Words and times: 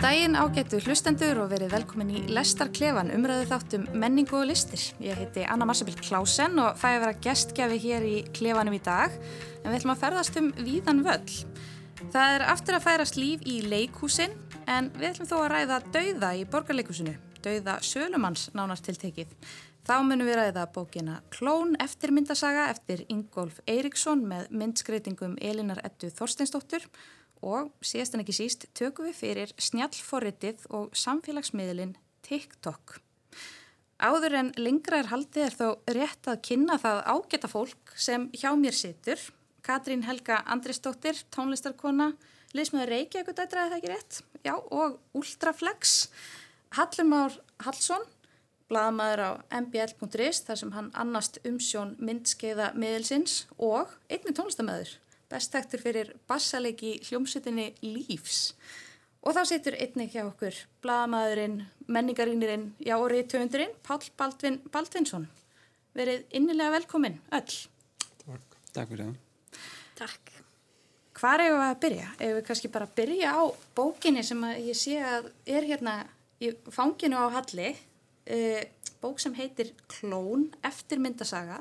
Góðan 0.00 0.14
daginn 0.16 0.36
ágættu 0.40 0.78
hlustendur 0.80 1.38
og 1.42 1.50
verið 1.50 1.74
velkomin 1.74 2.12
í 2.16 2.20
Lestarklefan 2.32 3.10
umræðu 3.12 3.50
þáttum 3.50 3.82
menningu 4.00 4.38
og 4.38 4.46
listir. 4.48 4.80
Ég 4.96 5.18
heiti 5.18 5.44
Anna 5.44 5.66
Marsabill 5.68 5.98
Klásen 6.00 6.56
og 6.56 6.78
fæ 6.80 6.86
að 6.94 7.02
vera 7.02 7.18
gestgjafi 7.26 7.76
hér 7.82 8.06
í 8.08 8.14
klefanum 8.32 8.78
í 8.78 8.80
dag 8.80 9.12
en 9.12 9.68
við 9.68 9.76
ætlum 9.76 9.92
að 9.92 10.00
ferðast 10.06 10.40
um 10.40 10.48
víðan 10.56 11.04
völl. 11.04 11.36
Það 12.16 12.38
er 12.38 12.46
aftur 12.48 12.78
að 12.78 12.86
færast 12.86 13.20
líf 13.20 13.44
í 13.44 13.58
leikhúsin 13.68 14.32
en 14.64 14.88
við 14.96 15.10
ætlum 15.10 15.28
þó 15.34 15.36
að 15.42 15.50
ræða 15.52 15.80
dauða 15.92 16.32
í 16.32 16.48
borgarleikusinu, 16.48 17.16
dauða 17.44 17.76
Sölumanns 17.84 18.48
nánast 18.56 18.88
tiltekið. 18.88 19.36
Þá 19.84 19.94
munum 20.00 20.32
við 20.32 20.40
ræða 20.40 20.64
bókina 20.72 21.20
Klón 21.28 21.76
eftirmyndasaga 21.76 22.70
eftir 22.72 23.04
Ingolf 23.12 23.60
Eiríksson 23.68 24.24
með 24.24 24.48
myndskreitingum 24.48 25.36
Elinar 25.44 25.84
Ettu 25.84 26.08
Þorsteinsdóttur 26.08 26.88
og 26.88 27.19
síðast 27.84 28.14
en 28.14 28.22
ekki 28.24 28.36
síst 28.36 28.66
tökum 28.76 29.08
við 29.08 29.16
fyrir 29.18 29.52
snjallforritið 29.60 30.66
og 30.76 30.90
samfélagsmiðlinn 30.96 31.96
TikTok. 32.26 32.98
Áður 34.00 34.36
en 34.38 34.50
lengra 34.56 35.02
er 35.02 35.10
haldið 35.10 35.44
er 35.44 35.56
þó 35.56 35.66
rétt 35.92 36.28
að 36.30 36.40
kynna 36.48 36.78
það 36.80 37.02
ágæta 37.12 37.50
fólk 37.52 37.92
sem 38.00 38.28
hjá 38.32 38.52
mér 38.56 38.76
situr. 38.76 39.20
Katrín 39.60 40.06
Helga 40.06 40.38
Andrisdóttir, 40.48 41.18
tónlistarkona, 41.34 42.14
liðsmaður 42.56 42.94
Reykjavík 42.94 43.36
dætraði 43.36 43.74
það 43.74 43.76
ekki 43.76 43.90
rétt, 43.92 44.22
já 44.46 44.54
og 44.56 44.96
Ultraflex, 45.20 45.98
Hallumár 46.78 47.36
Hallsson, 47.60 48.06
blaðmaður 48.72 49.24
á 49.26 49.30
mbl.is 49.60 50.42
þar 50.46 50.62
sem 50.62 50.72
hann 50.78 50.90
annast 50.96 51.40
umsjón 51.44 51.96
myndskeiða 52.00 52.72
miðelsins 52.78 53.44
og 53.58 53.92
einni 54.08 54.32
tónlistamöður 54.32 54.96
bestektur 55.30 55.82
fyrir 55.82 56.14
bassalegi 56.28 56.96
hljómsutinni 57.06 57.70
Lífs. 57.84 58.54
Og 59.20 59.36
þá 59.36 59.42
situr 59.50 59.76
einnig 59.76 60.14
hjá 60.14 60.22
okkur 60.24 60.56
bladamæðurinn, 60.84 61.58
menningarínirinn, 61.92 62.70
já 62.80 62.96
og 62.96 63.10
reytöfundurinn, 63.12 63.74
Pál 63.84 64.00
Baldvin 64.16 64.60
Baldvinsson. 64.72 65.26
Verið 65.96 66.24
innilega 66.38 66.72
velkomin, 66.78 67.18
öll. 67.36 67.56
Takk. 68.22 68.56
Takk 68.72 68.92
fyrir 68.92 69.10
það. 69.10 69.58
Takk. 70.00 70.32
Hvar 71.20 71.42
hefur 71.44 71.58
við 71.58 71.66
að 71.66 71.80
byrja? 71.82 72.08
Ef 72.16 72.32
við 72.38 72.46
kannski 72.48 72.70
bara 72.72 72.88
byrja 72.96 73.34
á 73.36 73.42
bókinni 73.76 74.22
sem 74.24 74.46
ég 74.56 74.78
sé 74.78 74.96
að 75.04 75.28
er 75.44 75.66
hérna 75.68 75.98
í 76.40 76.54
fanginu 76.72 77.20
á 77.20 77.28
Halli, 77.34 77.74
uh, 77.76 78.62
bók 79.02 79.20
sem 79.20 79.36
heitir 79.36 79.74
Klón, 79.90 80.48
eftirmyndasaga 80.64 81.60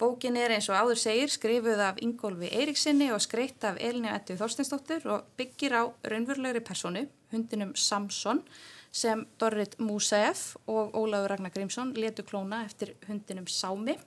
Bókin 0.00 0.36
er 0.40 0.54
eins 0.54 0.64
og 0.72 0.78
áður 0.80 0.96
segir 0.96 1.28
skrifuð 1.28 1.80
af 1.84 1.98
Ingólfi 2.00 2.48
Eiríksinni 2.48 3.10
og 3.12 3.20
skreitt 3.20 3.64
af 3.68 3.76
Elinu 3.84 4.08
Ettu 4.08 4.32
Þorsteinsdóttur 4.38 5.04
og 5.12 5.26
byggir 5.36 5.74
á 5.76 5.82
raunverulegri 6.08 6.62
personu, 6.64 7.02
hundinum 7.34 7.74
Samson, 7.76 8.40
sem 8.92 9.26
Dorrit 9.38 9.76
Músaef 9.76 10.54
og 10.64 10.96
Óláður 10.96 11.34
Ragnar 11.34 11.52
Grímsson 11.52 11.92
letu 11.92 12.24
klóna 12.24 12.62
eftir 12.64 12.94
hundinum 13.10 13.44
Sámi. 13.44 13.98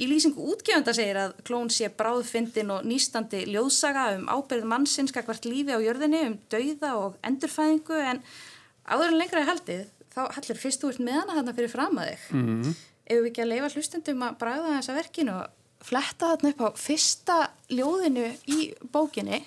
Í 0.00 0.08
lýsingu 0.08 0.40
útgefanda 0.54 0.96
segir 0.96 1.20
að 1.20 1.36
klón 1.44 1.68
sé 1.70 1.92
bráðfindin 1.92 2.72
og 2.72 2.88
nýstandi 2.88 3.44
ljóðsaga 3.52 4.06
um 4.16 4.24
ábyrð 4.32 4.64
mannsins 4.72 5.12
kakvart 5.12 5.44
lífi 5.44 5.76
á 5.76 5.84
jörðinni, 5.84 6.24
um 6.30 6.38
dauða 6.48 6.94
og 7.02 7.20
endurfæðingu 7.28 8.00
en 8.00 8.24
áður 8.88 9.12
en 9.12 9.20
lengra 9.20 9.44
er 9.44 9.52
haldið 9.52 9.84
þá 10.16 10.20
hallir 10.32 10.64
fyrst 10.64 10.88
úr 10.88 10.98
með 11.04 11.20
hana 11.20 11.38
þarna 11.42 11.56
fyrir 11.60 11.74
fram 11.76 12.00
að 12.00 12.12
þig. 12.14 12.26
Mm 12.32 12.48
-hmm 12.48 12.82
ef 13.04 13.20
við 13.20 13.30
ekki 13.30 13.44
að 13.44 13.52
leifa 13.52 13.70
hlustendum 13.74 14.24
að 14.26 14.36
bræða 14.40 14.74
þessa 14.78 14.96
verkinu 14.98 15.36
og 15.38 15.84
fletta 15.84 16.32
þarna 16.32 16.52
upp 16.54 16.62
á 16.64 16.68
fyrsta 16.80 17.38
ljóðinu 17.72 18.26
í 18.48 18.60
bókinni? 18.92 19.40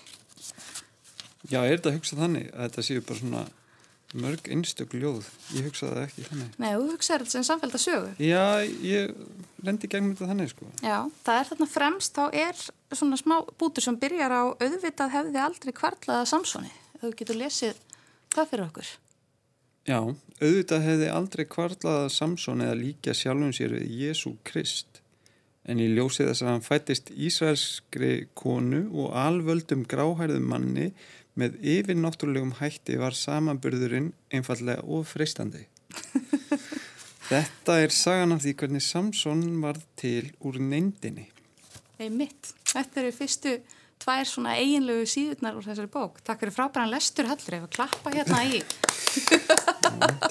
Já, 1.47 1.61
er 1.63 1.77
þetta 1.77 1.93
að 1.93 1.99
hugsa 1.99 2.19
þannig 2.19 2.49
að 2.53 2.65
þetta 2.67 2.85
séu 2.87 3.05
bara 3.07 3.21
svona 3.21 3.45
mörg 4.17 4.47
einstök 4.53 4.93
ljóð, 4.95 5.27
ég 5.57 5.65
hugsaði 5.67 5.93
það 5.93 6.03
ekki 6.05 6.25
þannig. 6.29 6.51
Nei, 6.63 6.69
þú 6.71 6.85
hugsaði 6.93 7.23
þetta 7.23 7.33
sem 7.33 7.45
samfélg 7.47 7.75
að 7.75 7.83
sögu. 7.83 8.11
Já, 8.23 8.43
ég 8.87 9.63
lendi 9.67 9.89
gegnum 9.91 10.13
þetta 10.13 10.29
þannig 10.31 10.51
sko. 10.53 10.69
Já, 10.79 10.97
það 11.27 11.39
er 11.41 11.49
þarna 11.49 11.67
fremst, 11.73 12.15
þá 12.15 12.39
er 12.45 12.61
svona 12.95 13.19
smá 13.19 13.35
bútur 13.59 13.83
sem 13.83 13.99
byrjar 13.99 14.31
á 14.31 14.43
auðvitað 14.55 15.15
hefði 15.17 15.41
aldrei 15.43 15.73
kvarlaða 15.75 16.29
samsóni 16.29 16.71
þú 17.01 17.11
getur 17.17 17.39
lesið 17.39 17.81
það 18.33 18.49
fyrir 18.51 18.65
okkur 18.67 18.93
Já, 19.87 20.01
auðvitað 20.03 20.83
hefði 20.83 21.11
aldrei 21.15 21.45
kvarlaða 21.47 22.07
Samson 22.11 22.63
eða 22.65 22.75
líka 22.75 23.13
sjálfum 23.15 23.53
sér 23.55 23.77
við 23.77 23.93
Jésu 24.01 24.33
Krist 24.47 24.99
en 25.67 25.79
í 25.79 25.87
ljósið 25.91 26.27
þess 26.31 26.43
að 26.43 26.49
hann 26.51 26.65
fættist 26.65 27.11
Ísraelskri 27.11 28.11
konu 28.35 28.85
og 28.91 29.15
alvöldum 29.19 29.85
gráhærðum 29.87 30.49
manni 30.51 30.89
með 31.39 31.55
yfirnáttúrulegum 31.75 32.55
hætti 32.59 32.97
var 32.99 33.15
samanburðurinn 33.15 34.11
einfallega 34.33 34.83
ofreistandi. 34.83 35.63
Þetta 37.31 37.79
er 37.83 37.95
sagan 37.95 38.35
af 38.35 38.43
því 38.43 38.55
hvernig 38.59 38.83
Samson 38.83 39.43
var 39.63 39.79
til 39.99 40.31
úr 40.47 40.59
neindinni. 40.63 41.27
Ei 41.99 42.11
mitt, 42.13 42.53
þetta 42.69 43.01
eru 43.01 43.11
fyrstu 43.15 43.55
tvær 44.03 44.29
svona 44.29 44.55
eiginlegu 44.61 45.05
síðurnar 45.09 45.57
úr 45.57 45.67
þessari 45.67 45.91
bók. 45.91 46.21
Takk 46.27 46.43
fyrir 46.43 46.55
frábæran 46.55 46.93
lestur 46.93 47.29
Hallur, 47.29 47.57
ef 47.57 47.67
að 47.67 47.75
klappa 47.75 48.13
hérna 48.13 48.41
í. 48.47 48.61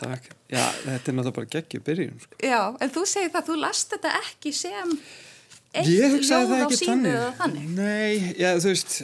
Takk. 0.00 0.32
Já, 0.46 0.62
þetta 0.62 1.10
er 1.10 1.16
náttúrulega 1.16 1.36
bara 1.40 1.52
geggjur 1.56 1.86
byrjun. 1.86 2.18
Sko. 2.22 2.42
Já, 2.46 2.60
en 2.80 2.92
þú 2.94 3.06
segir 3.10 3.32
það, 3.34 3.48
þú 3.48 3.56
last 3.62 3.94
þetta 3.96 4.12
ekki 4.20 4.52
sem 4.54 4.92
eitt 5.76 5.88
ljóð 5.90 6.52
á 6.54 6.68
síðu 6.72 7.10
eða 7.10 7.32
þannig. 7.40 7.66
Nei, 7.76 8.34
já, 8.38 8.48
þú 8.54 8.70
veist, 8.70 8.94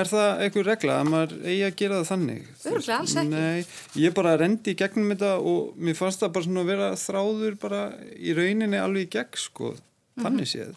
er 0.00 0.10
það 0.12 0.44
einhver 0.46 0.68
regla 0.70 0.98
að 1.00 1.10
maður 1.10 1.34
eigi 1.42 1.66
að 1.66 1.76
gera 1.82 1.98
það 1.98 2.08
þannig? 2.12 2.46
Örgulega, 2.62 2.98
alls 3.00 3.16
ekki. 3.22 3.34
Nei, 3.34 3.66
ég 4.04 4.16
bara 4.16 4.36
rendi 4.40 4.72
í 4.72 4.78
gegnum 4.78 5.12
þetta 5.12 5.34
og 5.52 5.76
mér 5.76 5.98
fannst 5.98 6.22
það 6.22 6.34
bara 6.36 6.48
svona 6.48 6.64
að 6.64 6.72
vera 6.72 6.88
þráður 7.02 7.58
bara 7.66 7.82
í 8.16 8.36
rauninni 8.38 8.80
alveg 8.80 9.08
í 9.08 9.12
gegn, 9.18 9.42
sko, 9.42 9.74
þannig 10.22 10.52
séð. 10.52 10.74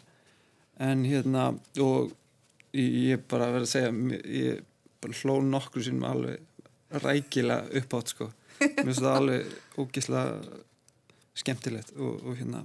En 0.86 1.06
hérna, 1.08 1.50
og 1.80 2.12
ég 2.76 3.28
bara 3.32 3.52
verði 3.54 3.68
að 3.68 3.74
segja 3.74 4.22
ég 4.36 4.64
bara 5.04 5.20
hló 5.22 5.38
nokkur 5.46 5.86
sem 5.86 6.04
alveg 6.08 7.02
rækila 7.04 7.62
uppátt 7.76 8.14
sko. 8.14 8.30
Mér 8.60 8.82
finnst 8.84 9.04
það 9.04 9.20
alveg 9.20 9.54
ógíslega 9.82 10.62
skemmtilegt 11.36 11.94
og, 12.00 12.20
og 12.24 12.38
hérna 12.40 12.64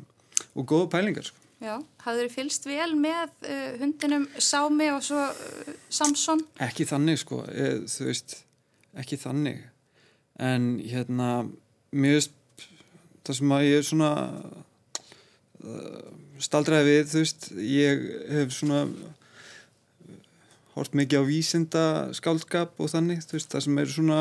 og 0.54 0.66
góða 0.66 0.91
pælingar 0.94 1.26
sko. 1.26 1.37
Já, 1.60 1.75
hafður 2.06 2.25
þið 2.25 2.34
fylst 2.38 2.66
vel 2.69 2.93
með 2.97 3.32
uh, 3.44 3.72
hundinum 3.82 4.22
Sámi 4.41 4.87
og 4.94 5.03
svo 5.04 5.21
uh, 5.28 5.72
Samson? 5.93 6.41
Ekki 6.62 6.87
þannig 6.88 7.21
sko 7.21 7.42
ég, 7.53 7.84
þú 7.92 8.06
veist, 8.09 8.38
ekki 8.97 9.19
þannig. 9.21 9.60
En 10.41 10.78
hérna 10.81 11.44
mér 11.92 12.21
finnst 12.22 12.37
það 13.27 13.37
sem 13.37 13.53
að 13.53 13.66
ég 13.66 13.82
er 13.82 13.87
svona 13.91 14.12
uh, 15.60 16.09
staldræði 16.41 16.94
við, 16.94 17.10
þú 17.12 17.25
veist 17.27 17.50
ég 17.60 18.06
hef 18.32 18.56
svona 18.56 18.84
hort 20.75 20.95
mikið 20.97 21.23
á 21.23 21.25
vísinda 21.27 21.85
skáldskap 22.17 22.79
og 22.81 22.91
þannig, 22.93 23.25
þú 23.27 23.37
veist, 23.37 23.51
það 23.53 23.65
sem 23.67 23.81
eru 23.83 23.95
svona 23.95 24.21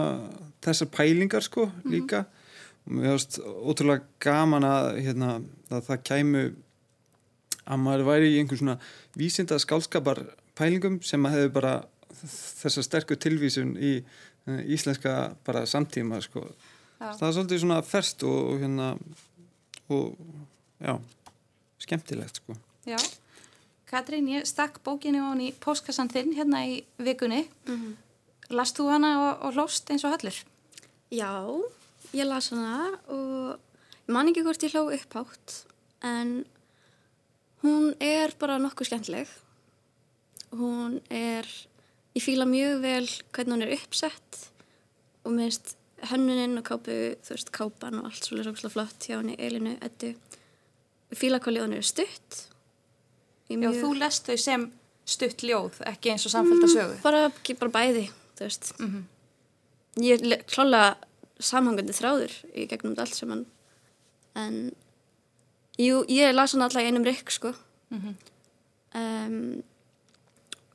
þessar 0.65 0.89
pælingar 0.95 1.45
sko 1.45 1.65
mm 1.65 1.71
-hmm. 1.71 1.91
líka 1.93 2.25
og 2.85 2.91
mér 2.93 3.13
finnst 3.13 3.39
ótrúlega 3.39 4.03
gaman 4.19 4.63
að, 4.63 4.97
hérna, 5.05 5.41
að 5.69 5.85
það 5.87 6.03
kæmu 6.03 6.43
að 7.65 7.77
maður 7.77 8.05
væri 8.05 8.33
í 8.33 8.39
einhvern 8.39 8.57
svona 8.57 8.79
vísinda 9.15 9.59
skálskapar 9.59 10.23
pælingum 10.55 11.01
sem 11.01 11.25
að 11.25 11.31
hefur 11.31 11.53
bara 11.53 11.73
þessar 12.61 12.83
sterkur 12.83 13.17
tilvísun 13.17 13.77
í 13.77 14.03
uh, 14.47 14.61
íslenska 14.65 15.35
bara 15.45 15.65
samtíma 15.65 16.21
sko 16.21 16.39
já. 16.99 17.13
það 17.17 17.27
er 17.27 17.33
svolítið 17.33 17.59
svona 17.59 17.81
ferst 17.81 18.23
og, 18.23 18.39
og 18.49 18.59
hérna 18.59 18.97
og 19.89 20.17
já, 20.79 20.99
skemmtilegt 21.77 22.35
sko 22.35 22.57
Já 22.85 22.97
Katrín, 23.89 24.27
ég 24.29 24.45
stakk 24.45 24.83
bókinu 24.85 25.23
á 25.25 25.33
hann 25.33 25.41
í 25.41 25.49
póskassan 25.57 26.11
þinn 26.13 26.35
hérna 26.37 26.61
í 26.69 26.83
vikunni. 27.01 27.47
Mm 27.65 27.77
-hmm. 27.77 27.93
Last 28.53 28.77
þú 28.77 28.89
hana 28.89 29.09
og, 29.17 29.45
og 29.45 29.53
hlóst 29.53 29.89
eins 29.89 30.05
og 30.05 30.13
hallur? 30.13 30.37
Já, 31.09 31.33
ég 32.13 32.25
las 32.25 32.49
hana 32.49 32.99
og 33.07 33.57
ég 34.05 34.13
man 34.13 34.29
ekki 34.29 34.43
hvort 34.45 34.63
ég 34.63 34.73
hló 34.73 34.93
upphátt 34.93 35.65
en 36.01 36.45
hún 37.63 37.95
er 37.99 38.33
bara 38.39 38.57
nokkuð 38.57 38.87
skemmtileg. 38.87 39.27
Hún 40.51 41.01
er, 41.09 41.45
ég 42.13 42.23
fýla 42.23 42.45
mjög 42.45 42.81
vel 42.81 43.07
hvernig 43.33 43.53
hún 43.53 43.65
er 43.65 43.73
uppsett 43.73 44.51
og 45.25 45.31
minnst 45.31 45.75
hönnuninn 46.09 46.57
og 46.57 46.63
kápu, 46.63 47.17
þú 47.25 47.33
veist, 47.35 47.51
kápan 47.51 47.99
og 47.99 48.05
allt 48.05 48.23
svolítið 48.25 48.71
flott 48.71 49.09
hjá 49.09 49.17
henni 49.17 49.35
Elinu 49.37 49.77
Eddu. 49.81 50.13
Fýla 51.11 51.41
hvað 51.41 51.53
liðan 51.53 51.73
eru 51.73 51.83
stutt 51.83 52.49
Já, 53.49 53.69
þú 53.73 53.93
lest 53.97 54.27
þau 54.29 54.37
sem 54.37 54.65
stutt 55.09 55.43
ljóð, 55.45 55.79
ekki 55.89 56.13
eins 56.13 56.25
og 56.29 56.33
samfélta 56.35 56.69
sögu. 56.69 56.97
Mm, 56.97 57.03
bara, 57.05 57.21
bara 57.61 57.73
bæði, 57.73 58.05
þú 58.37 58.45
veist. 58.45 58.73
Mm 58.79 58.89
-hmm. 58.89 59.03
Ég 60.05 60.21
er 60.21 60.43
klálega 60.45 60.97
samhangandi 61.39 61.93
þráður 61.93 62.33
í 62.53 62.67
gegnum 62.67 62.95
allt 62.97 63.15
sem 63.15 63.29
hann, 63.29 63.45
en 64.35 64.71
jú, 65.77 66.05
ég 66.07 66.33
las 66.33 66.51
hann 66.51 66.61
alltaf 66.61 66.83
einum 66.83 67.03
rikk, 67.03 67.31
sko. 67.31 67.53
Mm 67.89 68.01
-hmm. 68.01 68.15
um, 68.99 69.63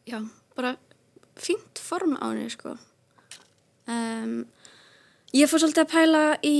já, 0.06 0.28
bara 0.56 0.76
fínt 1.36 1.78
form 1.78 2.16
á 2.16 2.26
henni, 2.28 2.50
sko. 2.50 2.76
Um, 3.86 4.46
Ég 5.34 5.50
fór 5.50 5.58
svolítið 5.58 5.82
að 5.82 5.90
pæla 5.90 6.38
í 6.46 6.58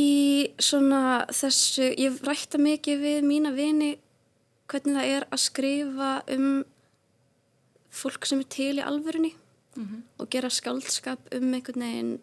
svona 0.59 1.27
þessu, 1.31 1.93
ég 1.95 2.17
rætta 2.27 2.59
mikið 2.59 2.99
við 2.99 3.21
mína 3.23 3.53
vini 3.55 3.99
hvernig 4.75 4.99
það 4.99 5.15
er 5.15 5.27
að 5.31 5.43
skrifa 5.45 6.11
um 6.35 6.49
fólk 7.95 8.27
sem 8.27 8.43
er 8.43 8.51
til 8.51 8.73
í 8.81 8.85
alvörunni 8.85 9.33
og 10.19 10.31
gera 10.31 10.51
skáldskap 10.51 11.33
um 11.35 11.55
einhvern 11.55 11.83
veginn 11.83 12.15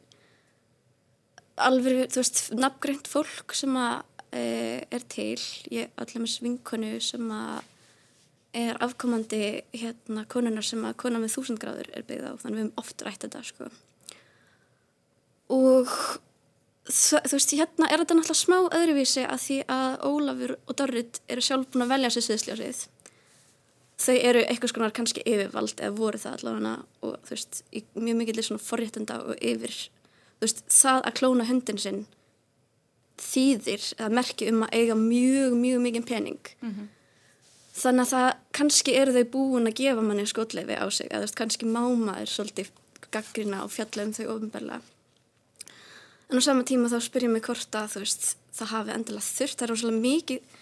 alveg, 1.61 2.05
þú 2.11 2.21
veist, 2.21 2.39
nafngreint 2.55 3.09
fólk 3.11 3.55
sem 3.57 3.75
að 3.77 4.01
e, 4.31 4.43
er 4.87 5.03
til, 5.11 5.39
ég 5.73 5.91
allir 5.99 6.23
með 6.23 6.33
svinkonu 6.35 6.93
sem 7.03 7.27
að 7.35 7.67
er 8.61 8.79
afkomandi 8.83 9.61
hérna 9.75 10.25
konunar 10.31 10.65
sem 10.67 10.81
að 10.83 10.97
kona 11.03 11.21
með 11.21 11.35
þúsund 11.37 11.61
gráður 11.61 11.91
er 11.95 12.07
byggð 12.07 12.27
á, 12.27 12.33
þannig 12.41 12.57
við 12.57 12.65
höfum 12.65 12.81
oft 12.83 13.05
rætt 13.05 13.23
þetta 13.25 13.43
sko. 13.47 13.69
Og 15.55 15.93
þú 16.89 17.35
veist, 17.35 17.53
hérna 17.57 17.89
er 17.89 18.01
þetta 18.01 18.17
náttúrulega 18.17 18.39
smá 18.39 18.57
öðruvísi 18.73 19.25
að 19.27 19.43
því 19.45 19.57
að 19.69 19.91
Ólafur 20.07 20.55
og 20.65 20.77
Dorrit 20.79 21.21
eru 21.29 21.43
sjálf 21.45 21.69
búin 21.71 21.85
að 21.85 21.93
velja 21.93 22.09
sér 22.15 22.25
sviðsljósið 22.27 22.81
þau 24.01 24.15
eru 24.17 24.41
eitthvað 24.47 24.71
skonar 24.71 24.95
kannski 24.97 25.23
yfirvald 25.29 25.77
eða 25.77 25.97
voru 25.97 26.21
það 26.21 26.37
allavega 26.39 26.71
og 27.05 27.17
þú 27.27 27.35
veist, 27.35 27.59
mjög 27.93 28.17
mikillir 28.21 28.47
svona 28.47 28.63
forréttenda 28.65 29.19
og 29.21 29.35
yfir, 29.37 29.75
þú 30.39 30.47
veist, 30.47 30.63
það 30.73 31.03
að 31.05 31.17
klóna 31.19 31.45
hundin 31.49 31.81
sinn 31.81 32.01
þýðir 33.21 33.83
eða 33.99 34.09
merki 34.17 34.49
um 34.49 34.63
að 34.65 34.73
eiga 34.79 34.95
mjög, 34.97 35.53
mjög 35.61 35.83
mikið 35.85 36.07
pening. 36.09 36.39
Þannig 37.77 38.07
að 38.07 38.13
það 38.15 38.29
kannski 38.57 38.95
eru 38.97 39.13
þau 39.15 39.27
búin 39.35 39.69
að 39.69 39.77
gefa 39.77 40.01
manni 40.01 40.25
skotleifi 40.27 40.75
á 40.81 40.85
sig 40.89 41.07
eða 41.11 41.21
þú 41.21 41.27
veist, 41.27 41.37
kannski 41.37 41.69
máma 41.69 42.17
er 42.23 42.31
svolítið 42.31 42.71
gaggrina 43.11 43.61
og 43.63 43.71
fjalla 43.71 44.07
um 44.07 44.15
þau 44.17 44.25
ofinbarlega 44.33 44.81
en 46.31 46.39
á 46.39 46.41
sama 46.43 46.63
tíma 46.67 46.89
þá 46.91 46.99
spyr 47.03 47.27
ég 47.27 47.33
mig 47.33 47.45
hvort 47.45 47.75
að 47.75 47.99
veist, 47.99 48.35
það 48.55 48.73
hafi 48.75 48.95
endilega 48.95 49.27
þurft 49.27 49.59
það 49.59 49.65
er 49.67 49.73
rosalega 49.73 50.03
mikið 50.05 50.59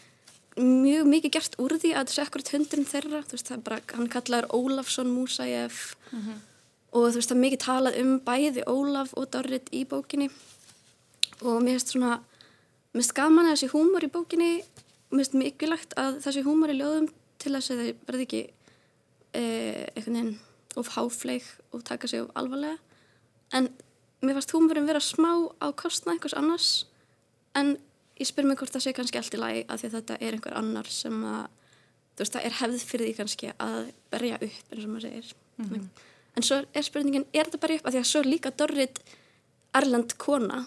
mjög 0.60 1.08
mikið 1.08 1.34
gert 1.36 1.58
úr 1.62 1.76
því 1.80 1.92
að 1.96 2.10
þessi 2.10 2.24
akkurat 2.24 2.52
hundurinn 2.54 2.90
þeirra, 2.90 3.22
þú 3.24 3.36
veist, 3.38 3.48
það 3.48 3.58
er 3.58 3.64
bara, 3.68 3.80
hann 3.94 4.10
kallaður 4.12 4.48
Ólafsson 4.58 5.12
Músæf 5.14 5.80
og 6.90 7.06
þú 7.06 7.20
veist, 7.20 7.30
það 7.30 7.36
er 7.36 7.44
mikið 7.44 7.62
talað 7.64 8.00
um 8.02 8.12
bæði 8.26 8.66
Ólaf 8.68 9.14
og 9.14 9.30
Dorrit 9.32 9.70
í 9.72 9.86
bókinni. 9.86 10.30
Og 11.46 11.62
mér 11.64 11.78
finnst 11.78 11.94
svona 11.94 12.18
mér 12.92 13.00
finnst 13.00 13.16
gaman 13.16 13.48
að 13.48 13.56
þessi 13.56 13.72
húmor 13.76 14.04
í 14.04 14.12
bókinni 14.12 14.52
mér 15.10 15.22
finnst 15.22 15.38
mikilvægt 15.38 15.96
að 16.02 16.20
þessi 16.26 16.44
húmor 16.46 16.74
í 16.74 16.80
ljóðum 16.80 17.10
til 17.40 17.54
þess 17.56 17.74
að 17.74 17.84
þau 17.84 18.08
verði 18.10 18.26
ekki 18.28 18.42
eh, 19.38 19.86
einhvern 19.96 20.18
veginn 20.18 20.34
of 20.78 20.92
háfleik 20.96 21.48
og 21.72 21.86
taka 21.88 22.08
sig 22.08 22.24
of 22.24 22.34
alvarlega. 22.36 22.78
En 23.54 23.70
mér 24.22 24.38
fannst 24.38 24.54
húmurinn 24.56 24.90
vera 24.90 25.02
smá 25.04 25.32
á 25.64 25.68
kostna 25.76 26.14
einhvers 26.14 26.36
annars 26.38 26.70
en 27.56 27.78
ég 28.20 28.28
spyr 28.28 28.48
mig 28.48 28.60
hvort 28.60 28.74
það 28.74 28.86
sé 28.86 28.94
kannski 28.96 29.20
allt 29.22 29.38
í 29.38 29.40
lagi 29.40 29.62
að 29.68 29.82
því 29.82 29.90
að 29.90 29.96
þetta 29.98 30.18
er 30.20 30.38
einhver 30.38 30.58
annar 30.60 30.90
sem 30.92 31.22
að 31.24 31.46
þú 32.20 32.26
veist 32.26 32.36
það 32.36 32.48
er 32.50 32.58
hefð 32.60 32.86
fyrir 32.90 33.08
því 33.08 33.16
kannski 33.20 33.52
að 33.56 33.78
berja 34.12 34.40
upp 34.40 34.74
eins 34.74 34.84
og 34.84 34.92
maður 34.92 35.06
segir. 35.08 35.30
En 36.36 36.46
svo 36.46 36.58
er 36.76 36.86
spurningin, 36.86 37.26
er 37.32 37.48
þetta 37.48 37.62
berja 37.64 37.80
upp? 37.80 37.88
Að 37.88 37.96
því 37.96 38.02
að 38.02 38.10
svo 38.10 38.24
líka 38.26 38.52
Dorrit 38.60 39.00
Erlend 39.80 40.16
kona 40.20 40.66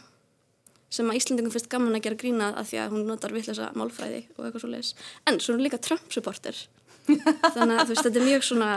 sem 0.92 1.08
að 1.08 1.18
Íslandingum 1.20 1.52
finnst 1.52 1.70
gaman 1.72 1.96
að 1.96 2.04
gera 2.06 2.20
grínað 2.20 2.56
að 2.60 2.70
því 2.70 2.80
að 2.80 2.94
hún 2.94 3.06
notar 3.08 3.32
vittlösa 3.32 3.68
málfræði 3.76 4.22
og 4.36 4.46
eitthvað 4.46 4.64
svo 4.64 4.72
leiðis 4.72 4.90
en 5.28 5.38
svo 5.40 5.52
er 5.52 5.58
hún 5.58 5.66
líka 5.66 5.80
Trump-supporter. 5.80 6.58
Þannig 7.54 7.76
að 7.76 7.84
þú 7.84 7.92
veist 7.92 8.06
þetta 8.06 8.20
er 8.20 8.28
mjög 8.28 8.44
svona 8.48 8.72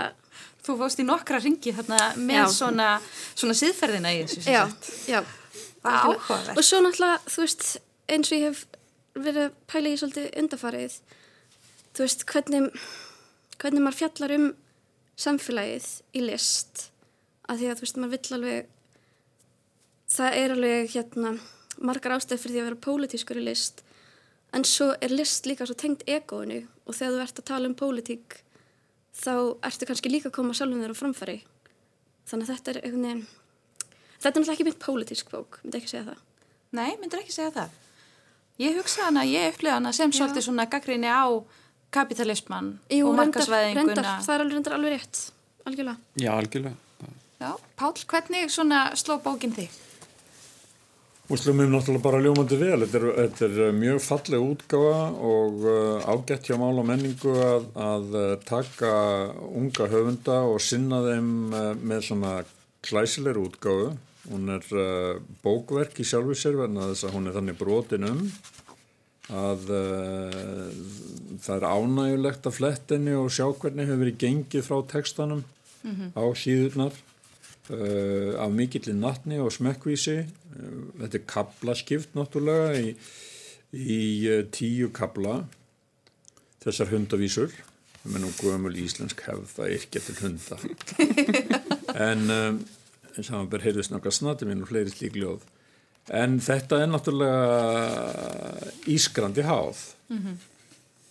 Þú 0.65 0.77
fóst 0.81 1.01
í 1.01 1.05
nokkra 1.05 1.39
ringi 1.43 1.73
þarna 1.77 1.99
með 2.17 2.41
Já. 2.41 2.45
svona, 2.53 2.87
svona 3.35 3.57
síðferðina 3.57 4.13
í 4.15 4.23
þessu. 4.23 4.45
já, 4.49 4.63
já. 5.09 5.21
Og 6.55 6.63
svo 6.65 6.79
náttúrulega, 6.81 7.19
þú 7.29 7.43
veist 7.43 7.67
eins 8.09 8.31
og 8.31 8.37
ég 8.39 8.47
hef 8.49 8.63
verið 9.15 9.43
að 9.45 9.59
pæla 9.69 9.91
í 9.91 9.99
svolítið 10.01 10.31
undarfarið 10.41 10.95
þú 11.95 12.03
veist, 12.03 12.25
hvernig 12.27 12.71
hvernig 13.61 13.83
maður 13.85 13.99
fjallar 14.01 14.35
um 14.35 14.47
samfélagið 15.19 15.89
í 16.17 16.23
list. 16.25 16.87
Að 17.47 17.61
því 17.61 17.67
að 17.69 17.77
þú 17.77 17.85
veist, 17.85 17.99
maður 18.01 18.15
vill 18.15 18.37
alveg 18.37 18.71
það 20.15 20.39
er 20.41 20.55
alveg 20.55 20.95
hérna 20.95 21.35
margar 21.85 22.15
ástæð 22.17 22.41
fyrir 22.41 22.55
því 22.55 22.61
að 22.61 22.67
vera 22.69 22.83
pólitískur 22.87 23.39
í 23.39 23.45
list. 23.45 23.83
En 24.55 24.67
svo 24.67 24.91
er 25.03 25.13
list 25.13 25.47
líka 25.47 25.67
svo 25.67 25.75
tengt 25.79 26.05
egóinu. 26.07 26.63
Og 26.85 26.95
þegar 26.97 27.15
þú 27.15 27.23
ert 27.25 27.41
að 27.41 27.49
tala 27.51 27.69
um 27.71 27.77
pólitík 27.79 28.39
þá 29.15 29.33
ertu 29.69 29.87
kannski 29.89 30.11
líka 30.11 30.29
að 30.29 30.37
koma 30.39 30.53
sjálfum 30.57 30.83
þér 30.83 30.93
á 30.95 31.01
framfæri 31.01 31.37
þannig 32.29 32.45
að 32.49 32.53
þetta 32.55 32.71
er 32.73 32.79
einhvern 32.83 33.05
veginn 33.07 33.25
þetta 34.19 34.27
er 34.27 34.31
náttúrulega 34.35 34.55
ekki 34.57 34.67
mynd 34.69 34.79
pólitísk 34.85 35.31
bók, 35.31 35.59
myndi 35.63 35.79
ekki 35.81 35.93
segja 35.93 36.07
það 36.11 36.23
Nei, 36.75 36.95
myndir 36.99 37.21
ekki 37.21 37.31
segja 37.31 37.51
það. 37.55 37.75
Ég 38.59 38.77
hugsa 38.79 39.05
hana, 39.07 39.21
ég 39.27 39.53
upplifa 39.53 39.77
hana 39.77 39.91
sem 39.95 40.11
Já. 40.11 40.17
svolítið 40.19 40.45
svona 40.47 40.65
gaggrinni 40.71 41.07
á 41.07 41.27
kapitalisman 41.95 42.73
Jú, 42.91 43.07
og 43.09 43.15
markasvæðinguna. 43.19 44.17
það 44.25 44.33
er 44.35 44.43
alveg, 44.43 44.69
alveg 44.77 44.93
rétt, 44.95 45.21
algjörlega. 45.67 45.97
Já, 46.19 46.31
algjörlega. 46.35 46.75
Já, 47.39 47.51
Páll, 47.79 48.03
hvernig 48.11 48.51
svona 48.51 48.79
sló 48.95 49.19
bókin 49.23 49.53
þig? 49.55 49.69
Og 51.25 51.39
slum 51.41 51.57
mér 51.57 51.71
náttúrulega 51.73 52.05
bara 52.05 52.19
ljómandi 52.21 52.57
vel. 52.61 52.83
Þetta 52.85 52.99
er, 52.99 53.05
þetta 53.17 53.45
er 53.47 53.61
uh, 53.65 53.69
mjög 53.73 54.01
falleg 54.05 54.43
útgáfa 54.45 54.97
og 55.25 55.63
uh, 55.65 56.09
ágætt 56.13 56.49
hjá 56.51 56.57
mál 56.61 56.77
og 56.77 56.85
menningu 56.85 57.31
að, 57.41 57.65
að 57.81 58.17
uh, 58.19 58.25
taka 58.45 58.91
unga 59.49 59.87
höfunda 59.89 60.35
og 60.45 60.59
sinna 60.61 60.99
þeim 61.07 61.31
með 61.81 62.03
svona 62.11 62.33
klæsilegur 62.85 63.47
útgáfu. 63.47 63.87
Hún 64.25 64.53
er 64.53 64.69
bókverk 65.45 65.97
í 66.01 66.05
sjálfu 66.05 66.37
sér 66.37 66.59
verðan 66.59 66.81
að 66.81 66.93
þess 66.93 67.07
að 67.09 67.17
hún 67.17 67.29
er 67.29 67.35
þannig 67.37 67.57
brotin 67.59 68.07
um 68.09 68.21
að 69.37 69.67
það 71.41 71.51
er 71.55 71.65
ánægulegt 71.65 72.49
að 72.49 72.55
flettinni 72.57 73.13
og 73.17 73.29
sjá 73.33 73.45
hvernig 73.49 73.85
hefur 73.85 74.01
verið 74.01 74.17
gengið 74.21 74.65
frá 74.65 74.79
textanum 74.89 75.43
á 76.17 76.25
síðurnar 76.41 76.97
uh, 77.73 78.33
af 78.41 78.51
mikilli 78.53 78.93
nattni 78.97 79.39
og 79.41 79.53
smekkvísi 79.55 80.17
uh, 80.21 80.81
þetta 81.01 81.19
er 81.19 81.27
kablaskipt 81.29 82.17
náttúrulega 82.17 82.81
í, 82.81 82.95
í 83.73 84.01
uh, 84.31 84.43
tíu 84.53 84.91
kabla 84.95 85.43
þessar 86.65 86.91
hundavísur. 86.93 87.53
Er 88.05 88.21
nú 88.21 88.29
gömul 88.37 88.75
íslensk 88.77 89.23
hefð 89.25 89.49
það 89.55 89.67
er 89.67 89.75
ekki 89.79 90.01
til 90.05 90.17
hunda. 90.21 90.55
En 91.95 92.25
um, 92.27 92.57
samanber 93.23 93.63
heyrðist 93.63 93.93
nokkað 93.93 94.17
snati 94.17 94.47
minn 94.49 94.63
og 94.65 94.67
fleiri 94.67 94.91
slík 94.91 95.15
ljóð. 95.15 95.45
En 96.13 96.41
þetta 96.43 96.81
er 96.83 96.89
náttúrulega 96.91 98.73
ískrandi 98.91 99.45
háð. 99.47 99.79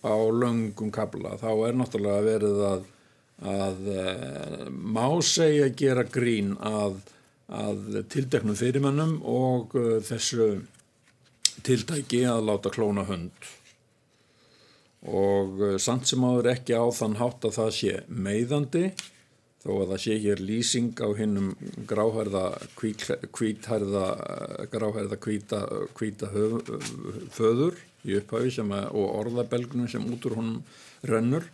Á 0.05 0.13
löngum 0.13 0.91
kabla 0.93 1.33
þá 1.41 1.49
er 1.67 1.79
náttúrulega 1.79 2.27
verið 2.27 2.61
að 2.69 2.85
að 3.43 3.89
uh, 3.91 4.61
má 4.71 5.07
segja 5.25 5.67
gera 5.75 6.05
grín 6.07 6.53
að, 6.63 7.01
að 7.51 7.99
tildeknum 8.11 8.55
fyrirmönnum 8.55 9.17
og 9.27 9.75
uh, 9.75 9.97
þessu 10.05 10.63
tiltæki 11.65 12.23
að 12.29 12.45
láta 12.47 12.71
klóna 12.71 13.03
hund 13.09 13.49
og 15.05 15.59
uh, 15.59 15.75
samt 15.81 16.07
sem 16.07 16.23
áður 16.23 16.53
ekki 16.53 16.79
á 16.79 16.85
þann 16.95 17.19
hátt 17.19 17.49
að 17.49 17.57
það 17.59 17.75
sé 17.79 17.97
meiðandi 18.07 18.85
þó 19.65 19.71
að 19.81 19.91
það 19.91 20.01
sé 20.05 20.15
hér 20.21 20.45
lýsing 20.45 21.01
á 21.01 21.09
hinnum 21.17 21.51
gráhærða 21.89 22.45
hvítærða 22.77 24.05
gráhærða 24.71 25.17
höf, 26.31 26.71
föður 27.33 27.79
í 28.05 28.13
að, 28.19 28.83
og 28.93 29.15
orðabelgunum 29.23 29.89
sem 29.89 30.05
út 30.05 30.25
úr 30.29 30.37
honum 30.37 30.59
rennur. 31.09 31.47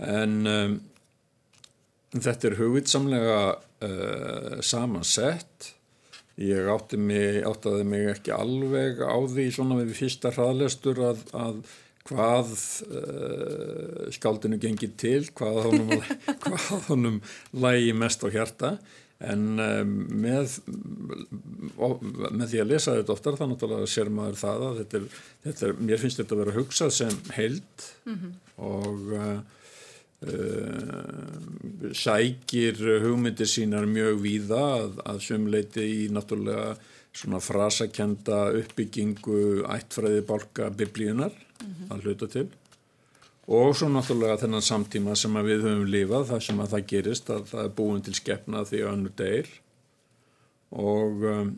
En 0.00 0.38
um, 0.48 0.78
þetta 2.14 2.50
er 2.50 2.58
hugvitsamlega 2.60 3.38
uh, 3.54 4.60
samansett 4.62 5.72
ég 6.40 6.66
átti 6.70 6.98
mig, 6.98 7.42
áttaði 7.46 7.86
mig 7.86 8.10
ekki 8.10 8.34
alveg 8.34 9.02
á 9.02 9.14
því 9.30 9.46
svona 9.54 9.78
við 9.82 9.94
fyrsta 10.00 10.32
hraðlestur 10.34 11.00
að, 11.10 11.22
að 11.36 11.60
hvað 12.08 12.50
uh, 12.90 14.10
skáldinu 14.14 14.58
gengi 14.60 14.90
til, 15.00 15.22
hvað 15.36 15.62
honum, 15.68 15.94
hvað 16.44 16.90
honum 16.90 17.22
lægi 17.54 17.94
mest 17.96 18.26
á 18.26 18.28
hjarta. 18.34 18.76
En 19.24 19.54
um, 19.62 19.92
með, 20.20 20.58
með 21.78 22.48
því 22.50 22.60
að 22.60 22.70
lesa 22.72 22.96
þetta 22.98 23.14
oftar 23.14 23.38
þá 23.38 23.44
náttúrulega 23.46 23.88
sér 23.88 24.10
maður 24.12 24.40
það 24.40 24.64
að 24.66 24.80
þetta 24.82 24.98
er, 24.98 25.04
þetta 25.46 25.66
er, 25.68 25.76
mér 25.88 26.02
finnst 26.02 26.20
þetta 26.20 26.34
að 26.34 26.42
vera 26.42 26.56
hugsað 26.58 26.90
sem 26.98 27.20
held 27.38 27.86
og 28.58 29.14
uh, 29.14 29.38
uh, 30.24 31.92
sækir 31.94 32.80
hugmyndir 33.04 33.48
sínar 33.50 33.86
mjög 33.88 34.20
víða 34.24 34.64
að, 34.80 34.98
að 35.04 35.22
sumleiti 35.28 35.84
í 35.84 36.02
náttúrulega 36.12 36.74
svona 37.14 37.40
frasakenda 37.42 38.48
uppbyggingu 38.58 39.64
ættfræði 39.70 40.24
bálka 40.26 40.70
biblíunar 40.74 41.34
að 41.92 42.06
hluta 42.06 42.28
til. 42.30 42.48
Og 43.44 43.74
svo 43.76 43.90
náttúrulega 43.92 44.40
þennan 44.40 44.64
samtíma 44.64 45.14
sem 45.18 45.36
við 45.44 45.66
höfum 45.66 45.84
lifað 45.92 46.30
þar 46.32 46.44
sem 46.46 46.62
að 46.64 46.72
það 46.74 46.86
gerist 46.92 47.30
að 47.30 47.46
það 47.50 47.64
er 47.66 47.74
búin 47.78 48.04
til 48.04 48.16
skefna 48.16 48.64
því 48.64 48.80
önnur 48.88 49.14
deyr. 49.18 49.50
Og 50.74 51.26
um, 51.28 51.50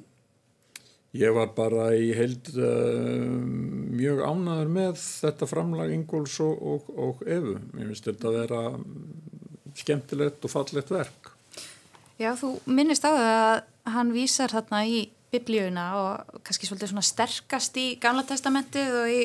ég 1.17 1.35
var 1.37 1.53
bara 1.57 1.89
í 1.97 2.11
heild 2.17 2.51
uh, 2.55 3.27
mjög 3.97 4.23
ánaður 4.25 4.73
með 4.73 5.01
þetta 5.01 5.49
framlag 5.51 5.95
Ingóls 5.95 6.37
og, 6.45 6.61
og, 6.61 6.91
og 6.97 7.25
Efu. 7.27 7.57
Mér 7.73 7.91
finnst 7.91 8.09
þetta 8.11 8.31
að 8.31 8.39
vera 8.43 8.63
skemmtilegt 9.77 10.47
og 10.47 10.53
fallegt 10.53 10.93
verk. 10.93 11.33
Já, 12.17 12.33
þú 12.39 12.55
minnist 12.65 13.05
á 13.05 13.13
það 13.13 13.33
að 13.35 13.57
hann 13.97 14.13
vísar 14.15 14.53
þarna 14.53 14.83
í 14.89 15.03
biblíuna 15.35 15.87
og 16.01 16.41
kannski 16.47 16.69
svolítið 16.69 16.95
svona 16.95 17.05
sterkast 17.05 17.77
í 17.81 17.87
Gamla 18.01 18.25
testamentið 18.29 19.01
og 19.03 19.13
í 19.13 19.23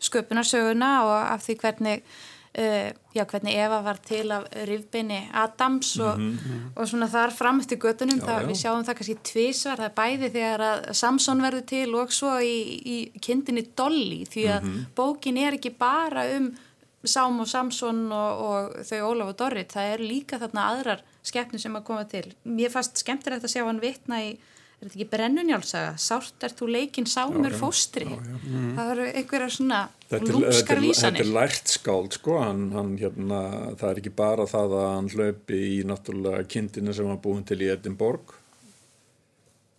sköpunarsöguna 0.00 0.90
og 1.04 1.16
af 1.34 1.44
því 1.44 1.56
hvernig 1.60 2.04
Uh, 2.50 2.90
já, 3.14 3.22
hvernig 3.30 3.54
Eva 3.54 3.76
var 3.86 3.98
til 4.02 4.32
af 4.34 4.42
rifbeini 4.66 5.20
Adams 5.32 5.98
og, 5.98 6.18
mm 6.18 6.38
-hmm. 6.38 6.62
og 6.76 6.88
svona 6.88 7.06
þar 7.06 7.30
fram 7.30 7.60
eftir 7.60 7.78
göttunum, 7.78 8.18
já, 8.18 8.26
það, 8.26 8.40
já. 8.40 8.46
við 8.46 8.56
sjáum 8.56 8.84
það 8.84 8.94
kannski 8.94 9.16
tvísvar, 9.22 9.76
það 9.76 9.84
er 9.84 9.94
bæði 9.94 10.30
þegar 10.30 10.60
að 10.60 10.92
Samson 10.92 11.42
verður 11.42 11.66
til 11.66 11.94
og 11.94 12.12
svo 12.12 12.40
í, 12.40 12.82
í 12.86 13.12
kindinni 13.20 13.62
Dolly, 13.76 14.24
því 14.24 14.44
að 14.48 14.62
mm 14.62 14.68
-hmm. 14.68 14.84
bókin 14.96 15.38
er 15.38 15.52
ekki 15.52 15.70
bara 15.78 16.36
um 16.36 16.56
Sám 17.04 17.40
og 17.40 17.48
Samson 17.48 18.12
og, 18.12 18.40
og 18.44 18.84
þau 18.84 19.00
Ólaf 19.08 19.28
og 19.28 19.38
Dorrit, 19.38 19.72
það 19.72 19.92
er 19.92 19.98
líka 19.98 20.38
þarna 20.38 20.66
aðrar 20.70 21.02
skeppni 21.22 21.58
sem 21.58 21.76
að 21.76 21.84
koma 21.84 22.04
til. 22.04 22.34
Mér 22.44 22.70
fannst 22.70 22.98
skemmtilegt 22.98 23.44
að 23.44 23.54
sjá 23.54 23.64
hann 23.64 23.80
vitna 23.80 24.20
í 24.24 24.38
er 24.80 24.88
þetta 24.88 24.96
ekki 24.96 25.08
brennunjálsaga? 25.12 25.92
Sárt 26.00 26.44
er 26.46 26.54
þú 26.56 26.68
leikinn 26.72 27.08
sámur 27.10 27.52
fóstri. 27.56 28.06
Já, 28.08 28.16
já. 28.16 28.36
Mm. 28.48 28.70
það 28.78 28.92
eru 28.94 29.08
einhverjar 29.20 29.54
svona 29.54 29.80
lúmskar 30.10 30.80
vísanir 30.80 31.20
þetta 31.20 31.26
er 31.26 31.34
lært 31.36 31.72
skáld 31.74 32.16
sko. 32.16 32.38
Hann, 32.40 32.62
hann, 32.72 32.94
hérna, 33.00 33.40
það 33.80 33.90
er 33.90 34.00
ekki 34.02 34.14
bara 34.22 34.46
það 34.48 34.76
að 34.78 34.86
hann 34.88 35.10
hlaupi 35.14 35.60
í 35.66 35.80
náttúrulega 35.90 36.46
kindina 36.54 36.96
sem 36.96 37.10
hann 37.10 37.20
búin 37.20 37.44
til 37.44 37.60
í 37.60 37.68
Edinborg. 37.74 38.32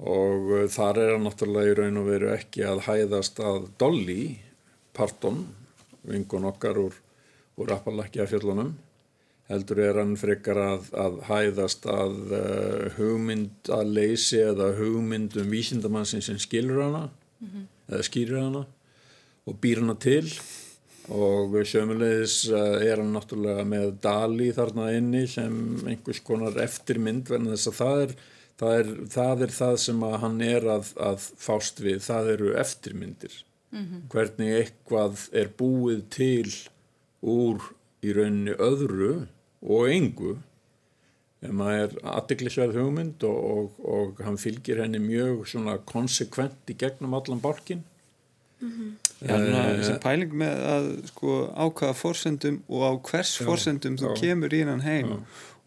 Og 0.02 0.54
uh, 0.54 0.68
þar 0.70 1.02
er 1.02 1.16
hann 1.16 1.26
náttúrulega 1.26 1.74
í 1.74 1.80
raun 1.82 2.02
og 2.02 2.08
veru 2.12 2.32
ekki 2.36 2.66
að 2.70 2.86
hæðast 2.90 3.42
að 3.42 3.68
Dolly 3.82 4.24
Parton 4.94 5.48
vingun 6.06 6.46
okkar 6.50 6.78
úr, 6.82 6.96
úr 7.58 7.74
Appalachia 7.74 8.30
fjöllunum 8.30 8.74
heldur 9.52 9.82
er 9.84 10.00
hann 10.00 10.16
frekar 10.20 10.60
að, 10.64 10.90
að 10.96 11.20
hæðast 11.28 11.86
að 11.92 12.18
uh, 12.38 12.88
hugmynd 12.98 13.72
að 13.72 13.94
leysi 13.98 14.42
eða 14.46 14.72
hugmynd 14.80 15.38
um 15.42 15.54
vísindamansin 15.54 16.24
sem 16.26 16.40
skilur 16.42 16.82
hana 16.86 17.10
mm 17.10 17.48
-hmm. 17.48 17.66
eða 17.92 18.08
skýrir 18.10 18.42
hana 18.42 18.66
og 19.46 19.62
býr 19.62 19.82
hana 19.82 19.96
til 19.96 20.28
og 21.12 21.56
sjömulegis 21.66 22.50
uh, 22.50 22.80
er 22.80 22.98
hann 23.02 23.14
náttúrulega 23.14 23.64
með 23.66 23.96
Dali 24.02 24.52
þarna 24.54 24.92
inni 24.98 25.28
sem 25.28 25.56
einhvers 25.88 26.22
konar 26.24 26.58
eftirmynd 26.62 27.30
verðan 27.30 27.56
þess 27.56 27.68
að 27.68 27.80
það 27.82 28.02
er 28.06 28.16
það 28.62 28.74
er 28.80 28.90
það, 29.10 29.42
er 29.42 29.54
það 29.58 29.78
sem 29.78 30.04
hann 30.24 30.42
er 30.42 30.68
að, 30.70 30.94
að 31.02 31.30
fást 31.38 31.82
við, 31.82 32.00
það 32.06 32.32
eru 32.36 32.54
eftirmyndir 32.62 33.34
mm 33.72 33.86
-hmm. 33.86 34.02
hvernig 34.10 34.56
eitthvað 34.60 35.30
er 35.34 35.50
búið 35.58 36.02
til 36.10 36.52
úr 37.22 37.62
í 38.02 38.14
rauninni 38.14 38.54
öðru 38.58 39.28
og 39.62 39.92
engu 39.92 40.36
en 41.42 41.56
maður 41.58 41.80
er 41.84 42.10
aðdeglisverð 42.16 42.78
hugmynd 42.78 43.24
og, 43.26 43.38
og, 43.54 43.80
og 43.82 44.20
hann 44.26 44.38
fylgir 44.42 44.82
henni 44.84 45.02
mjög 45.02 45.48
svona 45.50 45.80
konsekvent 45.90 46.70
í 46.70 46.78
gegnum 46.78 47.16
allan 47.18 47.42
borkin 47.42 47.82
mm 48.62 48.70
-hmm. 48.70 48.92
Já, 49.22 49.38
þessi 49.78 49.98
pæling 50.02 50.32
með 50.34 50.62
að 50.66 50.86
sko 51.06 51.34
ákvaða 51.54 51.94
fórsendum 51.94 52.62
og 52.68 52.82
á 52.90 52.92
hvers 53.10 53.34
já, 53.38 53.46
fórsendum 53.46 53.98
þú 53.98 54.08
já, 54.08 54.22
kemur 54.22 54.54
í 54.54 54.64
hann 54.66 54.82
heim 54.82 55.12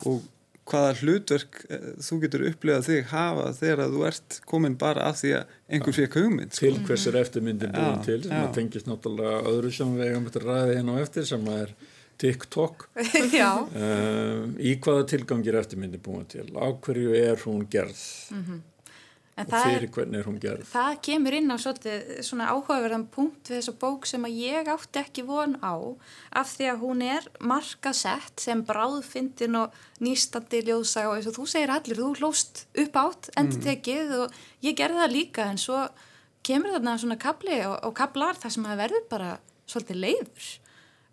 og 0.06 0.22
hvaða 0.64 0.94
hlutverk 1.00 1.58
eh, 1.68 1.88
þú 2.00 2.18
getur 2.24 2.46
upplegað 2.48 2.86
þig 2.88 3.10
hafa 3.12 3.52
þegar 3.52 3.92
þú 3.92 4.04
ert 4.08 4.38
komin 4.50 4.76
bara 4.80 5.08
af 5.10 5.20
því 5.20 5.32
að 5.38 5.52
einhver 5.68 5.96
fekk 5.98 6.18
hugmynd 6.20 6.52
sko. 6.52 6.66
til 6.66 6.78
hvers 6.88 7.06
er 7.06 7.18
eftirmyndin 7.20 7.74
búin 7.74 8.04
til? 8.06 8.22
Sem 8.22 8.32
það 8.32 8.54
tengist 8.58 8.88
náttúrulega 8.90 9.42
öðru 9.52 9.72
sem 9.76 9.96
við 9.98 10.10
hefum 10.10 10.46
ræðið 10.48 10.74
hérna 10.78 10.96
á 10.96 11.02
eftir 11.04 11.28
sem 11.28 11.50
er 11.54 11.74
TikTok. 12.18 12.88
Um, 13.74 14.54
í 14.60 14.74
hvaða 14.82 15.04
tilgangir 15.10 15.56
eftirmyndi 15.58 15.98
búin 16.02 16.24
til? 16.30 16.46
Á 16.54 16.68
hverju 16.84 17.14
er 17.16 17.40
hún 17.44 17.66
gerð? 17.70 18.00
Mm 18.30 18.44
-hmm. 18.44 18.60
og 19.36 19.50
fyrir 19.50 19.90
hvernig 19.90 20.18
er 20.20 20.24
hún 20.24 20.38
gerð? 20.40 20.64
það 20.70 21.00
kemur 21.02 21.32
inn 21.34 21.50
á 21.50 21.56
svolítið, 21.58 22.22
svona 22.22 22.48
áhugaverðan 22.54 23.06
punkt 23.10 23.50
við 23.50 23.56
þessu 23.58 23.72
bók 23.80 24.06
sem 24.06 24.24
að 24.24 24.36
ég 24.38 24.68
átti 24.68 24.98
ekki 24.98 25.22
von 25.26 25.56
á 25.62 25.74
af 26.30 26.56
því 26.56 26.64
að 26.72 26.80
hún 26.80 27.02
er 27.02 27.22
markasett 27.40 28.40
sem 28.40 28.64
bráðfindin 28.64 29.56
og 29.56 29.72
nýstandi 30.00 30.62
ljóðsaga 30.62 31.08
og 31.08 31.16
eins 31.16 31.26
og 31.26 31.34
þú 31.34 31.46
segir 31.46 31.70
allir, 31.70 31.96
þú 31.96 32.14
hlóst 32.14 32.66
upp 32.78 32.96
átt 32.96 33.30
endur 33.36 33.60
tekið 33.60 34.08
mm. 34.08 34.20
og 34.20 34.30
ég 34.62 34.76
gerði 34.76 34.98
það 34.98 35.16
líka 35.18 35.42
en 35.50 35.58
svo 35.58 35.88
kemur 36.42 36.70
þarna 36.70 36.98
svona 36.98 37.18
kapli 37.18 37.66
og, 37.66 37.78
og 37.82 37.94
kaplar 37.94 38.36
það 38.36 38.50
sem 38.50 38.66
að 38.66 38.80
verður 38.84 39.08
bara 39.10 39.38
svolítið 39.66 39.96
leiður 39.96 40.63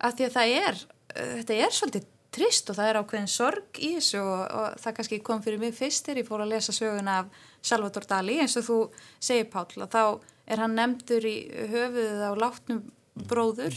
að 0.02 0.18
því 0.18 0.28
að 0.28 0.36
það 0.38 0.56
er, 0.62 0.82
uh, 1.16 1.32
þetta 1.40 1.62
er 1.66 1.78
svolítið 1.78 2.10
trist 2.32 2.70
og 2.72 2.78
það 2.78 2.90
er 2.90 3.00
ákveðin 3.02 3.32
sorg 3.32 3.80
í 3.84 3.94
þessu 3.98 4.22
og, 4.24 4.44
og 4.56 4.76
það 4.82 4.98
kannski 5.00 5.24
kom 5.26 5.42
fyrir 5.44 5.60
mig 5.62 5.74
fyrst 5.76 6.08
þegar 6.08 6.22
ég 6.22 6.30
fór 6.30 6.44
að 6.46 6.54
lesa 6.54 6.76
söguna 6.76 7.18
af 7.22 7.42
Salvador 7.62 8.08
Dali 8.08 8.38
eins 8.42 8.56
og 8.60 8.68
þú 8.68 8.78
segir 9.20 9.50
Páll 9.52 9.84
að 9.84 9.92
þá 9.92 10.04
er 10.52 10.62
hann 10.64 10.78
nefndur 10.78 11.28
í 11.28 11.36
höfuðið 11.74 12.24
á 12.24 12.32
látnum 12.40 12.86
bróður 13.28 13.76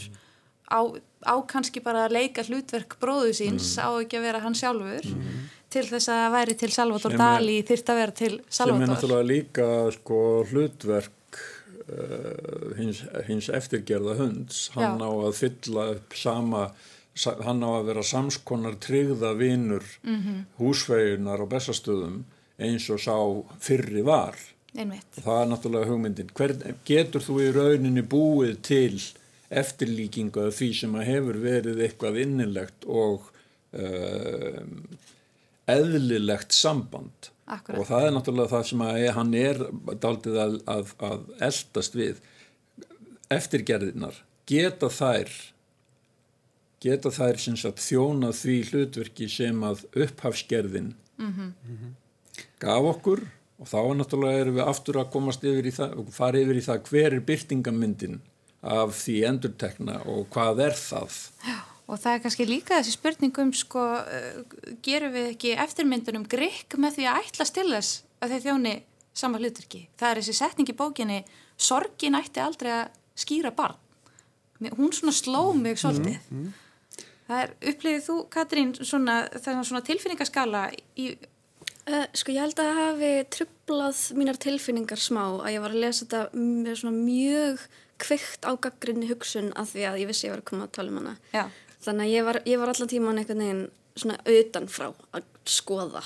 á, 0.71 0.79
á 1.27 1.35
kannski 1.49 1.83
bara 1.83 2.05
að 2.05 2.15
leika 2.15 2.45
hlutverk 2.47 2.95
bróðu 3.01 3.35
síns 3.35 3.75
mm. 3.75 3.83
á 3.83 3.89
ekki 3.99 4.19
að 4.19 4.27
vera 4.29 4.43
hann 4.45 4.57
sjálfur 4.57 5.11
mm. 5.11 5.43
til 5.75 5.85
þess 5.91 6.11
að 6.15 6.25
væri 6.37 6.57
til 6.63 6.71
Salvador 6.73 7.19
Dali 7.19 7.59
þyrrt 7.67 7.91
að 7.91 8.01
vera 8.01 8.17
til 8.23 8.33
Salvador 8.47 8.79
sem 8.79 8.87
er 8.87 8.93
náttúrulega 8.93 9.29
líka 9.33 9.69
sko, 9.99 10.21
hlutverk 10.49 11.13
hins, 12.77 13.03
hins 13.27 13.49
eftirgerða 13.53 14.15
hunds 14.17 14.69
hann 14.73 14.99
Já. 14.99 15.05
á 15.05 15.11
að 15.27 15.35
fylla 15.37 15.87
upp 15.95 16.15
sama 16.17 16.69
hann 17.45 17.63
á 17.63 17.69
að 17.69 17.85
vera 17.91 18.03
samskonar 18.03 18.79
tryggða 18.83 19.33
vinur 19.39 19.85
mm 20.03 20.15
-hmm. 20.21 20.39
húsvegunar 20.57 21.41
og 21.41 21.49
bestastöðum 21.49 22.23
eins 22.57 22.89
og 22.89 22.99
sá 22.99 23.15
fyrri 23.59 24.01
var 24.01 24.35
Einmitt. 24.75 25.07
það 25.23 25.41
er 25.41 25.47
náttúrulega 25.47 25.89
hugmyndin 25.89 26.33
Hvern, 26.35 26.75
getur 26.85 27.21
þú 27.21 27.35
í 27.43 27.51
rauninni 27.55 28.01
búið 28.01 28.61
til 28.61 28.99
eftirlíkingu 29.49 30.47
af 30.47 30.57
því 30.59 30.73
sem 30.79 30.95
að 30.95 31.07
hefur 31.11 31.39
verið 31.39 31.79
eitthvað 31.85 32.19
innilegt 32.23 32.85
og 32.85 33.31
uh, 33.73 34.63
eðlilegt 35.67 36.51
samband 36.51 37.29
Akkurat. 37.45 37.77
og 37.77 37.85
það 37.85 38.07
er 38.07 38.13
náttúrulega 38.15 38.49
það 38.49 38.63
sem 38.69 38.81
að 38.81 39.03
hann 39.13 39.33
er 39.37 39.59
daldið 40.01 40.37
að, 40.41 40.55
að, 40.65 40.93
að 41.05 41.27
eldast 41.45 41.97
við 41.97 42.21
eftirgerðinar 43.35 44.17
geta 44.49 44.89
þær 44.89 45.29
geta 46.81 47.11
þær 47.13 47.37
sagt, 47.43 47.83
þjóna 47.85 48.31
því 48.33 48.57
hlutverki 48.71 49.29
sem 49.29 49.61
að 49.65 49.85
upphafsgerðin 49.93 50.93
mm 51.21 51.33
-hmm. 51.37 51.93
gaf 52.61 52.89
okkur 52.95 53.21
og 53.59 53.69
þá 53.69 53.77
er 53.83 53.95
náttúrulega 53.99 54.41
erum 54.41 54.57
við 54.57 54.71
aftur 54.73 54.99
að 55.01 55.11
komast 55.13 55.45
yfir 55.45 55.69
í 55.69 55.75
það 55.77 55.95
og 56.01 56.11
fara 56.13 56.41
yfir 56.41 56.57
í 56.57 56.65
það 56.65 56.89
hver 56.89 57.13
er 57.13 57.27
byrtingamyndin 57.29 58.19
af 58.65 58.97
því 58.97 59.21
endurtekna 59.29 60.01
og 60.09 60.27
hvað 60.33 60.65
er 60.65 60.73
það 60.73 61.21
Já 61.45 61.74
Og 61.85 62.01
það 62.01 62.15
er 62.15 62.21
kannski 62.23 62.47
líka 62.49 62.79
þessi 62.79 62.95
spurningum 62.95 63.51
sko, 63.53 63.83
uh, 64.01 64.75
gerum 64.85 65.13
við 65.13 65.31
ekki 65.35 65.53
eftirmyndunum 65.61 66.25
grikk 66.29 66.77
með 66.81 66.99
því 66.99 67.07
að 67.11 67.19
ætla 67.21 67.49
til 67.53 67.67
þess 67.69 68.03
að 68.23 68.33
þeir 68.33 68.45
þjóni 68.47 68.75
sama 69.15 69.39
hluturki. 69.39 69.85
Það 69.99 70.11
er 70.11 70.21
þessi 70.21 70.37
setning 70.39 70.71
í 70.71 70.77
bókinni, 70.77 71.21
sorgin 71.55 72.17
ætti 72.17 72.41
aldrei 72.41 72.71
að 72.73 72.85
skýra 73.21 73.53
barn. 73.55 73.77
Hún 74.65 74.93
svona 74.95 75.13
sló 75.13 75.51
mig 75.53 75.77
svolítið. 75.77 76.17
Mm, 76.31 76.41
mm. 76.41 77.05
Það 77.25 77.41
er, 77.43 77.53
upplifið 77.71 78.03
þú, 78.05 78.17
Katrín, 78.33 78.75
svona, 78.81 79.15
svona 79.37 79.85
tilfinningaskala 79.85 80.67
í... 80.97 81.13
Uh, 81.85 82.07
sko 82.17 82.33
ég 82.33 82.41
held 82.41 82.57
að 82.57 82.77
hafi 82.79 83.09
trublað 83.29 83.99
mínar 84.17 84.39
tilfinningar 84.41 84.97
smá 84.97 85.21
að 85.27 85.51
ég 85.53 85.61
var 85.61 85.75
að 85.75 85.83
lesa 85.83 86.01
þetta 86.01 86.21
með 86.33 86.79
svona 86.79 86.97
mjög 86.97 87.65
kveikt 88.01 88.47
á 88.49 88.57
gaggrinni 88.57 89.09
hugsun 89.11 89.51
af 89.53 89.69
því 89.75 89.83
að 89.91 89.99
ég 90.01 90.09
vissi 90.09 90.25
ég 90.25 90.33
var 90.33 90.41
að 90.41 90.47
koma 90.49 90.65
að 90.65 90.73
tala 90.79 90.91
um 90.91 90.97
hana. 91.03 91.13
Já 91.29 91.45
þannig 91.85 92.05
að 92.05 92.13
ég 92.13 92.27
var, 92.27 92.41
ég 92.49 92.61
var 92.61 92.71
allan 92.73 92.91
tíman 92.91 93.21
einhvern 93.21 93.43
veginn 93.43 93.65
svona 93.95 94.19
utanfrá 94.27 94.91
að 95.15 95.27
skoða 95.47 96.03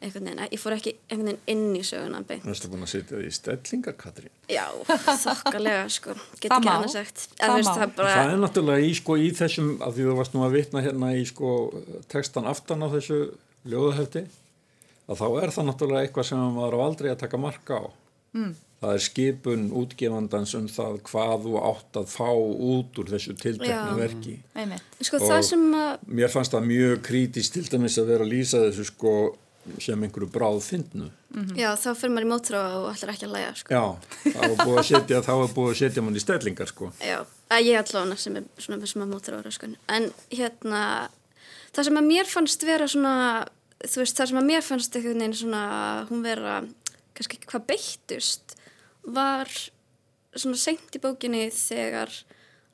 einhvern 0.00 0.28
veginn, 0.28 0.42
ég 0.52 0.60
fór 0.60 0.76
ekki 0.76 0.94
einhvern 1.08 1.30
veginn 1.30 1.52
inn 1.52 1.76
í 1.78 1.82
söguna 1.86 2.22
Þú 2.28 2.52
erstu 2.52 2.70
búin 2.72 2.86
að 2.86 2.92
setja 2.92 3.20
því 3.20 3.32
stellingar, 3.36 3.96
Katrín? 4.00 4.32
Já, 4.52 4.66
þokkalega 5.24 5.86
sko. 5.92 6.16
Get 6.40 6.50
ekki 6.50 6.72
annað 6.72 6.92
sagt. 6.92 7.24
Það, 7.38 7.54
veist, 7.56 7.72
það, 7.72 7.94
bara... 7.98 8.16
það 8.16 8.32
er 8.34 8.42
náttúrulega 8.44 8.86
í, 8.86 8.92
sko, 9.00 9.16
í 9.16 9.30
þessum 9.36 9.70
af 9.86 9.96
því 9.96 10.08
þú 10.08 10.18
varst 10.20 10.36
nú 10.36 10.44
að 10.46 10.58
vitna 10.58 10.84
hérna 10.84 11.12
í 11.16 11.24
sko, 11.28 11.54
textan 12.12 12.50
aftan 12.50 12.84
á 12.84 12.88
þessu 12.92 13.22
ljóðahefti 13.66 14.26
að 15.06 15.22
þá 15.22 15.26
er 15.30 15.56
það 15.56 15.68
náttúrulega 15.70 16.06
eitthvað 16.06 16.30
sem 16.30 16.46
maður 16.58 16.78
á 16.78 16.80
aldrei 16.86 17.10
að 17.12 17.20
taka 17.24 17.40
marka 17.40 17.80
á. 17.80 17.84
Mm 18.36 18.54
það 18.82 18.92
er 18.92 19.04
skipun 19.06 19.64
útgefandans 19.80 20.52
um 20.58 20.68
það 20.68 21.00
hvað 21.08 21.46
þú 21.46 21.56
átt 21.70 22.00
að 22.02 22.12
fá 22.12 22.30
út 22.36 23.00
úr 23.00 23.10
þessu 23.14 23.36
tiltekna 23.40 23.96
verki 23.96 24.36
sko, 25.00 25.22
og 25.22 25.32
að... 25.32 26.04
mér 26.06 26.32
fannst 26.32 26.52
það 26.54 26.70
mjög 26.70 27.02
krítist 27.08 27.56
til 27.56 27.64
dæmis 27.72 27.96
að 28.00 28.12
vera 28.12 28.26
að 28.26 28.32
lýsa 28.34 28.66
þessu 28.68 28.88
sko 28.92 29.16
sem 29.82 30.02
einhverju 30.06 30.28
bráð 30.30 30.60
fyndnu. 30.64 31.08
Já, 31.58 31.68
þá 31.78 31.88
fyrir 31.98 32.12
maður 32.14 32.26
í 32.26 32.30
mótráða 32.30 32.80
og 32.80 32.86
ætlar 32.92 33.12
ekki 33.12 33.26
að 33.26 33.34
læga, 33.34 33.52
sko. 33.58 33.74
Já, 33.74 33.84
þá 34.24 34.40
er 34.46 34.54
búið 34.60 34.78
að 34.78 34.88
setja, 34.90 35.20
þá 35.26 35.32
er 35.34 35.54
búið 35.56 35.72
að 35.72 35.78
setja 35.80 36.04
mann 36.04 36.18
í 36.18 36.22
stellingar 36.22 36.70
sko. 36.70 36.90
Já, 37.02 37.16
að 37.52 37.66
ég 37.66 37.80
allavega 37.80 38.18
sem 38.22 38.38
er 38.38 38.46
svona 38.62 38.80
með 38.80 38.92
svona 38.92 39.08
mótráða, 39.10 39.52
sko. 39.56 39.70
En 39.96 40.08
hérna, 40.32 40.82
það 41.76 41.88
sem 41.88 42.00
að 42.00 42.10
mér 42.12 42.30
fannst 42.30 42.66
vera 42.68 42.88
svona, 42.90 43.16
þú 43.84 44.02
veist, 44.02 44.18
það 44.20 44.32
sem 44.32 44.40
að 44.40 44.48
mér 44.52 44.66
fannst 44.66 44.98
einhvern 44.98 45.24
veginn 45.24 45.38
svona, 45.42 45.64
hún 46.12 46.24
vera, 46.24 46.60
kannski 47.18 47.40
ekki 47.40 47.52
hvað 47.52 47.68
beittust, 47.72 48.56
var 49.06 49.50
svona 50.36 50.58
seint 50.60 50.96
í 50.96 51.02
bókinni 51.02 51.46
þegar 51.54 52.12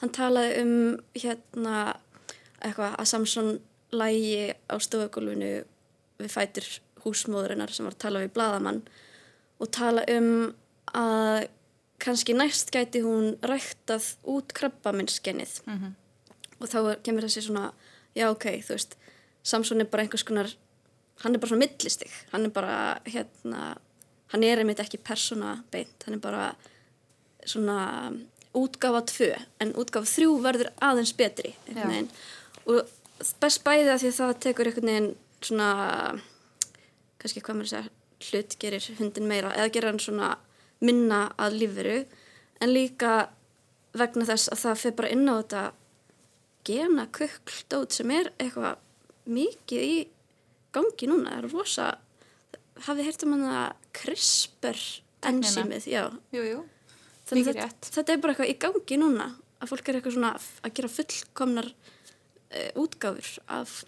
hann 0.03 0.15
talaði 0.15 0.63
um 0.63 0.75
hérna 1.15 1.77
eitthvað 2.63 2.97
að 2.99 3.11
Samson 3.11 3.53
lægi 3.93 4.55
á 4.67 4.75
stofugólfinu 4.83 5.53
við 6.23 6.33
fætir 6.33 6.69
húsmóðurinnar 7.05 7.73
sem 7.75 7.87
var 7.87 7.97
að 7.97 8.05
tala 8.05 8.23
við 8.23 8.35
bladamann 8.37 8.81
og 9.63 9.71
tala 9.75 10.05
um 10.11 10.53
að 10.97 11.49
kannski 12.03 12.35
næst 12.35 12.73
gæti 12.75 13.03
hún 13.05 13.37
ræktað 13.47 14.15
út 14.27 14.53
krabbaminnskennið 14.57 15.61
-hmm. 15.67 15.93
og 16.59 16.69
þá 16.69 17.03
kemur 17.03 17.23
þessi 17.23 17.47
svona 17.47 17.73
já 18.15 18.31
ok, 18.31 18.45
þú 18.67 18.75
veist 18.75 18.97
Samson 19.43 19.81
er 19.81 19.91
bara 19.91 20.03
einhvers 20.03 20.25
konar 20.25 20.51
hann 21.23 21.35
er 21.35 21.39
bara 21.39 21.49
svona 21.49 21.67
millistig, 21.67 22.11
hann 22.33 22.45
er 22.45 22.51
bara 22.51 23.01
hérna, 23.07 23.77
hann 24.33 24.45
er 24.47 24.63
einmitt 24.63 24.83
ekki 24.83 25.01
persóna 25.05 25.59
beint, 25.73 26.07
hann 26.07 26.19
er 26.19 26.23
bara 26.23 26.51
svona 27.45 28.13
útgafa 28.57 29.03
tvö 29.09 29.33
en 29.63 29.75
útgafa 29.81 30.09
þrjú 30.09 30.37
verður 30.45 30.73
aðeins 30.85 31.15
betri 31.17 31.55
og 32.67 32.87
best 33.41 33.63
bæði 33.65 33.91
að 33.93 34.03
því 34.03 34.11
að 34.11 34.19
það 34.21 34.39
tekur 34.45 34.71
einhvern 34.71 34.91
veginn 34.93 35.11
svona 35.43 35.69
kannski 37.23 37.43
hvað 37.43 37.59
maður 37.59 37.73
segja 37.73 37.91
hlut 38.23 38.57
gerir 38.63 38.89
hundin 38.99 39.29
meira 39.31 39.53
eða 39.57 39.73
gerir 39.75 39.91
hann 39.91 40.03
svona 40.03 40.33
minna 40.83 41.25
að 41.41 41.59
lífveru. 41.63 41.99
En 42.63 42.75
líka 42.75 43.13
vegna 43.99 44.27
þess 44.29 44.51
að 44.53 44.63
það 44.63 44.81
fyrir 44.83 44.99
bara 45.01 45.13
inn 45.15 45.31
á 45.31 45.35
þetta 45.35 45.63
gena 46.67 47.07
kukkldót 47.19 47.97
sem 47.97 48.13
er 48.15 48.31
eitthvað 48.39 48.79
mikið 49.33 49.83
í 49.87 49.97
gangi 50.73 51.09
núna, 51.11 51.35
það 51.35 51.39
er 51.43 51.53
rosa 51.53 51.89
hafið 52.89 53.09
heyrt 53.09 53.25
um 53.27 53.37
hann 53.37 53.47
að 53.53 53.89
CRISPR 53.99 54.83
enzýmið, 55.31 55.87
já. 55.91 56.05
Jú, 56.35 56.43
jú. 56.49 56.61
þannig 57.29 57.53
þetta, 57.53 57.71
þetta 57.87 58.15
er 58.15 58.23
bara 58.23 58.35
eitthvað 58.35 58.53
í 58.53 58.59
gangi 58.67 59.01
núna 59.01 59.31
að 59.63 59.71
fólk 59.71 59.89
er 59.89 59.99
eitthvað 59.99 60.17
svona 60.17 60.35
að 60.39 60.77
gera 60.79 60.93
fullkomnar 60.97 61.73
uh, 61.73 62.71
útgáfur 62.83 63.35
af 63.47 63.83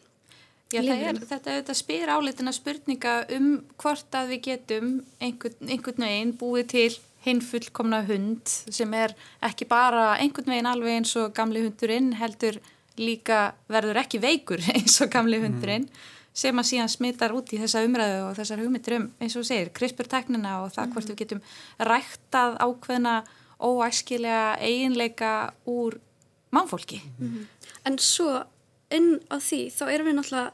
Já, 0.73 0.81
er, 0.91 1.19
þetta 1.21 1.59
þetta 1.61 1.75
spyr 1.77 2.11
áleitina 2.11 2.51
spurninga 2.55 3.19
um 3.37 3.51
hvort 3.79 4.17
að 4.17 4.33
við 4.33 4.41
getum 4.49 4.95
einhvern, 5.23 5.69
einhvern 5.71 6.07
veginn 6.07 6.33
búið 6.41 6.71
til 6.73 6.89
hinn 7.25 7.43
fullkomna 7.45 8.01
hund 8.09 8.51
sem 8.51 8.97
er 8.97 9.15
ekki 9.45 9.69
bara 9.71 10.15
einhvern 10.19 10.51
veginn 10.51 10.71
alveg 10.71 10.99
eins 10.99 11.15
og 11.21 11.35
gamli 11.37 11.63
hundurinn 11.63 12.11
heldur 12.19 12.59
líka 12.99 13.53
verður 13.71 14.03
ekki 14.03 14.21
veikur 14.23 14.63
eins 14.75 14.99
og 15.05 15.13
gamli 15.15 15.41
hundurinn. 15.45 15.87
mm. 15.87 16.14
Sem 16.35 16.59
að 16.59 16.69
síðan 16.71 16.91
smittar 16.91 17.35
út 17.37 17.53
í 17.55 17.61
þessa 17.63 17.85
umræðu 17.87 18.25
og 18.27 18.35
þessar 18.39 18.63
hugmyndir 18.65 18.97
um 18.99 19.07
eins 19.23 19.37
og 19.39 19.47
segir 19.47 19.71
CRISPR-teknina 19.77 20.57
og 20.65 20.73
það 20.75 20.97
hvort 20.97 21.13
við 21.13 21.21
getum 21.23 21.45
ræktað 21.79 22.59
ákveðna 22.59 23.15
óæskilega 23.63 24.57
eiginleika 24.59 25.31
úr 25.71 26.01
mannfólki. 26.55 27.01
Mm. 27.21 27.47
En 27.87 27.99
svo 28.03 28.43
inn 28.95 29.17
á 29.31 29.39
því 29.39 29.63
þá 29.75 29.85
erum 29.93 30.11
við 30.11 30.19
náttúrulega 30.19 30.53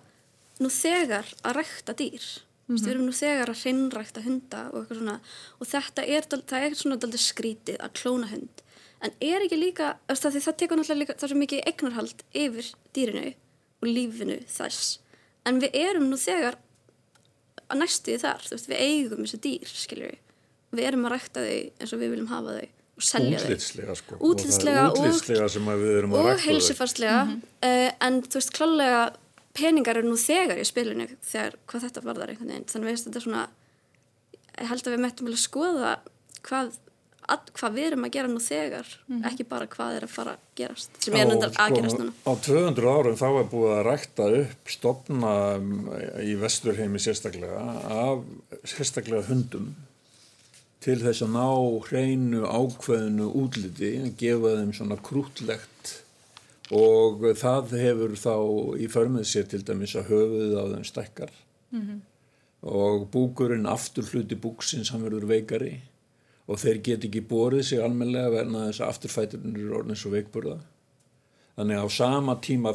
nú 0.60 0.70
þegar 0.72 1.28
að 1.40 1.56
rækta 1.56 1.96
dýr 1.96 2.20
mm 2.20 2.76
-hmm. 2.76 2.84
við 2.84 2.90
erum 2.92 3.06
nú 3.06 3.12
þegar 3.12 3.48
að 3.50 3.60
hreinrækta 3.62 4.20
hunda 4.22 4.60
og 4.70 4.80
eitthvað 4.80 4.98
svona 4.98 5.20
og 5.58 5.66
þetta 5.66 6.02
er, 6.04 6.22
það 6.50 6.62
er 6.64 6.74
svona 6.74 6.98
aldrei 7.02 7.22
skrítið 7.22 7.76
að 7.80 7.94
klóna 8.00 8.26
hund 8.32 8.62
en 9.00 9.12
er 9.20 9.40
ekki 9.44 9.56
líka, 9.56 9.96
það, 10.08 10.40
það 10.46 10.56
tekur 10.56 10.76
náttúrulega 10.76 11.00
líka 11.00 11.14
það 11.14 11.24
er 11.24 11.32
svo 11.32 11.38
mikið 11.38 11.66
eignarhald 11.66 12.20
yfir 12.34 12.66
dýrinu 12.94 13.34
og 13.80 13.86
lífinu 13.88 14.38
þess 14.46 15.00
en 15.48 15.62
við 15.62 15.78
erum 15.80 16.10
nú 16.10 16.18
þegar 16.20 16.58
að 17.70 17.80
næstu 17.80 18.12
því 18.12 18.18
þar, 18.24 18.44
þú 18.48 18.56
veist, 18.56 18.68
við 18.70 18.82
eigum 18.84 19.24
þessi 19.24 19.40
dýr, 19.46 19.72
skiljur 19.84 20.10
við, 20.10 20.20
við 20.76 20.90
erum 20.90 21.06
að 21.06 21.14
rækta 21.14 21.46
þau 21.46 21.56
eins 21.56 21.94
og 21.94 22.02
við 22.02 22.14
viljum 22.14 22.30
hafa 22.30 22.58
þau 22.58 22.68
og 23.00 23.06
selja 23.06 23.38
þau. 23.40 23.46
Útlýtslega 23.46 23.96
sko. 24.00 24.18
Útlýtslega 24.28 24.82
og, 24.90 24.98
og, 26.10 26.18
og 26.20 26.44
heilsufarslega. 26.44 27.24
Mm 27.24 27.30
-hmm. 27.30 27.86
uh, 27.86 28.06
en 28.06 28.22
þú 28.22 28.40
veist, 28.40 28.52
klálega 28.56 29.02
peningar 29.56 29.98
eru 29.98 30.10
nú 30.10 30.18
þegar 30.20 30.60
í 30.60 30.66
spilinu 30.66 31.08
þegar 31.22 31.56
hvað 31.66 31.86
þetta 31.86 32.04
varðar 32.04 32.32
einhvern 32.32 32.52
veginn. 32.52 32.68
Þannig 32.70 32.92
að 32.92 33.04
þetta 33.04 33.18
er 33.18 33.26
svona 33.26 33.48
ég 34.60 34.68
held 34.70 34.86
að 34.86 34.94
við 34.94 35.02
mættum 35.04 35.28
vel 35.28 35.34
að 35.34 35.44
skoða 35.44 35.92
hvað, 36.46 36.72
að, 37.34 37.50
hvað 37.58 37.76
við 37.76 37.86
erum 37.88 38.06
að 38.06 38.14
gera 38.16 38.30
nú 38.30 38.40
þegar 38.44 38.88
mm 38.90 39.16
-hmm. 39.16 39.26
ekki 39.30 39.44
bara 39.50 39.66
hvað 39.74 39.96
er 39.96 40.06
að 40.06 40.14
fara 40.14 40.32
að 40.36 40.40
gerast 40.60 40.90
sem 41.04 41.14
er 41.14 41.28
nöndar 41.28 41.52
að 41.54 41.76
gerast 41.76 41.98
núna 41.98 42.12
Á 42.26 42.32
200 42.46 42.90
árum 42.96 43.20
þá 43.22 43.28
er 43.30 43.52
búið 43.52 43.76
að 43.76 43.86
rækta 43.90 44.24
upp 44.40 44.74
stopna 44.76 45.34
í 46.22 46.34
vesturheimi 46.40 46.98
sérstaklega 46.98 47.62
af 48.06 48.18
sérstaklega 48.64 49.28
hundum 49.28 49.74
til 50.80 50.98
þess 51.00 51.22
að 51.22 51.34
ná 51.36 51.48
hreinu 51.88 52.44
ákveðinu 52.48 53.26
útliti, 53.36 53.90
gefa 54.16 54.56
þeim 54.56 54.72
svona 54.72 54.96
krútlegt 54.96 55.96
og 56.72 57.26
það 57.36 57.74
hefur 57.82 58.14
þá 58.16 58.34
í 58.80 58.86
förmið 58.88 59.26
sér 59.28 59.48
til 59.50 59.62
dæmis 59.66 59.96
að 59.98 60.08
höfuðið 60.14 60.56
á 60.56 60.64
þeim 60.72 60.86
stekkar 60.88 61.32
mm 61.70 61.80
-hmm. 61.80 62.00
og 62.62 63.10
búkurinn 63.10 63.66
aftur 63.66 64.04
hluti 64.04 64.36
búksins 64.36 64.90
hann 64.90 65.04
verður 65.04 65.26
veikari 65.26 65.80
og 66.50 66.58
þeir 66.58 66.80
get 66.86 67.06
ekki 67.06 67.22
borðið 67.30 67.66
sig 67.68 67.82
almenlega 67.82 68.32
verna 68.34 68.66
þess 68.68 68.82
að 68.82 68.92
afturfæturnir 68.92 69.66
er 69.66 69.76
orðin 69.78 69.98
svo 70.00 70.12
veikburða. 70.14 70.56
Þannig 71.58 71.84
á 71.84 71.88
sama 71.94 72.36
tíma 72.42 72.72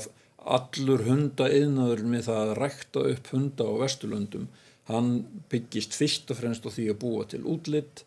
allur 0.55 1.03
hunda 1.07 1.49
yðnaður 1.51 2.03
með 2.07 2.27
það 2.29 2.41
að 2.43 2.57
rækta 2.61 3.05
upp 3.11 3.31
hunda 3.33 3.67
á 3.67 3.73
Vesturlöndum 3.81 4.45
hann 4.91 5.09
byggist 5.49 5.97
fyrst 5.97 6.29
og 6.29 6.39
fremst 6.39 6.67
á 6.67 6.69
því 6.69 6.91
að 6.91 6.99
búa 7.01 7.25
til 7.29 7.41
útlitt 7.49 8.05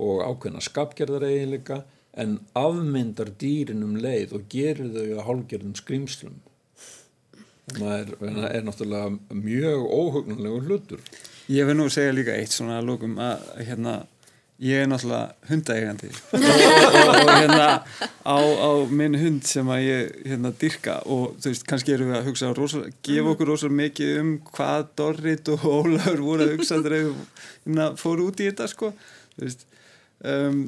og 0.00 0.20
ákveðna 0.26 0.60
skapgerðar 0.62 1.24
eiginleika 1.30 1.80
en 2.20 2.36
afmyndar 2.58 3.32
dýrinum 3.40 3.96
leið 4.02 4.36
og 4.36 4.46
gerir 4.52 4.92
þau 4.92 5.06
að 5.06 5.26
hálgerðum 5.30 5.74
skrýmslum 5.78 6.38
það 7.76 7.92
er, 7.96 8.14
er 8.50 8.64
náttúrulega 8.66 9.36
mjög 9.36 9.84
óhugnanlegur 9.86 10.66
hlutur. 10.66 11.02
Ég 11.50 11.66
vil 11.66 11.76
nú 11.78 11.88
segja 11.92 12.14
líka 12.14 12.34
eitt 12.38 12.54
svona 12.54 12.80
lókum 12.84 13.16
að 13.22 13.46
hérna 13.66 14.00
ég 14.60 14.82
er 14.82 14.88
náttúrulega 14.90 15.48
hundaegandi 15.48 16.10
og, 16.12 16.42
og, 16.42 17.30
hérna 17.30 17.68
á, 18.28 18.36
á 18.36 18.70
minn 18.92 19.16
hund 19.16 19.46
sem 19.48 19.70
að 19.72 19.86
ég 19.86 20.18
hérna 20.28 20.52
dyrka 20.60 20.98
og 21.08 21.38
þú 21.40 21.52
veist, 21.52 21.64
kannski 21.70 21.94
eru 21.94 22.10
við 22.10 22.18
að 22.18 22.28
hugsa 22.28 22.52
rosa, 22.56 22.82
gefa 23.00 23.22
mhm. 23.22 23.32
okkur 23.32 23.50
rosalega 23.54 23.78
mikið 23.80 24.20
um 24.20 24.34
hvað 24.50 24.92
Dorrit 25.00 25.50
og 25.54 25.64
Ólafur 25.64 26.22
voru 26.26 26.46
að 26.46 26.54
hugsa 26.58 26.82
þegar 26.82 26.96
þau 26.98 27.16
hérna, 27.64 27.88
fóru 28.00 28.28
út 28.28 28.44
í 28.44 28.50
þetta 28.50 28.68
sko, 28.74 28.92
þú 29.38 29.46
veist 29.46 29.66
um, 30.34 30.62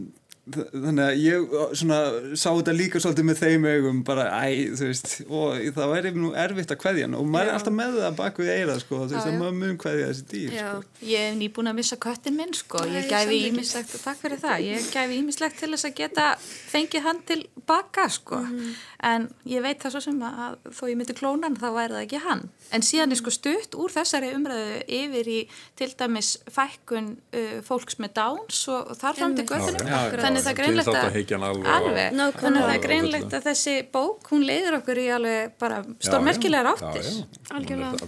þannig 0.50 1.05
að 1.05 1.20
ég 1.22 1.52
svona, 1.78 1.98
sá 2.35 2.48
þetta 2.48 2.72
líka 2.74 3.00
svolítið 3.02 3.26
með 3.28 3.42
þeim 3.44 3.66
augum 3.70 4.00
bara 4.07 4.24
æ, 4.42 4.72
þú 4.74 4.88
veist, 4.88 5.12
og 5.28 5.61
það 5.76 5.92
væri 5.92 6.11
nú 6.16 6.33
erfitt 6.42 6.74
að 6.74 6.81
kveðja 6.83 7.07
hann 7.07 7.14
og 7.14 7.28
maður 7.31 7.46
Já. 7.46 7.50
er 7.52 7.59
alltaf 7.61 7.76
með 7.76 7.98
það 8.00 8.16
bak 8.18 8.40
við 8.42 8.50
eira 8.57 8.74
sko, 8.83 8.98
þú 9.05 9.14
veist, 9.14 9.28
að 9.31 9.37
maður 9.38 9.55
mun 9.61 9.78
kveðja 9.85 10.09
þessi 10.09 10.26
dýr 10.33 10.57
sko. 10.57 10.83
Ég 11.12 11.28
hef 11.28 11.37
nýbúin 11.38 11.70
að 11.70 11.78
missa 11.78 11.98
köttin 12.02 12.38
minn 12.40 12.57
sko, 12.59 12.83
ég 12.90 13.07
gæfi 13.12 13.38
ímislegt 13.52 13.94
takk 14.02 14.22
fyrir 14.24 14.42
það, 14.42 14.66
ég 14.66 14.90
gæfi 14.90 15.20
ímislegt 15.20 15.62
til 15.62 15.70
þess 15.76 15.88
að 15.92 15.96
geta 16.02 16.26
fengið 16.42 17.07
hann 17.07 17.22
til 17.31 17.38
baka 17.70 18.09
sko, 18.11 18.42
mm. 18.42 18.74
En 19.02 19.26
ég 19.48 19.62
veit 19.64 19.80
það 19.82 19.94
svo 19.96 20.00
sem 20.04 20.18
að 20.22 20.56
þó 20.70 20.82
ég 20.86 20.98
myndi 20.98 21.14
klónan 21.18 21.56
þá 21.58 21.66
væri 21.74 21.94
það 21.96 22.04
ekki 22.04 22.20
hann, 22.22 22.42
en 22.76 22.84
síðan 22.86 23.14
er 23.14 23.18
sko 23.18 23.32
stutt 23.34 23.76
úr 23.78 23.94
þessari 23.94 24.30
umræðu 24.36 24.76
yfir 24.98 25.30
í 25.32 25.38
til 25.78 25.88
dæmis 25.98 26.32
fækkun 26.54 27.08
uh, 27.34 27.56
fólks 27.66 27.98
með 28.02 28.14
dáns 28.20 28.60
og 28.70 28.92
þar 29.00 29.18
fram 29.18 29.36
til 29.38 29.46
göttunum 29.50 29.90
þannig 29.90 30.44
það 30.46 30.52
er 30.52 30.58
greinlegt 30.60 30.92
að, 30.92 31.64
alveg, 31.76 32.18
no, 32.18 32.28
þannig 32.38 32.66
það 32.68 32.74
er 32.76 32.84
greinlegt 32.86 33.38
að 33.38 33.48
þessi 33.50 33.78
bók 33.94 34.30
hún 34.30 34.46
leiður 34.46 34.78
okkur 34.78 35.02
í 35.02 35.08
alveg 35.16 35.56
bara 35.58 35.80
stórmerkilegar 35.98 36.70
áttir. 36.72 37.10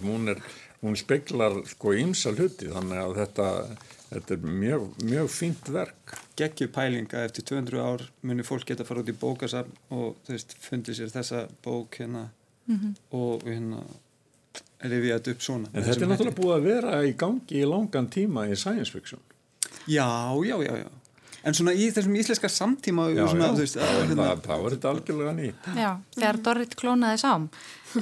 Hún, 0.05 0.31
hún 0.85 1.01
speklar 1.01 1.59
sko 1.69 1.97
ímsa 1.99 2.35
hluti 2.37 2.71
þannig 2.71 3.03
að 3.03 3.19
þetta, 3.23 3.49
þetta 4.13 4.39
er 4.39 4.47
mjög, 4.63 4.87
mjög 5.03 5.35
fínt 5.35 5.75
verk 5.75 6.17
geggjur 6.39 6.71
pælinga 6.75 7.25
eftir 7.25 7.45
200 7.51 7.83
ár 7.83 8.07
munir 8.27 8.47
fólk 8.47 8.67
geta 8.69 8.85
að 8.85 8.91
fara 8.91 9.05
út 9.05 9.13
í 9.13 9.19
bókasarn 9.19 9.77
og 9.95 10.17
þú 10.27 10.35
veist, 10.35 10.57
fundi 10.63 10.97
sér 10.97 11.13
þessa 11.15 11.45
bók 11.65 12.01
hérna 12.01 12.29
mm 12.67 12.79
-hmm. 12.79 12.97
og 13.11 13.47
hérna 13.47 13.85
rifið 14.85 15.13
þetta 15.13 15.31
upp 15.31 15.43
svona 15.43 15.71
en 15.73 15.85
þetta 15.85 16.05
er 16.05 16.11
náttúrulega 16.11 16.41
búið 16.41 16.57
að 16.57 16.67
vera 16.69 17.05
í 17.05 17.15
gangi 17.17 17.61
í 17.61 17.65
langan 17.69 18.11
tíma 18.11 18.49
í 18.49 18.57
science 18.57 18.93
fiction. 18.93 19.21
Já, 19.87 20.09
já, 20.45 20.57
já, 20.65 20.77
já. 20.77 20.91
En 21.45 21.55
svona 21.55 21.75
í 21.77 21.91
þessum 21.93 22.17
íslenska 22.17 22.49
samtíma 22.49 23.11
já, 23.13 23.27
svona, 23.29 23.51
já, 23.51 23.59
veist, 23.59 23.77
að, 23.77 23.99
hérna, 24.09 24.29
það, 24.29 24.45
það 24.47 24.63
var 24.63 24.71
þetta 24.71 24.91
algjörlega 24.91 25.33
ný 25.33 25.49
já, 25.77 25.91
þegar 26.15 26.39
Dorrit 26.47 26.77
klónaði 26.77 27.19
sám. 27.19 27.49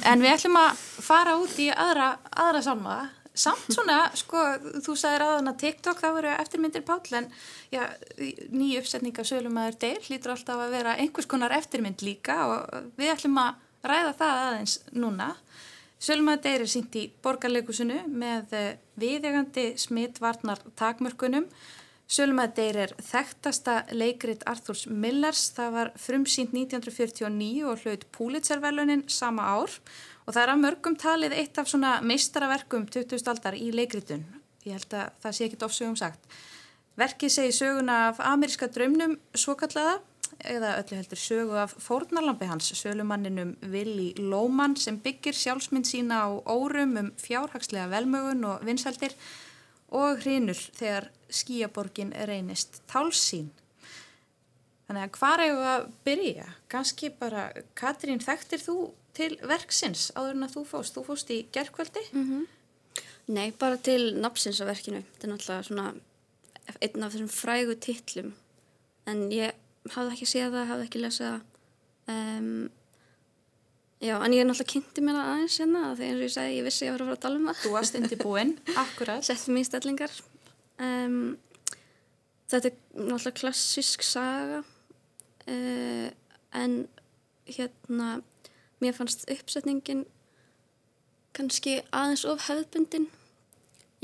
En 0.04 0.22
við 0.22 0.34
ætlum 0.36 0.56
að 0.56 0.84
fara 1.08 1.34
út 1.40 1.58
í 1.58 1.66
aðra, 1.70 2.18
aðra 2.30 2.62
sálma 2.62 2.98
samt 3.34 3.72
svona, 3.72 3.98
sko, 4.18 4.40
þú 4.84 4.94
sagðir 4.98 5.24
aðan 5.24 5.50
að 5.52 5.60
TikTok 5.62 6.00
þá 6.02 6.08
eru 6.10 6.32
eftirmyndir 6.36 6.84
Páll 6.86 7.18
en 7.18 7.28
já, 7.72 7.82
ný 8.52 8.74
uppsetning 8.80 9.18
af 9.18 9.28
Sölumæður 9.28 9.78
Deil 9.80 10.00
hlýtur 10.04 10.34
alltaf 10.34 10.60
að 10.66 10.74
vera 10.76 10.96
einhvers 11.00 11.28
konar 11.30 11.54
eftirmynd 11.56 12.04
líka 12.04 12.38
og 12.50 12.90
við 13.00 13.14
ætlum 13.14 13.40
að 13.40 13.60
ræða 13.88 14.16
það 14.20 14.40
aðeins 14.46 14.78
núna. 14.92 15.28
Sölumæður 16.02 16.42
Deil 16.44 16.58
er 16.60 16.70
sínt 16.70 16.98
í 16.98 17.04
borgarleikusinu 17.24 18.02
með 18.10 18.56
eh, 18.58 18.72
viðegandi 19.00 19.68
smittvarnar 19.80 20.60
takmörkunum. 20.78 21.48
Sölumæður 22.12 22.56
Deil 22.58 22.80
er 22.84 22.94
þekktasta 23.00 23.76
leikrit 23.96 24.42
Arthurs 24.50 24.84
Millers, 24.90 25.46
það 25.56 25.76
var 25.78 25.92
frumsýnt 25.96 26.52
1949 26.52 27.64
og 27.70 27.86
hlaut 27.86 28.08
Pulitzer-velunin 28.12 29.06
sama 29.08 29.46
ár 29.54 29.78
og 30.26 30.34
það 30.34 30.42
er 30.42 30.52
að 30.52 30.62
mörgum 30.62 30.96
talið 30.98 31.36
eitt 31.38 31.58
af 31.58 31.68
svona 31.70 31.96
meistaraverkum 32.06 32.86
20. 32.86 33.22
aldar 33.32 33.58
í 33.58 33.72
leikritun. 33.74 34.24
Ég 34.66 34.78
held 34.78 34.94
að 34.94 35.12
það 35.24 35.36
sé 35.36 35.48
ekki 35.48 35.60
ofsögum 35.66 35.98
sagt. 35.98 36.40
Verkið 36.98 37.32
segi 37.32 37.52
söguna 37.56 37.98
af 38.10 38.20
ameríska 38.20 38.68
draumnum 38.70 39.16
svo 39.34 39.56
kallaða 39.58 39.98
eða 40.42 40.74
öllu 40.80 40.98
heldur 40.98 41.20
sögu 41.20 41.56
af 41.62 41.74
fórnarlampi 41.80 42.48
hans, 42.50 42.72
sölumanninum 42.76 43.54
Willi 43.72 44.12
Lóman 44.18 44.76
sem 44.76 44.98
byggir 45.00 45.36
sjálfsmynd 45.36 45.88
sína 45.88 46.24
á 46.26 46.28
órum 46.50 46.96
um 46.98 47.10
fjárhagslega 47.20 47.88
velmögun 47.92 48.44
og 48.48 48.64
vinsældir 48.66 49.14
og 49.92 50.22
hrinur 50.22 50.58
þegar 50.78 51.10
skíaborgin 51.32 52.12
reynist 52.28 52.82
tálsín. 52.90 53.50
Þannig 54.88 55.06
að 55.06 55.14
hvað 55.16 55.44
er 55.44 55.60
að 55.72 55.84
byrja? 56.04 56.48
Ganski 56.68 57.12
bara, 57.16 57.50
Katrín, 57.78 58.20
þekktir 58.20 58.60
þú 58.60 58.76
til 59.16 59.36
verksins 59.48 60.10
áður 60.16 60.36
en 60.36 60.46
að 60.46 60.56
þú 60.56 60.64
fóst? 60.70 60.96
Þú 60.96 61.04
fóst 61.06 61.32
í 61.32 61.38
gerðkvöldi? 61.52 62.04
Mm 62.12 62.26
-hmm. 62.28 62.46
Nei, 63.32 63.52
bara 63.58 63.76
til 63.76 64.14
napsins 64.18 64.60
á 64.60 64.66
verkinu. 64.66 65.02
Þetta 65.02 65.26
er 65.26 65.32
náttúrulega 65.32 65.62
svona 65.62 65.94
einn 66.80 67.04
af 67.04 67.12
þessum 67.12 67.28
frægu 67.28 67.74
tittlum. 67.74 68.34
En 69.06 69.30
ég 69.30 69.52
hafði 69.94 70.14
ekki 70.16 70.26
séð 70.30 70.56
það, 70.56 70.70
hafði 70.70 70.86
ekki 70.88 71.02
lesað. 71.02 71.40
Um, 72.10 72.70
já, 74.02 74.16
en 74.18 74.34
ég 74.34 74.42
er 74.42 74.48
náttúrulega 74.48 74.72
kynnti 74.72 75.04
mér 75.06 75.20
aðeins 75.22 75.58
hérna 75.62 75.84
þegar 75.94 76.10
eins 76.10 76.18
og 76.18 76.26
ég 76.26 76.34
segi, 76.34 76.58
ég 76.58 76.66
vissi 76.66 76.86
ég 76.86 76.92
var 76.92 77.04
að 77.04 77.10
fara 77.10 77.18
að 77.18 77.24
tala 77.26 77.40
um 77.40 77.48
það. 77.50 77.62
Þú 77.62 77.72
varst 77.76 77.98
indi 78.00 78.20
búinn, 78.20 78.52
akkurat. 78.84 79.26
Settum 79.26 79.60
í 79.60 79.64
stellingar. 79.64 80.18
Um, 80.82 81.38
þetta 82.50 82.72
er 82.72 82.76
náttúrulega 82.98 83.38
klassisk 83.38 84.02
saga 84.06 84.62
uh, 85.46 86.08
en 86.58 86.76
hérna 87.46 88.20
mér 88.82 88.96
fannst 88.96 89.24
uppsetningin 89.30 90.04
kannski 91.36 91.78
aðeins 91.94 92.24
of 92.28 92.46
hefðbundin 92.48 93.08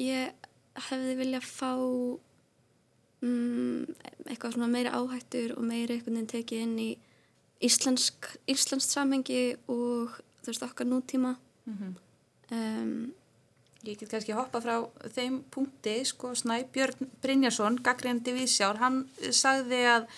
ég 0.00 0.48
hefði 0.88 1.16
vilja 1.18 1.40
fá 1.44 1.72
um, 1.74 3.84
eitthvað 4.26 4.56
svona 4.56 4.70
meira 4.70 4.94
áhættur 4.96 5.56
og 5.58 5.66
meira 5.66 5.96
einhvern 5.96 6.20
veginn 6.20 6.32
tekið 6.32 6.64
inn 6.64 6.76
í 6.82 6.90
íslensk, 7.68 8.30
íslensk 8.46 8.94
samhengi 8.94 9.42
og 9.66 10.18
þú 10.42 10.52
veist 10.52 10.66
okkar 10.66 10.86
nútíma 10.86 11.36
mm 11.64 11.78
-hmm. 11.78 11.94
um, 12.50 13.14
Ég 13.86 13.98
get 13.98 14.10
kannski 14.10 14.34
hoppa 14.34 14.58
frá 14.60 14.90
þeim 15.14 15.44
punkti 15.54 16.04
sko 16.04 16.32
Snæbjörn 16.34 17.06
Brynjarsson 17.22 17.78
gaggrendi 17.78 18.34
viðsjár, 18.34 18.76
hann 18.76 19.06
sagði 19.30 19.84
að 19.86 20.08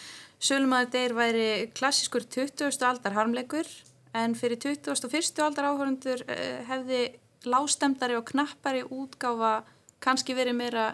Sölumæður 0.40 0.90
Deyr 0.90 1.12
væri 1.12 1.70
klassískur 1.76 2.24
20. 2.24 2.88
aldar 2.88 3.12
harmleikur 3.12 3.68
en 4.16 4.34
fyrir 4.38 4.58
21. 4.58 5.42
aldar 5.44 5.70
áhörundur 5.70 6.24
eh, 6.26 6.60
hefði 6.68 7.02
lástemdari 7.46 8.16
og 8.18 8.26
knappari 8.28 8.82
útgáfa 8.84 9.60
kannski 10.02 10.34
verið 10.36 10.58
meira 10.58 10.86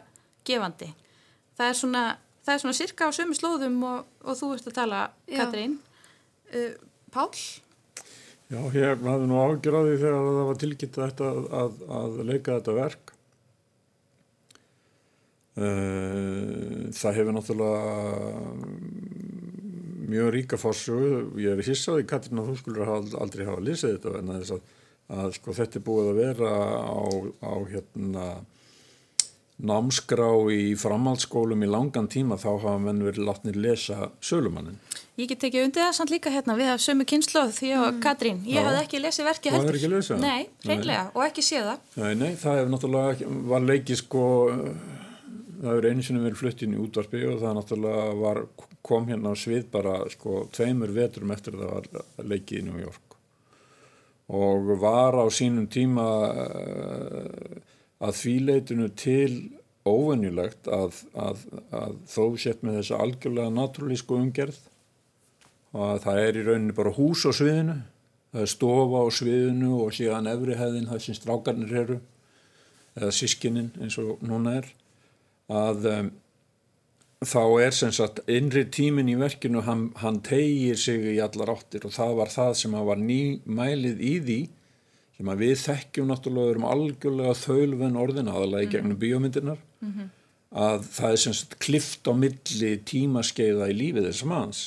gefandi. 0.46 0.92
Það 1.56 1.70
er 1.70 1.78
svona, 1.80 2.04
það 2.46 2.54
er 2.54 2.62
svona 2.62 2.78
cirka 2.78 3.08
á 3.08 3.16
sömu 3.16 3.36
slóðum 3.36 3.78
og, 3.88 4.10
og 4.22 4.38
þú 4.38 4.52
ert 4.56 4.68
að 4.70 4.76
tala, 4.78 5.00
Katrín. 5.30 5.78
Uh, 6.52 6.74
Pál? 7.14 7.30
Já, 8.46 8.60
ég 8.76 9.02
hafði 9.02 9.26
nú 9.26 9.40
ágjörði 9.42 9.96
þegar 9.98 10.18
það 10.20 10.48
var 10.50 10.58
tilkynnt 10.62 10.98
að, 11.02 11.38
að, 11.60 11.80
að 11.98 12.18
leika 12.28 12.58
þetta 12.60 12.76
verk. 12.76 13.14
Uh, 15.56 16.92
það 16.92 17.16
hefur 17.16 17.34
náttúrulega 17.38 17.82
mjög 20.06 20.32
ríka 20.34 20.58
fórsögu, 20.60 21.38
ég 21.42 21.54
er 21.54 21.64
hissaði 21.66 22.06
Katrín 22.08 22.42
að 22.42 22.50
þú 22.52 22.58
skulur 22.62 22.92
aldrei 22.94 23.46
hafa 23.46 23.64
lisið 23.64 23.96
þetta 23.96 24.18
en 24.20 24.34
að, 24.36 24.52
að 25.12 25.32
sko, 25.38 25.56
þetta 25.56 25.80
er 25.80 25.86
búið 25.86 26.12
að 26.12 26.20
vera 26.22 26.52
á, 26.86 27.04
á 27.42 27.54
hérna 27.72 28.28
námskrá 29.56 30.28
í 30.52 30.74
framhaldsskólum 30.76 31.62
í 31.64 31.68
langan 31.70 32.10
tíma 32.12 32.36
þá 32.36 32.48
hafa 32.50 32.74
menn 32.82 33.00
verið 33.06 33.24
látnið 33.24 33.56
lesa 33.64 34.10
sölumannin. 34.20 34.76
Ég 35.16 35.30
get 35.30 35.46
ekki 35.48 35.62
undir 35.64 35.86
það 35.86 35.94
samt 35.96 36.12
líka 36.12 36.32
hérna 36.34 36.58
við 36.58 36.68
hafum 36.68 36.84
sömu 36.84 37.06
kynsloð 37.08 37.54
því 37.56 37.70
að 37.78 37.86
mm. 37.86 38.02
Katrín, 38.04 38.42
ég 38.50 38.68
hafði 38.68 38.82
ekki 38.82 39.00
lesið 39.00 39.28
verkið 39.30 39.56
heldur. 39.56 39.70
Það 39.70 39.72
er 39.72 39.78
ekki 39.80 39.92
lesið? 39.94 40.20
Nei, 40.26 40.68
reynlega 40.68 41.06
og 41.14 41.24
ekki 41.24 41.46
séð 41.46 41.70
það. 41.70 41.86
Nei, 42.02 42.12
nei, 42.20 42.30
það 42.42 42.60
hefur 42.60 42.74
náttúrulega 42.74 43.30
var 43.54 43.66
leikið 43.70 44.00
sko 44.02 44.26
það 45.60 45.70
hefur 45.72 45.88
einu 45.90 46.04
sinni 46.04 46.22
verið 46.24 46.40
flutt 46.40 46.62
inn 46.64 46.76
í 46.76 46.80
útvarpi 46.82 47.22
og 47.28 47.40
það 47.42 47.56
náttúrulega 47.58 48.06
var 48.20 48.42
kom 48.86 49.08
hérna 49.10 49.32
á 49.32 49.36
svið 49.38 49.66
bara 49.72 49.96
sko 50.12 50.44
tveimur 50.54 50.94
vetrum 50.94 51.32
eftir 51.34 51.58
það 51.58 51.72
var 51.74 52.26
leikið 52.32 52.60
í 52.60 52.66
New 52.68 52.80
York. 52.82 53.16
Og 54.36 54.72
var 54.82 55.16
á 55.18 55.26
sínum 55.30 55.68
tíma 55.70 56.06
uh, 56.30 57.58
að 58.02 58.18
þvíleitinu 58.20 58.88
til 58.98 59.32
óvenjulegt 59.86 60.66
að, 60.72 61.02
að, 61.14 61.44
að 61.70 61.98
þó 62.10 62.22
sett 62.42 62.64
með 62.66 62.80
þessa 62.80 63.02
algjörlega 63.04 63.54
naturalísku 63.54 64.16
umgerð 64.18 64.58
að 65.76 66.00
það 66.06 66.22
er 66.22 66.38
í 66.40 66.46
rauninni 66.46 66.74
bara 66.76 66.94
hús 66.96 67.22
á 67.28 67.30
sviðinu 67.36 67.76
það 68.32 68.42
er 68.42 68.50
stofa 68.50 69.02
á 69.02 69.06
sviðinu 69.14 69.70
og 69.84 69.94
síðan 69.96 70.30
efri 70.30 70.56
hefðin 70.58 70.90
það 70.90 71.02
sem 71.04 71.18
strákarnir 71.18 71.76
eru 71.82 72.00
eða 72.96 73.12
sískinnin 73.14 73.70
eins 73.80 73.98
og 74.02 74.22
núna 74.26 74.56
er 74.60 74.70
að 75.52 75.88
um, 75.92 76.12
þá 77.24 77.42
er 77.64 77.72
sem 77.72 77.92
sagt 77.94 78.20
innri 78.28 78.66
tímin 78.68 79.08
í 79.08 79.16
verkinu 79.18 79.62
hann, 79.64 79.88
hann 80.02 80.20
tegir 80.26 80.76
sig 80.76 81.04
í 81.14 81.16
allar 81.22 81.54
áttir 81.54 81.86
og 81.88 81.94
það 81.94 82.14
var 82.20 82.32
það 82.32 82.52
sem 82.60 82.76
var 82.90 83.00
nýmælið 83.00 84.02
í 84.04 84.14
því 84.26 84.40
sem 85.16 85.30
að 85.32 85.44
við 85.46 85.54
þekkjum 85.62 86.10
náttúrulega 86.10 86.60
um 86.60 86.68
algjörlega 86.68 87.36
þaulven 87.40 88.00
orðin 88.02 88.32
aðalega 88.32 88.66
í 88.66 88.72
gegnum 88.74 88.96
mhm. 88.96 89.02
bíómyndirnar 89.04 89.62
mm 89.80 89.92
-hmm. 89.92 90.10
að 90.66 90.90
það 90.98 91.12
er 91.12 91.22
sem 91.24 91.38
sagt 91.40 91.58
klift 91.58 92.10
á 92.10 92.12
milli 92.12 92.72
tímaskeiða 92.92 93.70
í 93.72 93.78
lífið 93.80 94.10
þess 94.10 94.28
manns 94.28 94.62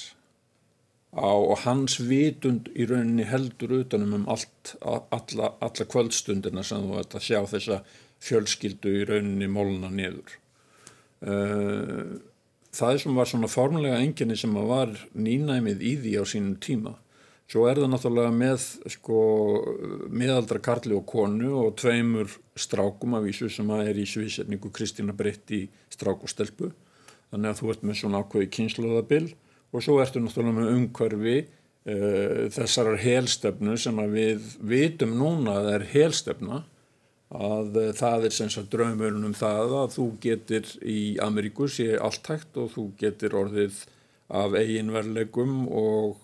á, 1.13 1.29
og 1.29 1.57
hans 1.65 1.99
vitund 2.01 2.69
í 2.73 2.89
rauninni 2.89 3.29
heldur 3.29 3.77
utanum 3.81 4.13
um 4.13 4.27
allt, 4.29 4.75
alla, 4.81 5.53
alla 5.61 5.85
kvöldstundina 5.93 6.63
sem 6.63 6.81
þú 6.81 6.97
ert 6.97 7.15
að 7.15 7.25
sjá 7.29 7.39
þessa 7.45 7.83
fjölskyldu 8.19 8.93
í 9.01 9.05
rauninni 9.05 9.47
móluna 9.47 9.89
niður 9.93 10.39
það 11.19 12.97
sem 13.03 13.15
var 13.17 13.27
svona 13.27 13.49
formulega 13.51 13.99
enginni 13.99 14.37
sem 14.39 14.53
var 14.55 14.93
nýnæmið 15.17 15.81
í 15.83 15.93
því 16.03 16.13
á 16.19 16.23
sínum 16.23 16.57
tíma. 16.63 16.95
Svo 17.49 17.63
er 17.65 17.79
það 17.81 17.89
náttúrulega 17.89 18.33
með 18.35 18.65
sko 18.93 19.19
miðaldra 20.13 20.59
karli 20.61 20.93
og 20.93 21.07
konu 21.09 21.55
og 21.63 21.71
tveimur 21.81 22.29
strákum 22.53 23.15
af 23.17 23.25
vísu 23.25 23.49
sem 23.49 23.71
er 23.73 23.97
í 23.97 24.05
sviðsetningu 24.05 24.69
Kristína 24.69 25.15
Britt 25.17 25.49
í 25.57 25.63
strák 25.89 26.21
og 26.27 26.29
stelpu. 26.29 26.69
Þannig 27.31 27.49
að 27.49 27.61
þú 27.61 27.71
ert 27.73 27.87
með 27.87 27.97
svona 28.03 28.21
ákveði 28.21 28.51
kynsluðabill 28.53 29.31
og 29.73 29.85
svo 29.85 29.97
ertu 30.01 30.21
náttúrulega 30.21 30.59
með 30.59 30.69
umhverfi 30.75 31.35
uh, 31.41 32.45
þessarar 32.53 33.01
helstefnu 33.01 33.77
sem 33.81 34.03
við 34.13 34.45
vitum 34.69 35.17
núna 35.17 35.57
að 35.57 35.69
það 35.69 35.75
er 35.79 35.87
helstefna 35.95 36.61
að 37.29 37.77
eh, 37.77 37.91
það 37.93 38.25
er 38.25 38.33
sem 38.33 38.49
sagt 38.49 38.71
draumurinn 38.73 39.27
um 39.27 39.35
það 39.37 39.75
að 39.83 39.93
þú 39.97 40.05
getur 40.23 40.71
í 40.81 40.99
Ameríku 41.21 41.69
sé 41.69 41.93
allt 41.97 42.25
hægt 42.31 42.57
og 42.57 42.71
þú 42.73 42.85
getur 42.97 43.37
orðið 43.43 43.83
af 44.29 44.55
eiginverlegum 44.57 45.67
og 45.69 46.17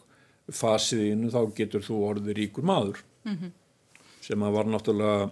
fasiðinu 0.53 1.31
þá 1.33 1.41
getur 1.57 1.85
þú 1.85 2.01
orðið 2.09 2.39
ríkur 2.39 2.65
maður. 2.65 3.03
Mm 3.25 3.37
-hmm. 3.37 3.51
sem 4.21 4.43
að 4.43 4.51
var 4.51 4.65
náttúrulega 4.65 5.29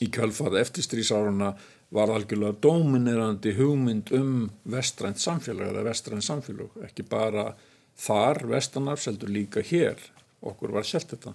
í 0.00 0.06
kjálfað 0.10 0.58
eftirstrísáruna 0.60 1.54
var 1.90 2.10
algjörlega 2.10 2.56
dominerandi 2.60 3.52
hugmynd 3.52 4.12
um 4.12 4.50
vestrænt 4.64 5.20
samfélag 5.20 5.68
eða 5.68 5.84
vestrænt 5.84 6.24
samfélag, 6.24 6.70
ekki 6.84 7.02
bara 7.02 7.54
þar 7.98 8.46
vestanar 8.46 8.98
seldur 8.98 9.28
líka 9.28 9.60
hér. 9.60 9.98
Okkur 10.42 10.72
var 10.72 10.82
selt 10.88 11.12
þetta. 11.12 11.34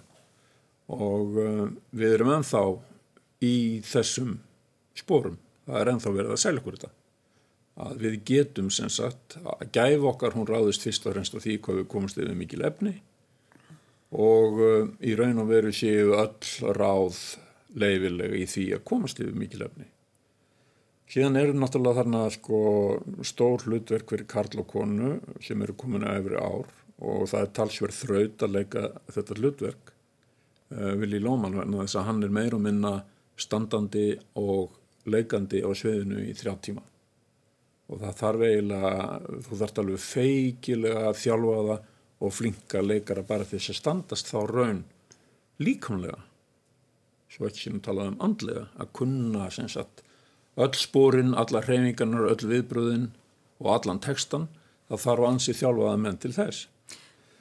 Og 0.88 1.36
uh, 1.36 1.68
við 1.92 2.14
erum 2.14 2.32
ennþá 2.34 2.62
í 3.44 3.80
þessum 3.86 4.38
spórum. 4.98 5.38
Það 5.68 5.80
er 5.80 5.90
enþá 5.92 6.14
verið 6.14 6.34
að 6.34 6.40
selja 6.42 6.62
okkur 6.62 6.78
þetta. 6.78 6.94
Að 7.78 8.00
við 8.02 8.16
getum 8.26 8.70
sem 8.74 8.88
sagt 8.90 9.36
að 9.38 9.68
gæfa 9.74 10.08
okkar, 10.10 10.34
hún 10.34 10.48
ráðist 10.48 10.82
fyrst 10.86 11.06
og 11.06 11.14
fremst 11.14 11.36
á 11.36 11.38
því 11.38 11.58
hvað 11.62 11.82
við 11.82 11.90
komumst 11.92 12.18
yfir 12.18 12.34
mikil 12.38 12.64
efni 12.66 12.96
og 14.08 14.58
uh, 14.64 14.88
í 15.04 15.12
raun 15.18 15.42
og 15.42 15.50
veru 15.50 15.70
séu 15.76 16.14
öll 16.16 16.72
ráð 16.74 17.18
leifilega 17.76 18.38
í 18.40 18.46
því 18.48 18.64
að 18.78 18.84
komast 18.88 19.20
yfir 19.20 19.36
mikil 19.36 19.66
efni. 19.66 19.84
Síðan 21.08 21.38
eru 21.40 21.54
náttúrulega 21.56 22.02
þarna 22.02 22.22
sko 22.32 22.58
stór 23.24 23.64
hlutverk 23.64 24.10
fyrir 24.12 24.26
Karl 24.28 24.60
og 24.60 24.66
konu 24.68 25.14
sem 25.44 25.60
eru 25.64 25.76
komin 25.78 26.04
að 26.08 26.22
yfir 26.22 26.40
ár 26.40 26.72
og 26.98 27.28
það 27.30 27.44
er 27.44 27.54
talsverð 27.56 28.00
þraut 28.00 28.44
að 28.44 28.56
leika 28.56 28.82
þetta 29.12 29.38
hlutverk 29.38 29.92
uh, 30.74 30.92
Vili 30.98 31.20
Lóman 31.22 31.60
þess 31.78 32.00
að 32.00 32.08
hann 32.10 32.24
er 32.26 32.34
meir 32.40 32.56
og 32.56 32.64
minna 32.64 32.96
standandi 33.40 34.12
og 34.40 34.76
leikandi 35.08 35.62
á 35.64 35.70
sveðinu 35.72 36.22
í 36.26 36.34
þrjá 36.36 36.54
tíma. 36.64 36.84
Og 37.88 38.02
það 38.02 38.16
þarf 38.20 38.44
eiginlega, 38.48 38.94
þú 39.46 39.60
þarf 39.60 39.82
alveg 39.82 40.02
feikilega 40.04 41.04
að 41.08 41.20
þjálfa 41.22 41.60
það 41.68 41.86
og 42.18 42.34
flinka 42.34 42.82
leikara 42.82 43.24
bara 43.24 43.46
þess 43.48 43.72
að 43.72 43.78
standast 43.78 44.32
þá 44.32 44.38
raun 44.50 44.82
líkamlega. 45.62 46.18
Svo 47.28 47.48
ekki 47.48 47.68
sem 47.68 47.80
talað 47.84 48.12
um 48.12 48.20
andlega 48.24 48.66
að 48.76 48.92
kunna 48.98 49.48
sem 49.54 49.68
sagt 49.70 50.02
öll 50.58 50.74
spórin, 50.74 51.36
alla 51.38 51.62
hreyfingarnar, 51.62 52.26
öll 52.32 52.50
viðbröðin 52.50 53.10
og 53.62 53.70
allan 53.76 54.02
textan 54.02 54.48
það 54.88 55.04
þarf 55.04 55.28
ansi 55.28 55.54
þjálfaða 55.56 56.02
menn 56.02 56.20
til 56.20 56.34
þess 56.34 56.66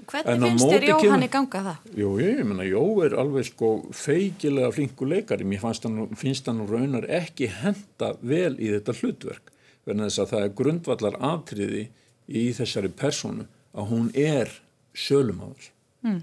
Hvernig 0.05 0.43
finnst 0.43 0.69
þér 0.69 0.85
Jóhanni 0.91 1.27
ganga 1.31 1.61
það? 1.65 1.87
Jú, 1.97 2.11
ég 2.21 2.39
menna, 2.45 2.65
Jó 2.67 2.83
er 3.03 3.15
alveg 3.17 3.47
sko 3.49 3.71
feikilega 3.95 4.69
flinku 4.75 5.07
leikari, 5.09 5.47
mér 5.47 5.65
hann, 5.65 6.05
finnst 6.15 6.47
hann 6.47 6.61
raunar 6.69 7.07
ekki 7.09 7.49
henda 7.63 8.13
vel 8.21 8.53
í 8.55 8.69
þetta 8.75 8.95
hlutverk, 9.01 9.51
verðan 9.87 10.07
þess 10.07 10.21
að 10.23 10.31
það 10.31 10.45
er 10.45 10.55
grundvallar 10.61 11.19
atriði 11.33 11.83
í 12.27 12.45
þessari 12.55 12.93
personu 12.93 13.47
að 13.73 13.91
hún 13.91 14.07
er 14.13 14.53
sölumáður. 14.97 15.71
Mm. 16.05 16.21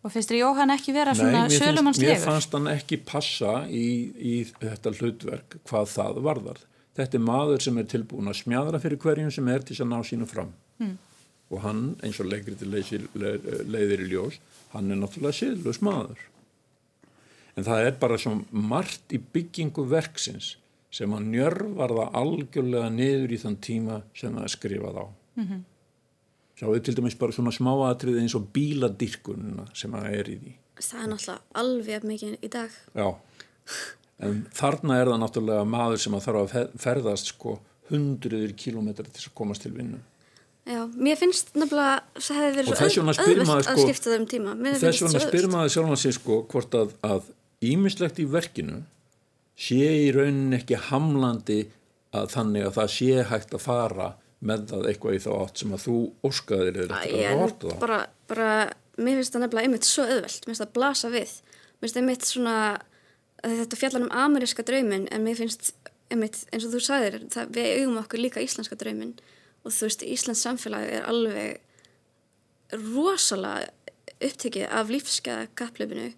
Og 0.00 0.14
finnst 0.14 0.32
þér 0.32 0.42
Jóhann 0.44 0.76
ekki 0.78 0.96
vera 0.96 1.18
svona 1.18 1.44
sölumannslegur? 1.52 2.14
Mér 2.14 2.24
fannst 2.24 2.56
hann 2.56 2.72
ekki 2.72 3.02
passa 3.04 3.66
í, 3.66 3.84
í 4.16 4.34
þetta 4.54 4.94
hlutverk 4.96 5.60
hvað 5.68 5.92
það 5.92 6.24
varðar. 6.24 6.64
Þetta 6.96 7.18
er 7.18 7.26
maður 7.26 7.62
sem 7.66 7.76
er 7.82 7.90
tilbúin 7.90 8.30
að 8.30 8.40
smjadra 8.40 8.80
fyrir 8.80 9.02
hverjum 9.02 9.30
sem 9.34 9.52
er 9.52 9.66
til 9.66 9.76
að 9.82 9.92
ná 9.92 10.00
sínu 10.06 10.30
fram. 10.30 10.54
Mm 10.80 10.96
og 11.50 11.62
hann 11.64 11.82
eins 12.06 12.20
og 12.22 12.30
leikriti 12.30 12.68
leiðir 12.68 14.04
í 14.04 14.10
ljós 14.12 14.38
hann 14.74 14.90
er 14.90 15.00
náttúrulega 15.00 15.36
síðlust 15.36 15.82
maður. 15.84 16.20
En 17.58 17.66
það 17.66 17.86
er 17.88 17.96
bara 18.02 18.18
svo 18.20 18.36
margt 18.50 19.12
í 19.14 19.18
byggingu 19.18 19.84
verksins 19.90 20.54
sem 20.94 21.10
að 21.14 21.26
njörvar 21.32 21.94
það 21.94 22.18
algjörlega 22.20 22.90
niður 22.94 23.34
í 23.34 23.38
þann 23.42 23.58
tíma 23.62 24.00
sem 24.16 24.34
það 24.34 24.46
er 24.46 24.54
skrifað 24.54 25.00
á. 25.02 25.06
Mm 25.40 25.46
-hmm. 25.46 25.62
sjáu 26.58 26.80
til 26.80 26.94
dæmis 26.94 27.18
bara 27.18 27.32
svona 27.32 27.50
smáatrið 27.50 28.20
eins 28.20 28.34
og 28.34 28.46
bíladirkununa 28.52 29.66
sem 29.74 29.92
það 29.92 30.14
er 30.18 30.28
í 30.28 30.36
því. 30.42 30.52
Það 30.80 31.02
er 31.02 31.08
náttúrulega 31.08 31.40
alveg 31.54 32.04
mikið 32.04 32.38
í 32.42 32.48
dag. 32.48 32.70
Já. 32.94 33.16
En 34.18 34.46
þarna 34.52 35.00
er 35.00 35.06
það 35.06 35.20
náttúrulega 35.20 35.64
maður 35.64 35.98
sem 35.98 36.14
að 36.14 36.24
þarf 36.24 36.54
að 36.54 36.70
ferðast 36.78 37.26
sko 37.26 37.60
hundruður 37.90 38.52
kilómetrar 38.56 39.10
til 39.10 39.26
að 39.26 39.34
komast 39.34 39.62
til 39.62 39.72
vinnum 39.72 40.02
Já, 40.70 40.80
mér 40.94 41.18
finnst 41.18 41.52
nefnilega 41.58 42.22
það 42.22 42.40
hefði 42.40 42.56
verið 42.60 42.94
svo 42.94 43.04
að 43.10 43.66
sko, 43.66 43.76
skipta 43.82 44.12
þau 44.12 44.16
um 44.20 44.26
tíma 44.30 44.54
Þess 44.78 45.02
vegna 45.02 45.22
spyr 45.24 45.48
maður 45.50 45.72
sjálf 45.74 45.94
að 45.96 46.00
sé 46.04 46.12
sko 46.14 46.40
hvort 46.52 46.76
að, 46.78 46.92
að 47.06 47.30
ímislegt 47.70 48.20
í 48.22 48.26
verkinu 48.30 48.80
sé 49.60 49.80
í 50.06 50.10
raunin 50.14 50.56
ekki 50.56 50.78
hamlandi 50.88 51.60
að 52.16 52.30
þannig 52.34 52.68
að 52.68 52.76
það 52.78 52.92
sé 52.96 53.24
hægt 53.30 53.56
að 53.56 53.64
fara 53.64 54.12
með 54.40 54.68
það 54.70 54.86
eitthvað 54.90 55.16
í 55.16 55.22
þá 55.24 55.30
átt 55.36 55.62
sem 55.62 55.74
að 55.76 55.82
þú 55.84 55.96
óskaðir 56.30 56.78
eða 56.84 57.00
að 57.02 57.42
horta 57.42 57.72
það 57.72 57.82
bara, 57.82 57.98
bara, 58.30 58.52
mér 58.96 59.20
finnst 59.20 59.34
það 59.34 59.44
nefnilega 59.44 59.68
einmitt 59.68 59.88
svo 59.88 60.06
öðvöld 60.06 60.38
mér 60.38 60.48
finnst 60.52 60.62
það 60.62 60.70
að 60.70 60.78
blasa 60.78 61.10
við. 61.12 61.34
Mér 61.50 61.82
finnst 61.84 61.96
það 61.96 62.02
einmitt 62.04 62.30
svona 62.30 62.56
þetta 63.40 63.80
fjallan 63.80 64.06
um 64.06 64.14
ameríska 64.24 64.64
draumin 64.66 65.06
en 65.12 65.26
mér 65.26 65.38
finnst 65.38 65.74
einmitt 66.10 66.40
eins 66.50 66.66
og 66.66 66.74
þú 66.74 66.80
sagðir 66.84 67.20
það, 67.32 67.52
við 67.54 67.68
eigum 67.76 68.00
okkur 68.00 68.24
líka 68.24 68.42
íslenska 68.44 68.78
draumin 68.80 69.14
og 69.64 69.74
þú 69.74 69.88
veist, 69.88 70.06
Íslands 70.06 70.44
samfélag 70.46 70.88
er 70.88 71.06
alveg 71.10 71.60
rosalega 72.72 73.70
upptekið 74.20 74.66
af 74.68 74.90
lífskeiða 74.92 75.46
kapplöfinu 75.58 76.10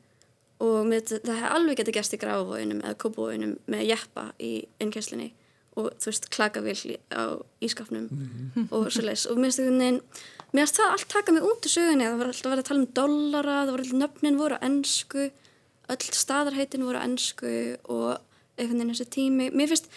og 0.62 0.86
með, 0.86 1.16
það 1.22 1.38
hefði 1.38 1.52
alveg 1.56 1.78
getið 1.80 1.96
gæst 1.98 2.16
í 2.16 2.20
gráfóinum 2.22 2.82
eða 2.82 2.98
kópóinum 3.02 3.54
með 3.70 3.86
jeppa 3.92 4.28
í 4.42 4.52
innkjæslinni 4.82 5.32
og 5.78 5.88
þú 6.02 6.10
veist, 6.10 6.28
klakavill 6.34 6.96
á 7.16 7.40
ískapnum 7.64 8.08
mm 8.10 8.50
-hmm. 8.54 8.66
og 8.70 8.92
svo 8.92 9.02
leiðis 9.02 9.26
og 9.26 9.38
mér 9.38 9.52
finnst 10.52 10.76
það 10.76 10.92
allt 10.92 11.08
taka 11.08 11.32
mig 11.32 11.42
út 11.42 11.64
í 11.66 11.68
sögunni. 11.72 12.04
Það 12.04 12.18
var 12.18 12.26
alltaf 12.26 12.46
að 12.46 12.50
vera 12.50 12.62
að 12.62 12.68
tala 12.68 12.80
um 12.80 12.92
dollara 12.94 13.64
það 13.64 13.70
voru 13.70 13.82
alltaf 13.82 14.00
nöfnin 14.02 14.38
voru 14.38 14.54
á 14.54 14.64
ennsku 14.68 15.30
öll 15.88 16.12
staðarheitin 16.12 16.84
voru 16.84 16.98
á 17.00 17.06
ennsku 17.08 17.78
og 17.84 18.20
einhvern 18.58 18.78
veginn 18.78 18.92
þessi 18.92 19.08
tími. 19.16 19.50
Mér 19.50 19.68
finnst 19.72 19.88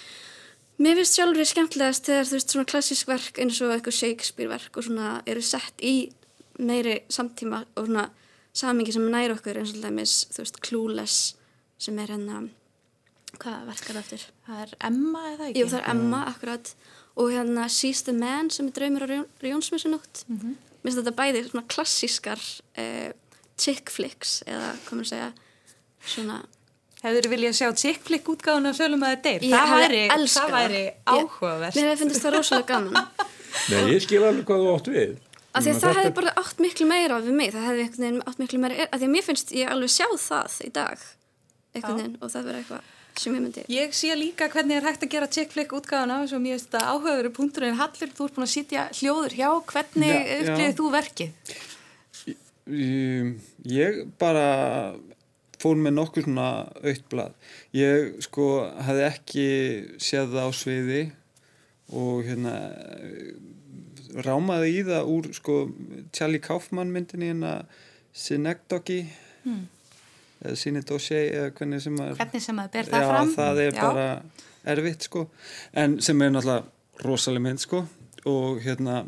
Mér 0.75 0.99
finnst 0.99 1.15
sjálfur 1.15 1.47
skemmtilegast 1.47 2.09
þegar 2.09 2.27
þú 2.27 2.35
veist 2.35 2.53
svona 2.53 2.67
klassísk 2.67 3.07
verk 3.07 3.39
eins 3.39 3.61
og 3.63 3.71
eitthvað 3.71 3.95
Shakespeare 3.95 4.51
verk 4.51 4.75
og 4.75 4.83
svona 4.83 5.21
eru 5.29 5.43
sett 5.45 5.79
í 5.79 5.95
meiri 6.59 6.97
samtíma 7.11 7.63
og 7.75 7.87
svona 7.87 8.09
samingi 8.55 8.95
sem 8.95 9.07
næri 9.11 9.35
okkur 9.35 9.61
eins 9.61 9.71
og 9.75 9.81
dæmis 9.83 10.17
þú 10.33 10.43
veist 10.43 10.61
Clueless 10.65 11.17
sem 11.79 11.99
er 11.99 12.11
hérna 12.11 12.43
hvaða 13.39 13.65
verk 13.69 13.89
er 13.89 13.97
það 13.97 14.01
eftir? 14.03 14.27
Það 14.45 14.61
er 14.65 14.75
Emma 14.89 15.23
eða 15.31 15.47
ekki? 15.49 15.59
Jú 15.59 15.71
það 15.71 15.81
er 15.81 15.89
Emma 15.93 16.21
akkurat 16.31 16.73
og 17.15 17.31
hérna 17.31 17.67
She's 17.71 18.03
the 18.07 18.15
Man 18.15 18.51
sem 18.51 18.69
er 18.69 18.75
draumur 18.75 19.07
á 19.07 19.07
Jónsmessunótt 19.43 20.25
mm 20.27 20.39
-hmm. 20.39 20.55
Mér 20.83 20.91
finnst 20.91 20.99
þetta 20.99 21.19
bæði 21.21 21.49
svona 21.49 21.67
klassískar 21.67 22.41
eh, 22.75 23.11
chick 23.57 23.89
flicks 23.89 24.43
eða 24.45 24.75
hvað 24.85 24.97
maður 24.97 25.09
segja 25.09 25.31
svona 26.05 26.43
Hefur 27.05 27.25
þið 27.25 27.33
viljað 27.35 27.57
sjá 27.59 27.67
tikkflikk 27.77 28.29
útgáðun 28.33 28.69
af 28.71 28.77
Sölum 28.79 29.03
að 29.05 29.11
það 29.13 29.19
deyr? 29.27 29.43
Það 29.51 29.73
væri, 29.75 30.01
það 30.33 30.53
væri 30.55 30.81
áhugavert. 31.05 31.75
Mér 31.77 31.89
hefði 31.91 31.99
fundist 32.01 32.25
það 32.25 32.35
rosalega 32.39 32.67
gaman. 32.71 32.95
Nei, 33.71 33.81
ég 33.93 34.01
skil 34.01 34.23
alveg 34.23 34.47
hvað 34.47 34.63
þú 34.63 34.71
átt 34.73 34.89
við. 34.95 35.13
Af 35.55 35.63
því 35.63 35.71
að 35.71 35.83
það 35.83 35.99
hefði 35.99 36.15
bara 36.17 36.33
átt 36.41 36.63
miklu 36.65 36.87
meira 36.89 37.19
við 37.21 37.37
mig. 37.37 37.53
Það 37.53 37.67
hefði 37.69 38.09
átt 38.25 38.41
miklu 38.41 38.59
meira. 38.63 38.87
Af 38.89 38.97
því 38.97 39.07
að 39.07 39.13
mér 39.13 39.27
finnst 39.29 39.53
ég 39.55 39.71
alveg 39.75 39.93
sjá 39.93 40.07
það 40.25 40.57
í 40.65 40.71
dag. 40.75 41.05
Veginn 41.75 42.17
og 42.19 42.31
það 42.33 42.49
verður 42.49 42.59
eitthvað 42.63 42.91
sem 43.21 43.35
ég 43.37 43.43
myndi. 43.45 43.63
Ég 43.71 43.93
sé 43.95 44.15
líka 44.17 44.49
hvernig 44.51 44.79
er 44.79 44.87
hægt 44.89 45.05
að 45.05 45.13
gera 45.13 45.29
tikkflikk 45.31 45.75
útgáðun 45.77 46.11
af 46.15 46.25
þessu 46.25 46.35
og 46.39 46.43
mér 46.43 46.57
finnst 46.57 46.67
þetta 46.71 46.81
áhugaveru 46.91 47.31
punkturinn. 47.37 47.77
Hallir, 47.79 48.11
þú 48.17 48.27
ert 48.27 48.35
búin 48.35 48.47
að 48.47 48.51
sitja 48.51 48.85
hljóður 48.97 49.37
hjá. 49.37 49.49
Hvernig 49.71 50.33
upplifið 50.41 50.75
þú 50.81 50.89
verkið? 50.95 51.55
Ég 53.75 54.01
bara 54.19 54.47
fór 55.65 55.81
með 55.81 55.97
nokkur 55.97 56.27
svona 56.29 56.47
aukt 56.85 57.09
blad 57.09 57.51
ég 57.73 58.21
sko 58.29 58.47
hafði 58.85 59.05
ekki 59.09 59.49
séð 59.97 60.37
það 60.37 60.47
á 60.47 60.51
sviði 60.61 61.03
og 61.93 62.23
hérna 62.25 62.55
rámaði 64.23 64.71
í 64.79 64.83
það 64.87 65.11
úr 65.11 65.29
sko 65.35 65.57
Charlie 66.15 66.43
Kaufman 66.43 66.93
myndinni 66.93 67.31
hérna 67.33 67.57
Synecdoche. 68.15 69.03
Hmm. 69.43 69.65
eða 70.39 70.55
Synecdoche 70.59 71.19
eða 71.33 71.51
hvernig 71.57 71.83
sem 71.83 71.97
að 71.99 72.15
hvernig 72.21 72.45
sem 72.45 72.61
að 72.61 72.71
ber 72.77 72.91
það 72.91 73.03
já, 73.03 73.09
fram. 73.11 73.33
það 73.35 73.61
er 73.65 73.73
já. 73.73 73.81
bara 73.81 74.07
erfitt 74.75 75.07
sko. 75.09 75.25
En 75.77 75.99
sem 76.01 76.21
er 76.21 76.31
náttúrulega 76.33 77.05
rosalega 77.05 77.45
mynd 77.45 77.63
sko. 77.63 77.83
Og 78.25 78.61
hérna 78.63 79.03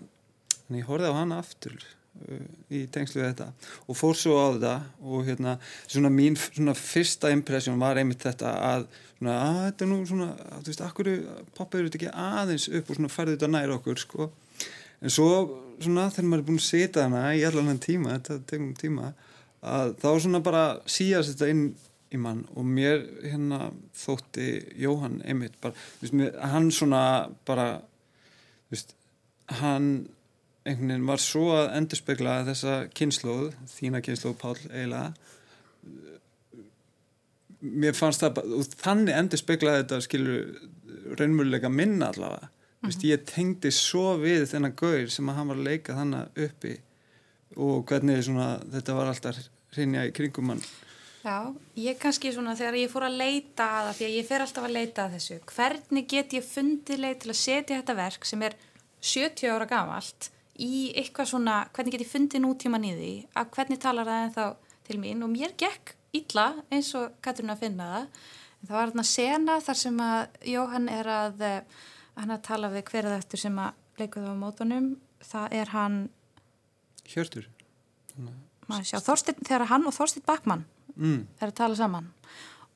ég 0.76 0.86
horfið 0.86 1.16
á 1.16 1.20
hana 1.22 1.40
aftur 1.42 1.80
í 2.74 2.86
tengslu 2.94 3.22
við 3.22 3.30
þetta. 3.32 3.50
Og 3.88 3.98
fór 3.98 4.18
svo 4.18 4.38
á 4.38 4.48
þetta 4.56 4.74
og 5.04 5.28
hérna 5.28 5.58
svona 5.86 6.12
mín 6.14 6.38
svona 6.40 6.76
fyrsta 6.78 7.32
impressjón 7.36 7.80
var 7.82 8.00
einmitt 8.00 8.26
þetta 8.26 8.54
að 8.72 8.88
svona 9.18 9.38
að 9.42 9.62
þetta 9.62 9.86
er 9.86 9.92
nú 9.92 10.00
svona 10.06 10.28
þú 10.38 10.68
veist, 10.72 10.84
akkur 10.86 11.12
pappa 11.58 11.80
eru 11.80 11.90
þetta 11.90 12.02
ekki 12.02 12.12
aðeins 12.28 12.68
upp 12.70 12.92
og 12.92 13.00
svona 13.00 13.14
færði 13.14 13.38
þetta 13.38 13.52
nær 13.54 13.74
okkur 13.78 14.04
sko? 14.04 14.30
En 15.02 15.14
svo 15.14 15.30
svona 15.82 16.08
þegar 16.14 16.30
maður 16.30 16.44
er 16.44 16.48
búin 16.48 16.62
að 16.62 16.68
setja 16.68 17.06
hana 17.06 17.24
í 17.38 17.44
allan 17.48 17.82
tíma, 17.82 18.18
þetta 18.18 18.40
tegum 18.50 18.74
tíma 18.78 19.12
að 19.68 19.96
þá 20.02 20.10
svona 20.24 20.42
bara 20.46 20.64
síast 20.90 21.34
þetta 21.34 21.52
inn 21.54 21.66
í 22.14 22.20
mann 22.22 22.46
og 22.56 22.68
mér 22.68 23.02
hérna 23.26 23.72
þótti 23.98 24.50
Jóhann 24.80 25.20
einmitt 25.28 25.58
bara, 25.64 25.76
þú 26.00 26.08
veist, 26.08 26.38
hann 26.54 26.70
svona 26.72 27.02
bara, 27.48 27.68
þú 28.68 28.76
veist, 28.76 28.94
hann 29.60 29.90
einhvern 30.68 30.92
veginn 30.94 31.08
var 31.08 31.24
svo 31.24 31.48
að 31.56 31.72
endurspegla 31.80 32.36
þessa 32.50 32.76
kynnslóð, 32.98 33.54
þína 33.72 34.04
kynnslóð 34.06 34.38
Pál 34.42 34.56
eiginlega. 34.68 35.14
Mér 37.58 37.96
fannst 37.98 38.22
það 38.22 38.42
og 38.58 38.68
þannig 38.78 39.18
endurspeglaði 39.18 39.84
þetta 39.84 40.02
skilur 40.06 41.16
raunmjöluleika 41.18 41.72
minna 41.74 42.12
allavega. 42.12 42.50
Mm 42.82 42.90
-hmm. 42.90 43.06
Ég 43.10 43.24
tengdi 43.26 43.72
svo 43.72 44.18
við 44.22 44.46
þennan 44.52 44.76
gaur 44.76 45.08
sem 45.10 45.30
að 45.30 45.36
hann 45.36 45.48
var 45.48 45.58
að 45.58 45.70
leika 45.70 45.96
þannig 45.96 46.44
uppi 46.46 46.78
og 47.56 47.86
hvernig 47.86 48.24
svona, 48.24 48.60
þetta 48.72 48.94
var 48.94 49.08
alltaf 49.08 49.38
hreinja 49.74 50.06
í 50.06 50.12
kringum 50.12 50.50
hann. 50.50 50.62
Já, 51.24 51.56
ég 51.76 51.98
kannski 52.00 52.32
svona 52.32 52.56
þegar 52.56 52.76
ég 52.76 52.92
fór 52.92 53.04
að 53.04 53.18
leita 53.18 53.66
að 53.66 53.86
það, 53.86 53.96
því 53.98 54.06
að 54.06 54.16
ég 54.16 54.28
fer 54.28 54.42
alltaf 54.42 54.64
að 54.64 54.76
leita 54.78 55.06
að 55.06 55.14
þessu. 55.18 55.40
Hvernig 55.56 56.08
get 56.08 56.34
ég 56.34 56.44
fundið 56.44 57.00
leið 57.04 57.18
til 57.20 57.30
að 57.30 57.40
setja 57.42 57.78
þetta 57.82 57.96
verk 57.96 58.26
sem 58.26 58.42
er 58.42 58.56
70 59.02 59.50
ára 59.50 59.66
gamalt 59.66 60.30
í 60.64 60.92
eitthvað 60.98 61.32
svona, 61.32 61.58
hvernig 61.76 61.96
get 61.96 62.06
ég 62.06 62.12
fundið 62.12 62.44
nútíman 62.44 62.88
í 62.88 62.94
því 62.96 63.12
að 63.38 63.52
hvernig 63.56 63.82
talar 63.84 64.10
það 64.10 64.24
en 64.26 64.36
þá 64.38 64.46
til 64.88 65.00
mín 65.02 65.24
og 65.26 65.32
mér 65.34 65.54
gekk 65.60 65.96
illa 66.18 66.48
eins 66.74 66.94
og 66.98 67.18
Katrín 67.22 67.54
að 67.54 67.66
finna 67.66 67.90
það. 67.92 68.08
En 68.58 68.70
það 68.70 68.78
var 68.78 68.92
þarna 68.92 69.06
sena 69.12 69.58
þar 69.62 69.80
sem 69.84 70.00
að 70.02 70.40
Jóhann 70.54 70.90
er 70.90 71.12
að, 71.14 71.42
eh, 71.46 71.84
hann 72.18 72.34
að 72.34 72.46
tala 72.48 72.72
við 72.74 72.88
hverða 72.92 73.20
eftir 73.20 73.44
sem 73.44 73.60
að 73.62 73.74
leikur 74.00 74.24
það 74.24 74.34
á 74.34 74.44
mótunum. 74.44 74.88
Það 75.22 75.54
er 75.60 75.74
hann, 75.76 76.00
Hjörtur 77.08 77.48
Þorstein, 78.68 79.40
þegar 79.46 79.70
hann 79.72 79.88
og 79.88 79.96
Þorstein 79.96 80.26
Bakmann 80.28 80.66
mm. 80.96 81.28
er 81.40 81.52
að 81.52 81.58
tala 81.62 81.78
saman 81.80 82.10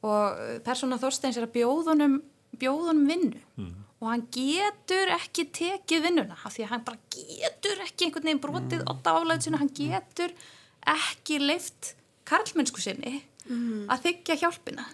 og 0.02 0.42
persóna 0.66 1.00
Þorsteins 1.02 1.38
er 1.38 1.48
að 1.48 1.56
bjóðunum 1.60 2.22
bjóðunum 2.62 3.08
vinnu 3.10 3.42
Mm. 3.58 3.74
Og 4.02 4.08
hann 4.10 4.24
getur 4.34 5.12
ekki 5.14 5.46
tekið 5.54 6.08
vinnuna 6.08 6.38
af 6.42 6.56
því 6.56 6.66
að 6.66 6.72
hann 6.74 6.86
bara 6.88 6.98
getur 7.14 7.84
ekki 7.86 8.08
einhvern 8.08 8.28
veginn 8.30 8.42
brotið 8.42 8.86
otta 8.90 9.14
álæðið 9.14 9.44
sinna, 9.46 9.62
hann 9.62 9.76
getur 9.78 10.34
ekki 10.90 11.38
leift 11.42 11.94
karlmennsku 12.26 12.82
sinni 12.82 13.22
að 13.92 14.04
þykja 14.06 14.38
hjálpina. 14.42 14.86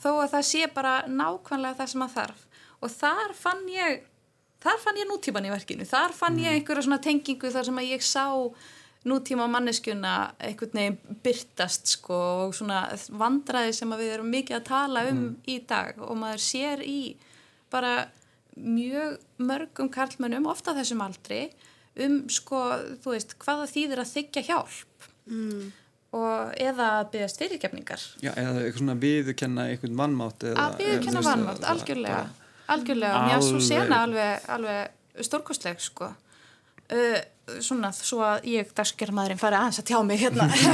Þó 0.00 0.10
að 0.22 0.30
það 0.34 0.44
sé 0.50 0.66
bara 0.74 0.94
nákvæmlega 1.06 1.78
það 1.78 1.90
sem 1.92 2.02
að 2.02 2.14
þarf. 2.16 2.44
Og 2.80 2.90
þar 2.94 3.34
fann 3.34 3.64
ég 3.68 4.02
þar 4.62 4.78
fann 4.82 4.98
ég 4.98 5.08
nútíman 5.10 5.46
í 5.46 5.50
verkinu. 5.52 5.86
Þar 5.86 6.12
fann 6.14 6.38
ég 6.38 6.58
einhverja 6.58 6.86
svona 6.86 7.02
tengingu 7.02 7.50
þar 7.50 7.64
sem 7.68 7.78
að 7.78 7.90
ég 7.92 8.02
sá 8.02 8.26
nútíma 9.08 9.46
manneskjuna 9.48 10.14
einhvern 10.42 10.74
veginn 10.74 11.18
byrtast 11.22 11.86
sko 11.94 12.18
og 12.46 12.54
svona 12.58 12.82
vandræði 13.08 13.72
sem 13.76 13.94
við 13.94 14.14
erum 14.16 14.30
mikið 14.34 14.56
að 14.58 14.68
tala 14.68 15.04
um 15.10 15.22
í 15.46 15.58
dag. 15.68 15.98
Og 16.02 16.16
maður 16.18 16.42
sér 16.42 16.82
í 16.82 17.16
bara 17.70 18.08
mjög 18.62 19.18
mörgum 19.38 19.88
karlmönnum 19.94 20.46
ofta 20.50 20.74
þessum 20.76 21.02
aldri 21.04 21.44
um 21.98 22.20
sko, 22.30 22.60
þú 23.02 23.14
veist, 23.14 23.34
hvaða 23.42 23.66
þýðir 23.70 24.02
að 24.04 24.12
þykja 24.16 24.42
hjálp. 24.52 25.08
Mm. 25.28 25.72
og 26.16 26.54
eða 26.56 26.84
að 27.02 27.08
byggast 27.12 27.40
fyrirgefningar. 27.42 28.04
Já, 28.24 28.30
eða 28.32 28.62
eitthvað 28.62 28.78
svona 28.80 28.94
viðurkenna 29.02 29.66
einhvern 29.68 29.96
mannmátt 29.98 30.46
eða, 30.48 30.62
að 30.70 30.78
veist, 30.80 31.18
vannmátt, 31.26 31.58
að- 31.58 31.66
algjörlega. 31.74 32.20
algjörlega, 32.72 33.18
mér 33.28 33.42
svo 33.44 33.60
sena 33.60 33.98
alveg, 34.06 34.46
alveg 34.54 35.26
stórkostleg 35.28 35.82
sko. 35.84 36.08
Uh, 36.88 37.18
svona 37.60 37.90
svo 37.92 38.22
að 38.24 38.46
ég 38.48 38.72
dagsgerðmaðurinn 38.78 39.40
fari 39.42 39.58
aðeins 39.58 39.82
að 39.82 39.88
tjá 39.90 39.98
mig 40.08 40.22
hérna. 40.22 40.48
Já, 40.56 40.72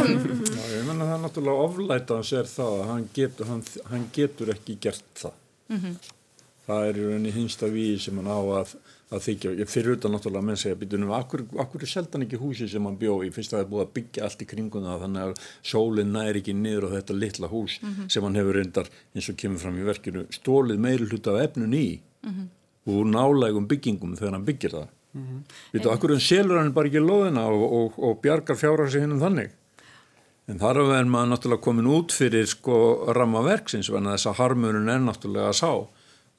ég 0.71 0.87
menna 0.87 1.09
það 1.09 1.17
er 1.17 1.23
náttúrulega 1.25 1.67
oflæta 1.67 2.21
hans 2.21 2.33
er 2.39 2.51
það 2.55 2.77
að 2.79 2.89
hann 2.93 3.09
getur, 3.19 3.51
hann, 3.51 3.65
hann 3.91 4.07
getur 4.15 4.55
ekki 4.55 4.79
gert 4.87 5.11
það. 5.19 5.41
Það 6.65 6.87
er 6.89 6.99
í 6.99 7.05
rauninni 7.05 7.33
hinsta 7.35 7.69
víi 7.69 7.97
sem 8.01 8.17
hann 8.21 8.31
á 8.31 8.41
að, 8.41 8.71
að 9.13 9.25
þykja. 9.27 9.51
Ég 9.61 9.69
fyrir 9.69 9.99
utan 9.99 10.15
náttúrulega 10.15 10.41
að 10.41 10.47
menn 10.49 10.61
segja, 10.61 10.79
býtunum, 10.81 11.13
akkur, 11.13 11.43
akkur 11.61 11.85
er 11.85 11.91
seldan 11.91 12.25
ekki 12.25 12.41
húsi 12.41 12.69
sem 12.73 12.87
hann 12.89 12.97
bjó 13.01 13.19
í, 13.27 13.29
fyrst 13.35 13.53
að 13.53 13.59
það 13.59 13.65
er 13.65 13.71
búið 13.73 13.85
að 13.85 13.93
byggja 13.99 14.25
allt 14.25 14.45
í 14.45 14.49
kringum 14.49 14.87
það, 14.87 15.03
þannig 15.05 15.27
að 15.27 15.35
sólinn 15.73 16.15
næri 16.17 16.41
ekki 16.41 16.55
niður 16.57 16.87
á 16.89 16.95
þetta 16.95 17.17
litla 17.19 17.51
hús 17.53 17.77
sem 18.09 18.25
hann 18.25 18.39
hefur 18.41 18.57
reyndar, 18.57 18.89
eins 19.13 19.29
og 19.29 19.37
kemur 19.43 19.61
fram 19.61 19.77
í 19.77 19.85
verkinu, 19.85 20.25
stólið 20.33 20.81
meiri 20.87 21.09
hluta 21.11 21.35
af 21.35 21.51
efnun 21.51 21.77
í 21.77 21.87
úr 22.85 23.09
nálægum 23.09 23.69
byggingum 23.69 24.17
þegar 24.17 24.39
hann 24.39 24.47
byggir 24.49 24.73
það. 24.79 24.89
Mm 25.15 25.23
-hmm. 25.23 25.43
Vitu, 25.73 25.91
akkur 25.91 26.13
en 26.13 26.21
selur 26.21 26.59
hann 26.59 26.73
bara 26.73 26.89
ekki 26.89 27.01
lóðina 27.01 27.45
og, 27.47 27.73
og, 27.73 27.99
og 27.99 28.21
bjargar 28.21 28.57
fjára 28.57 28.91
sig 28.91 29.01
hennum 29.01 29.21
þannig. 29.21 29.51
En 30.49 30.59
þar 30.59 30.77
er 30.77 31.05
maður 31.05 31.29
náttúrulega 31.31 31.61
komin 31.65 31.87
út 31.87 32.13
fyrir 32.13 32.47
sko 32.47 33.05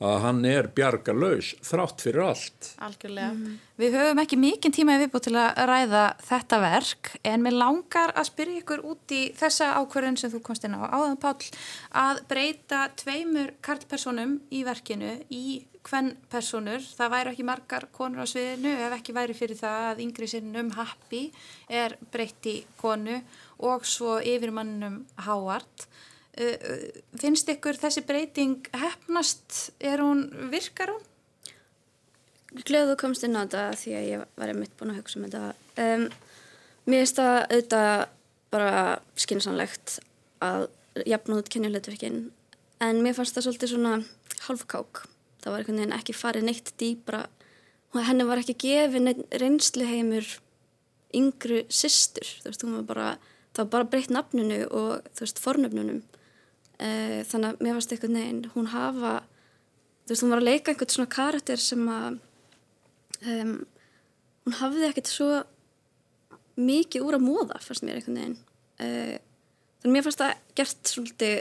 að 0.04 0.18
hann 0.26 0.42
er 0.48 0.68
bjargarlaus 0.76 1.54
þrátt 1.64 2.04
fyrir 2.04 2.26
allt. 2.26 2.72
algjörlega. 2.84 3.54
Við 3.80 3.96
höfum 3.96 4.22
ekki 4.24 4.40
mikinn 4.40 4.76
tíma 4.76 4.98
í 4.98 5.04
viðbútt 5.04 5.28
til 5.30 5.36
að 5.40 5.62
ræða 5.70 6.04
þetta 6.28 6.60
verk 6.64 7.12
en 7.24 7.46
mér 7.46 7.56
langar 7.56 8.12
að 8.16 8.30
spyrja 8.30 8.64
ykkur 8.64 8.84
út 8.92 9.16
í 9.16 9.22
þessa 9.40 9.72
ákvörðun 9.80 10.20
sem 10.20 10.34
þú 10.34 10.42
komst 10.44 10.68
inn 10.68 10.76
á 10.76 10.84
áðan 10.84 11.22
Páll 11.22 11.48
að 11.96 12.26
breyta 12.28 12.90
tveimur 13.00 13.56
karlpersonum 13.64 14.42
í 14.52 14.66
verkinu 14.68 15.16
í 15.32 15.46
hvern 15.86 16.16
personur, 16.34 16.82
það 16.82 17.12
væri 17.14 17.32
ekki 17.32 17.46
margar 17.46 17.86
konur 17.94 18.26
á 18.26 18.28
sviðinu 18.30 18.72
ef 18.88 18.96
ekki 18.98 19.14
væri 19.16 19.36
fyrir 19.38 19.60
það 19.60 19.84
að 19.92 20.02
yngri 20.08 20.30
sinnum 20.32 20.72
Happy 20.74 21.28
er 21.70 21.94
breytt 22.12 22.50
í 22.50 22.56
konu 22.82 23.20
og 23.70 23.86
svo 23.88 24.18
yfirmannum 24.18 25.04
Howard 25.28 25.86
finnst 26.36 27.50
ykkur 27.54 27.78
þessi 27.80 28.04
breyting 28.08 28.68
hefnast, 28.76 29.72
er 29.80 30.04
hún, 30.04 30.28
virkar 30.52 30.92
hún? 30.92 31.04
Gleðu 32.66 32.96
komst 33.00 33.24
inn 33.28 33.36
á 33.36 33.44
þetta 33.44 33.64
því 33.80 33.94
að 33.96 34.08
ég 34.10 34.26
var 34.40 34.52
einmitt 34.52 34.76
búin 34.80 34.94
að 34.94 35.02
hugsa 35.02 35.20
um 35.20 35.28
þetta. 35.28 35.44
Um, 35.80 36.06
mér 36.88 37.04
finnst 37.04 37.20
það 37.20 37.38
auðvitað 37.44 38.06
bara 38.56 38.76
skinsanlegt 39.20 39.98
að 40.44 40.68
jafna 41.08 41.40
út 41.42 41.52
kynjulegtverkin 41.52 42.20
en 42.86 43.02
mér 43.04 43.16
fannst 43.18 43.36
það 43.36 43.48
svolítið 43.48 43.74
svona 43.74 43.96
halvkák. 44.48 45.04
Það 45.44 45.52
var 45.52 45.62
einhvern 45.62 45.82
veginn 45.82 45.98
ekki 45.98 46.16
farið 46.16 46.48
neitt 46.48 46.72
dýbra 46.80 47.26
og 47.96 48.02
henni 48.08 48.28
var 48.28 48.42
ekki 48.42 48.58
gefið 48.66 49.06
neitt 49.06 49.40
reynsluheimur 49.42 50.32
yngru 51.16 51.64
systur. 51.72 52.28
Þú 52.44 52.52
veist, 52.52 52.66
hún 52.66 52.78
var 52.80 52.88
bara, 52.90 53.08
það 53.56 53.64
var 53.64 53.72
bara 53.76 53.90
breytt 53.94 54.14
nafnunu 54.14 54.62
og 54.68 55.08
þú 55.16 55.26
veist, 55.26 55.42
fornöfnunum. 55.44 56.02
Uh, 56.76 57.22
þannig 57.30 57.54
að 57.54 57.64
mér 57.64 57.78
fannst 57.78 57.94
einhvern 57.96 58.18
veginn 58.20 58.42
hún 58.52 58.72
hafa, 58.74 59.14
þú 60.04 60.12
veist, 60.12 60.24
hún 60.26 60.34
var 60.34 60.42
að 60.42 60.50
leika 60.50 60.74
einhvern 60.74 60.92
svona 60.92 61.14
karakter 61.14 61.62
sem 61.62 61.86
að 61.88 62.18
um, 63.32 63.54
hún 64.46 64.58
hafði 64.60 64.90
ekkert 64.90 65.12
svo 65.12 65.30
mikið 66.60 67.06
úr 67.06 67.18
að 67.18 67.26
móða 67.26 67.62
fannst 67.64 67.86
mér 67.86 68.02
einhvern 68.02 68.20
veginn. 68.20 68.38
Uh, 68.76 69.16
þannig 69.80 69.90
að 69.90 69.96
mér 69.96 70.08
fannst 70.08 70.24
það 70.24 70.34
gert 70.60 70.92
svolítið 70.92 71.38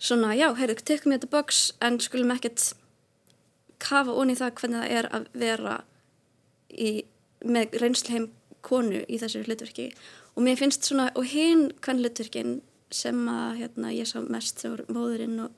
svona, 0.00 0.32
já, 0.34 0.48
heyrðu, 0.56 0.80
tekum 0.82 1.14
ég 1.14 1.20
þetta 1.20 1.34
box 1.34 1.62
en 1.84 2.00
skulum 2.02 2.34
ekkert 2.34 2.72
kafa 3.80 4.14
onni 4.16 4.36
það 4.38 4.54
hvernig 4.60 4.82
það 4.82 4.96
er 4.98 5.08
að 5.16 5.28
vera 5.40 5.76
í, 6.70 6.90
með 7.44 7.76
reynsluheim 7.80 8.28
konu 8.64 9.04
í 9.08 9.20
þessu 9.20 9.44
hlutverki. 9.46 9.90
Og 10.36 10.44
mér 10.46 10.58
finnst 10.60 10.86
svona, 10.86 11.10
og 11.16 11.26
hinn 11.30 11.70
hvern 11.84 12.02
hlutverkin 12.02 12.58
sem 12.94 13.22
að 13.30 13.62
hérna, 13.62 13.94
ég 13.94 14.08
sá 14.08 14.18
mest 14.26 14.60
sem 14.62 14.74
voru 14.74 14.86
móðurinn 14.94 15.38
og, 15.46 15.54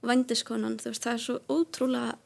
og 0.00 0.10
vendiskonan, 0.10 0.78
veist, 0.82 1.04
það 1.04 1.16
er 1.16 1.24
svo 1.24 1.38
ótrúlega 1.52 2.16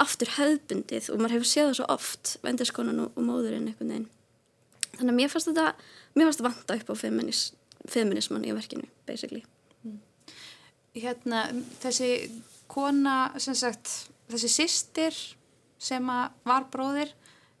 aftur 0.00 0.32
hefðbundið 0.36 1.10
og 1.12 1.20
maður 1.20 1.36
hefur 1.36 1.50
séð 1.50 1.68
það 1.68 1.78
svo 1.80 1.88
oft 1.92 2.34
vendiskonan 2.44 3.02
og, 3.04 3.16
og 3.16 3.26
móðurinn 3.26 3.68
einhvern 3.68 3.94
veginn. 3.94 4.08
Þannig 4.96 5.12
að 5.12 5.18
mér 5.18 5.32
fannst 5.32 5.50
þetta 5.50 5.66
mér 6.14 6.28
fannst 6.28 6.40
þetta 6.40 6.50
vanta 6.50 6.78
upp 6.80 6.92
á 6.92 6.94
feminis, 6.98 7.42
feminisman 7.88 8.46
í 8.46 8.54
verkinu, 8.56 8.88
basically. 9.08 9.44
Hérna, 10.96 11.44
þessi 11.82 12.10
kona, 12.70 13.32
sem 13.38 13.54
sagt, 13.58 13.92
þessi 14.30 14.50
systir 14.50 15.16
sem 15.80 16.06
var 16.46 16.66
bróðir, 16.72 17.12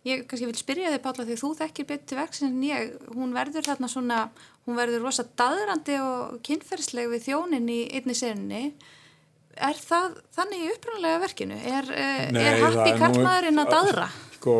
ég 0.06 0.24
kannski 0.28 0.48
vil 0.48 0.58
spyrja 0.58 0.92
þig 0.94 1.02
Pála 1.04 1.26
því 1.28 1.36
þú 1.40 1.52
þekkir 1.60 1.88
betur 1.88 2.20
verks 2.20 2.42
en 2.46 2.58
ég, 2.64 2.96
hún 3.14 3.34
verður 3.36 3.68
þarna 3.68 3.90
svona, 3.90 4.20
hún 4.66 4.76
verður 4.78 5.04
rosa 5.08 5.24
daðrandi 5.38 5.96
og 6.04 6.40
kynferðsleg 6.46 7.08
við 7.14 7.24
þjónin 7.28 7.68
í 7.72 7.78
einni 7.98 8.14
serinni. 8.16 8.64
Er 9.60 9.76
það 9.76 10.20
þannig 10.36 10.60
í 10.64 10.68
upprunalega 10.74 11.22
verkinu? 11.24 11.56
Er, 11.68 11.88
Nei, 12.32 12.42
er 12.46 12.60
Happi 12.62 12.92
nú- 12.94 13.00
karlmaðurinn 13.02 13.60
að 13.64 13.72
daðra? 13.74 14.06
Sko, 14.36 14.54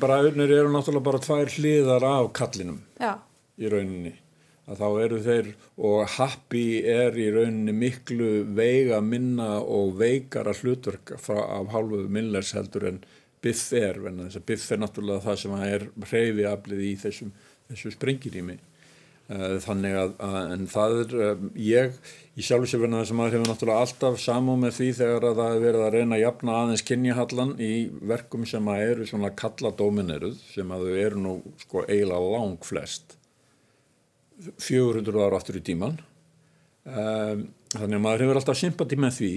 bræðurnir 0.00 0.52
eru 0.60 0.70
náttúrulega 0.72 1.04
bara 1.10 1.18
tvær 1.26 1.50
hliðar 1.58 2.06
af 2.08 2.30
kallinum 2.38 2.78
Já, 3.02 3.18
í 3.60 3.68
rauninni. 3.72 4.14
Að 4.66 4.80
þá 4.80 4.86
eru 5.04 5.18
þeir 5.22 5.50
og 5.78 6.08
Happy 6.16 6.62
er 6.90 7.14
í 7.20 7.26
rauninni 7.34 7.74
miklu 7.76 8.30
veiga 8.56 9.02
minna 9.04 9.58
og 9.60 9.92
veikara 10.00 10.54
hlutverk 10.56 11.12
frá, 11.22 11.38
af 11.60 11.68
hálfu 11.74 12.06
Millers 12.08 12.50
heldur 12.56 12.88
en 12.88 13.02
Biff 13.44 13.68
er, 13.76 14.00
en 14.08 14.24
þess 14.24 14.40
að 14.40 14.46
Biff 14.48 14.72
er 14.72 14.80
náttúrulega 14.82 15.22
það 15.26 15.36
sem 15.42 15.52
er 15.68 15.84
hreyfi 16.08 16.48
aflið 16.50 16.80
í 16.86 16.94
þessum, 17.04 17.30
þessu 17.68 17.92
sprengirými. 17.94 18.56
Eh, 19.26 19.56
Þannig 19.58 19.96
að, 19.98 20.12
að 20.22 20.52
en 20.54 20.68
það 20.70 20.92
er, 21.00 21.14
um, 21.32 21.46
ég 21.58 21.96
í 22.38 22.44
sjálfu 22.46 22.68
sér 22.70 22.82
verðan 22.84 23.00
þess 23.00 23.10
að 23.10 23.18
maður 23.18 23.34
hefur 23.34 23.48
náttúrulega 23.50 23.86
alltaf 23.86 24.18
samá 24.22 24.52
með 24.62 24.76
því 24.76 24.86
þegar 25.00 25.26
að 25.26 25.40
það 25.40 25.54
er 25.54 25.64
verið 25.64 25.82
að 25.82 25.96
reyna 25.96 26.14
að 26.14 26.22
jafna 26.22 26.58
aðeins 26.60 26.84
kynjahallan 26.86 27.50
í 27.58 27.70
verkum 28.12 28.44
sem 28.46 28.70
að 28.70 28.82
eru 28.84 29.08
svona 29.10 29.32
kalladómineruð 29.42 30.36
sem 30.52 30.70
að 30.76 30.86
þau 30.86 31.00
eru 31.02 31.24
nú 31.24 31.34
sko 31.64 31.82
eiginlega 31.88 32.30
lang 32.36 32.68
flest 32.68 33.16
400 34.62 35.18
ára 35.26 35.40
aftur 35.40 35.58
í 35.58 35.64
tíman 35.72 35.98
um, 36.86 37.42
þannig 37.74 37.98
að 37.98 38.04
maður 38.06 38.26
hefur 38.28 38.42
alltaf 38.44 38.60
sympati 38.62 39.00
með 39.00 39.18
því 39.18 39.32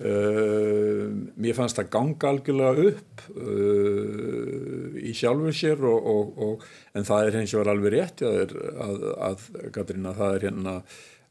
um, 0.00 1.16
mér 1.40 1.56
fannst 1.56 1.78
það 1.80 1.90
ganga 1.94 2.30
algjörlega 2.30 2.86
upp 2.90 3.24
uh, 3.36 4.96
í 5.00 5.14
sjálfu 5.16 5.52
sér 5.56 5.82
og, 5.88 6.10
og, 6.12 6.38
og, 6.46 6.66
en 6.96 7.08
það 7.08 7.28
er 7.30 7.38
hins 7.40 7.56
vegar 7.56 7.72
alveg 7.72 7.96
rétt 7.96 8.24
að, 8.26 8.56
að, 8.86 9.06
að 9.30 9.50
Katrín 9.74 10.08
að 10.10 10.22
það 10.22 10.38
er 10.38 10.48
hérna 10.48 10.78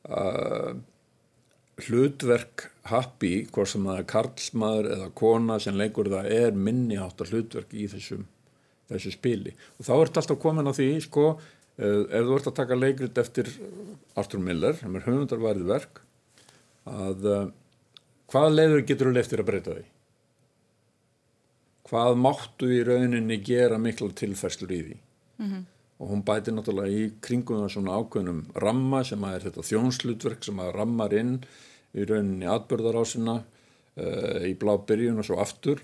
að 0.05 0.83
hlutverk 1.85 2.69
happy, 2.87 3.33
hvort 3.51 3.67
sem 3.67 3.83
það 3.83 3.99
er 3.99 4.07
karlsmaður 4.07 4.87
eða 4.95 5.09
kona 5.17 5.57
sem 5.59 5.75
leikur 5.75 6.07
það 6.13 6.29
er 6.31 6.55
minni 6.55 6.99
áttar 7.01 7.33
hlutverk 7.33 7.73
í 7.75 7.89
þessum, 7.91 8.23
þessu 8.91 9.11
spili. 9.11 9.51
Og 9.75 9.87
þá 9.87 9.93
ertu 9.97 10.21
alltaf 10.21 10.39
komin 10.39 10.71
á 10.71 10.73
því 10.77 10.89
sko 11.03 11.25
ef 11.75 12.23
þú 12.29 12.37
ert 12.37 12.49
að 12.49 12.57
taka 12.61 12.77
leikrit 12.79 13.19
eftir 13.19 13.49
Arthur 14.15 14.39
Miller, 14.39 14.77
sem 14.79 14.95
er 14.95 15.03
höfundarværið 15.03 15.67
verk 15.67 16.01
að 16.87 17.27
uh, 18.25 18.31
hvað 18.31 18.55
leiður 18.55 18.85
getur 18.89 19.09
þú 19.09 19.13
leiftir 19.15 19.43
að 19.43 19.49
breyta 19.49 19.75
því? 19.75 19.85
Hvað 21.85 22.17
máttu 22.17 22.69
í 22.73 22.81
rauninni 22.85 23.37
gera 23.45 23.77
mikla 23.77 24.09
tilferslur 24.17 24.71
í 24.71 24.81
því? 24.83 24.97
Mm 25.37 25.49
-hmm. 25.51 25.63
og 25.99 26.09
hún 26.09 26.23
bæti 26.23 26.51
náttúrulega 26.51 26.91
í 26.91 27.11
kringum 27.21 27.61
það 27.61 27.71
svona 27.71 27.95
ákveðnum 27.99 28.45
ramma 28.55 29.03
sem 29.03 29.23
að 29.23 29.35
er 29.35 29.41
þetta 29.41 29.61
þjónslutverk 29.61 30.43
sem 30.43 30.59
að 30.59 30.75
rammar 30.75 31.13
inn 31.13 31.43
í 31.93 32.05
rauninni 32.05 32.45
atbörðarásina 32.45 33.43
uh, 33.97 34.47
í 34.47 34.53
blá 34.55 34.77
byrjun 34.77 35.19
og 35.19 35.25
svo 35.25 35.39
aftur 35.39 35.81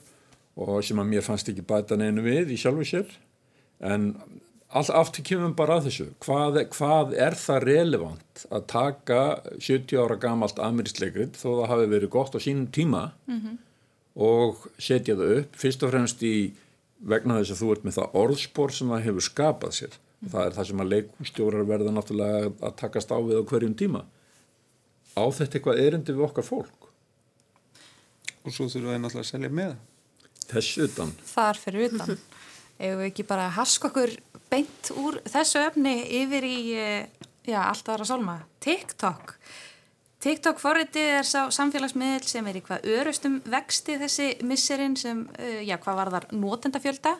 og 0.56 0.84
sem 0.84 1.00
að 1.00 1.08
mér 1.08 1.22
fannst 1.22 1.50
ekki 1.50 1.62
bæta 1.62 1.96
neinu 1.96 2.22
við 2.22 2.52
í 2.52 2.58
sjálfu 2.58 2.84
sér. 2.84 3.08
En 3.80 4.16
aftur 4.72 5.26
kemum 5.28 5.56
bara 5.58 5.78
að 5.80 5.90
þessu. 5.90 6.08
Hvað, 6.24 6.60
hvað 6.72 7.16
er 7.20 7.36
það 7.40 7.66
relevant 7.68 8.44
að 8.50 8.68
taka 8.72 9.22
70 9.58 10.00
ára 10.00 10.18
gamalt 10.22 10.62
amiristleikrið 10.64 11.36
þó 11.36 11.48
það 11.50 11.72
hafi 11.74 11.90
verið 11.92 12.14
gott 12.14 12.38
á 12.38 12.40
sínum 12.40 12.70
tíma 12.72 13.12
mm 13.28 13.40
-hmm. 13.40 13.58
og 14.16 14.68
setja 14.78 15.16
það 15.16 15.36
upp? 15.40 15.56
Fyrst 15.56 15.84
og 15.84 15.92
fremst 15.92 16.24
í 16.24 16.54
vegna 17.02 17.40
þess 17.40 17.52
að 17.52 17.62
þú 17.62 17.72
ert 17.74 17.84
með 17.84 17.98
það 17.98 18.16
orðspor 18.24 18.72
sem 18.72 18.88
það 18.88 19.06
hefur 19.06 19.28
skapað 19.28 19.72
sér. 19.72 19.94
Mm 19.94 20.00
-hmm. 20.00 20.32
það 20.32 20.46
er 20.46 20.54
það 20.56 20.68
sem 20.68 20.82
að 20.82 20.92
leikustjórar 20.94 21.68
verða 21.68 21.92
náttúrulega 21.92 22.52
að 22.62 22.76
takast 22.76 23.12
á 23.12 23.18
við 23.20 23.40
á 23.42 23.44
hverjum 23.50 23.76
tíma. 23.76 24.06
Á 25.18 25.24
þetta 25.28 25.58
eitthvað 25.58 25.80
erindi 25.80 26.14
við 26.14 26.24
okkar 26.24 26.44
fólk? 26.44 26.80
Og 28.46 28.54
svo 28.54 28.66
þurfum 28.66 28.94
við 28.94 29.02
náttúrulega 29.02 29.28
að 29.28 29.32
selja 29.32 29.50
með. 29.50 29.76
Þess 30.48 30.78
utan. 30.78 31.12
Þar 31.26 31.58
fyrir 31.58 31.92
utan. 31.92 32.18
Ef 32.82 32.98
við 32.98 33.06
ekki 33.12 33.24
bara 33.30 33.50
haska 33.50 33.92
okkur 33.92 34.16
beint 34.52 34.92
úr 35.00 35.20
þessu 35.32 35.62
öfni 35.64 35.96
yfir 36.22 36.46
í 36.48 36.58
eh, 36.76 37.28
já, 37.48 37.62
alltaf 37.64 37.96
aðra 37.96 38.08
sólma 38.10 38.40
TikTok. 38.64 39.36
TikTok 40.22 40.60
forritið 40.62 41.16
er 41.18 41.26
sá 41.26 41.48
samfélagsmiðl 41.54 42.28
sem 42.30 42.50
er 42.50 42.60
í 42.60 42.66
hvað 42.66 42.84
örustum 42.94 43.40
vexti 43.50 43.96
þessi 43.98 44.28
misserinn 44.46 44.94
sem, 45.00 45.24
uh, 45.40 45.62
já, 45.66 45.80
hvað 45.82 45.98
var 45.98 46.12
þar 46.14 46.28
notendafjölda. 46.44 47.16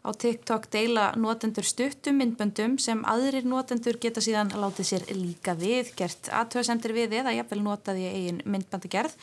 Á 0.00 0.10
TikTok 0.16 0.66
deila 0.72 1.10
notendur 1.20 1.66
stuttum 1.68 2.18
myndböndum 2.18 2.78
sem 2.80 3.04
aðrir 3.06 3.46
notendur 3.46 4.00
geta 4.02 4.22
síðan 4.24 4.50
láta 4.56 4.82
sér 4.82 5.04
líka 5.12 5.54
við, 5.54 5.92
gert 5.94 6.32
aðtöðsendir 6.32 6.96
við 6.96 7.18
eða 7.20 7.36
jafnvel 7.36 7.60
notaði 7.68 8.08
eigin 8.08 8.42
myndböndagerð 8.48 9.14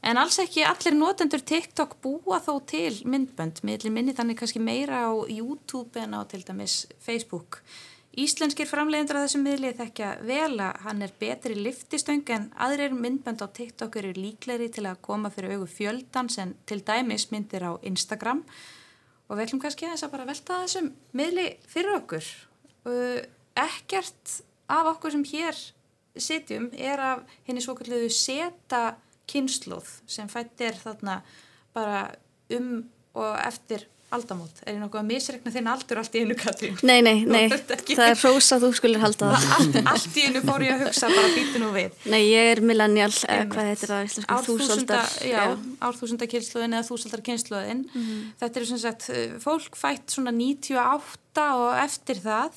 En 0.00 0.16
alls 0.16 0.38
ekki 0.40 0.62
allir 0.64 0.94
notendur 0.96 1.42
TikTok 1.44 1.98
búa 2.00 2.38
þó 2.40 2.54
til 2.68 3.02
myndbönd, 3.04 3.60
minni 3.64 4.14
þannig 4.16 4.38
kannski 4.40 4.62
meira 4.62 5.04
á 5.04 5.12
YouTube 5.28 6.00
en 6.00 6.16
á 6.16 6.24
til 6.24 6.40
dæmis 6.46 6.86
Facebook. 7.04 7.60
Íslenskir 8.18 8.66
framleiðendur 8.66 9.20
að 9.20 9.26
þessum 9.28 9.44
miðli 9.46 9.70
þekkja 9.78 10.08
vel 10.26 10.56
að 10.58 10.78
hann 10.82 11.04
er 11.04 11.12
betri 11.20 11.54
liftistöng 11.54 12.24
en 12.34 12.48
aðrir 12.58 12.96
myndbönd 12.96 13.44
á 13.44 13.46
TikTok 13.46 14.00
eru 14.00 14.10
líkleri 14.16 14.66
til 14.72 14.88
að 14.88 15.02
koma 15.04 15.30
fyrir 15.30 15.54
augu 15.54 15.68
fjöldans 15.70 16.40
en 16.42 16.56
til 16.66 16.80
dæmis 16.82 17.28
myndir 17.30 17.68
á 17.68 17.78
Instagram 17.86 18.40
og 19.28 19.36
við 19.36 19.44
ætlum 19.44 19.60
kannski 19.62 19.86
að 19.86 20.08
að 20.08 20.26
velta 20.32 20.58
þessum 20.64 20.90
miðli 21.14 21.46
fyrir 21.70 22.00
okkur. 22.00 22.32
Uh, 22.88 23.20
ekkert 23.54 24.40
af 24.66 24.90
okkur 24.96 25.14
sem 25.14 25.28
hér 25.30 25.62
sitjum 26.18 26.70
er 26.74 26.98
af 26.98 27.22
henni 27.46 27.62
svo 27.62 27.76
kalluðu 27.78 28.10
seta 28.10 28.96
kynsluð 29.30 29.94
sem 30.10 30.28
fætt 30.28 30.60
er 30.66 30.76
þarna 30.80 31.20
bara 31.76 32.10
um 32.56 32.84
og 33.18 33.32
eftir 33.42 33.86
aldamót. 34.14 34.62
Er 34.66 34.74
ég 34.74 34.80
nokkuð 34.82 35.00
að 35.00 35.06
misregna 35.06 35.52
þinn 35.54 35.68
aldur 35.70 36.00
allt 36.00 36.16
í 36.18 36.22
einu 36.24 36.36
Katrín? 36.38 36.78
Nei, 36.86 36.98
nei, 37.04 37.22
nei, 37.28 37.44
það 37.52 38.02
er 38.08 38.18
hrósa 38.18 38.58
þú 38.62 38.70
skulir 38.74 39.02
halda 39.02 39.30
það. 39.30 39.46
Allt, 39.56 39.78
allt 39.92 40.18
í 40.18 40.24
einu 40.26 40.42
fór 40.46 40.64
ég 40.66 40.74
að 40.74 40.84
hugsa 40.86 41.10
bara 41.12 41.30
býtu 41.36 41.62
nú 41.62 41.70
við. 41.74 41.96
Nei, 42.10 42.20
ég 42.26 42.50
er 42.56 42.62
millennial, 42.66 43.10
eh, 43.30 43.44
hvað 43.52 43.70
heitir 43.70 43.92
það? 43.92 44.18
Árþúsundar, 44.36 45.16
já, 45.30 45.42
árþúsundar 45.86 46.30
kynsluðin 46.34 46.78
eða 46.78 46.88
þúsundar 46.90 47.24
kynsluðin. 47.30 47.84
Mm 47.86 48.06
-hmm. 48.06 48.28
Þetta 48.42 48.60
er 48.60 48.66
svona 48.70 48.84
sett, 48.86 49.10
eh, 49.10 49.38
fólk 49.38 49.78
fætt 49.78 50.16
svona 50.16 50.34
98 50.34 51.46
og 51.54 51.74
eftir 51.84 52.16
það 52.18 52.52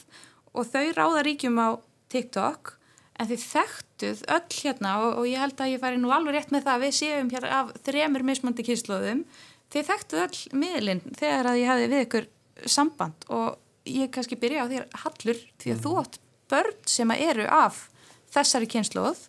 og 0.53 0.65
þau 0.65 0.85
ráða 0.93 1.21
ríkjum 1.29 1.57
á 1.61 1.69
TikTok 2.09 2.77
en 3.19 3.29
þið 3.29 3.43
þekktuð 3.45 4.21
öll 4.35 4.55
hérna 4.57 4.93
og, 5.03 5.09
og 5.21 5.27
ég 5.29 5.41
held 5.43 5.61
að 5.61 5.73
ég 5.73 5.81
færi 5.83 5.99
nú 6.01 6.13
alveg 6.13 6.37
rétt 6.37 6.53
með 6.53 6.65
það 6.67 6.77
að 6.77 6.85
við 6.85 6.95
séum 6.99 7.33
hér 7.33 7.49
af 7.59 7.73
þremur 7.85 8.25
mismandi 8.29 8.65
kynsluðum 8.65 9.25
þið 9.73 9.89
þekktuð 9.89 10.23
öll 10.23 10.61
miðlinn 10.63 11.03
þegar 11.17 11.51
að 11.51 11.59
ég 11.61 11.71
hefði 11.71 11.91
við 11.91 12.05
ykkur 12.07 12.29
samband 12.69 13.27
og 13.33 13.59
ég 13.89 14.11
kannski 14.13 14.39
byrja 14.39 14.65
á 14.65 14.71
þér 14.71 14.87
hallur 15.03 15.43
því 15.61 15.73
að 15.73 15.77
mm. 15.77 15.83
þú 15.85 15.93
átt 16.01 16.19
börn 16.53 16.81
sem 16.89 17.13
að 17.13 17.23
eru 17.29 17.47
af 17.51 17.85
þessari 18.33 18.69
kynsluð 18.73 19.27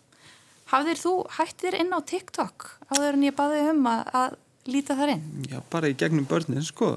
hafðir 0.71 1.01
þú 1.01 1.13
hættir 1.37 1.77
inn 1.77 1.93
á 1.93 1.99
TikTok 2.01 2.69
áður 2.89 3.19
en 3.19 3.27
ég 3.27 3.37
baði 3.37 3.61
um 3.69 3.85
að, 3.89 4.03
að 4.17 4.37
líta 4.71 4.97
þar 4.97 5.13
inn? 5.13 5.25
Já, 5.51 5.59
bara 5.69 5.91
í 5.91 5.97
gegnum 5.97 6.27
börnin 6.29 6.65
sko 6.65 6.95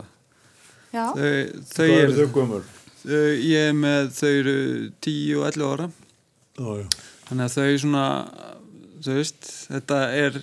Já 0.88 1.12
Þau, 1.12 1.28
þau 1.68 1.84
eru? 1.84 2.60
Ég 3.04 3.66
er 3.68 3.74
með 3.76 4.06
þau 4.16 4.30
eru 4.30 4.60
10 5.04 5.34
og 5.36 5.48
11 5.50 5.66
ára 5.68 5.88
já. 6.58 6.86
þannig 7.28 7.44
að 7.44 7.56
þau 7.56 7.78
svona 7.84 8.04
þú 9.04 9.18
veist, 9.20 9.50
þetta 9.68 9.98
er 10.18 10.40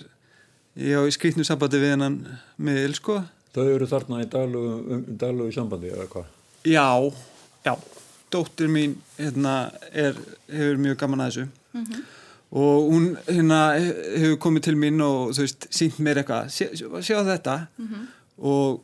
ég 0.75 0.99
á 0.99 1.03
skritnu 1.15 1.45
sambandi 1.47 1.81
við 1.81 1.95
hennan 1.95 2.19
miðil 2.57 2.95
sko 2.97 3.21
Þau 3.55 3.69
eru 3.71 3.85
þarna 3.87 4.17
í 4.19 4.25
daglugu 4.27 5.51
sambandi 5.55 5.87
eða 5.87 6.09
hvað? 6.11 6.31
Já, 6.67 6.87
já 7.63 7.73
dóttir 8.35 8.67
mín 8.67 8.97
hérna 9.17 9.71
er, 9.93 10.17
hefur 10.51 10.81
mjög 10.81 10.97
gaman 10.99 11.23
að 11.23 11.29
þessu 11.29 11.45
mm 11.45 11.83
-hmm. 11.83 12.01
og 12.51 12.89
hún 12.91 13.05
hérna 13.27 13.59
hefur 13.77 14.39
komið 14.39 14.61
til 14.67 14.75
mín 14.75 15.01
og 15.01 15.31
þú 15.35 15.45
veist, 15.45 15.67
sínt 15.69 15.99
mér 15.99 16.21
eitthvað 16.21 16.49
sjá, 16.49 16.67
sjá 17.01 17.23
þetta 17.23 17.67
mm 17.77 17.87
-hmm. 17.87 18.03
og, 18.37 18.83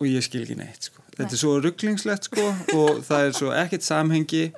og 0.00 0.06
ég 0.06 0.22
skil 0.22 0.42
ekki 0.42 0.56
neitt 0.56 0.82
sko 0.82 1.02
Nei. 1.02 1.16
þetta 1.16 1.32
er 1.32 1.42
svo 1.42 1.60
rugglingslegt 1.60 2.24
sko 2.24 2.46
og 2.74 3.04
það 3.08 3.26
er 3.26 3.32
svo 3.32 3.52
ekkert 3.52 3.82
samhengi 3.82 4.52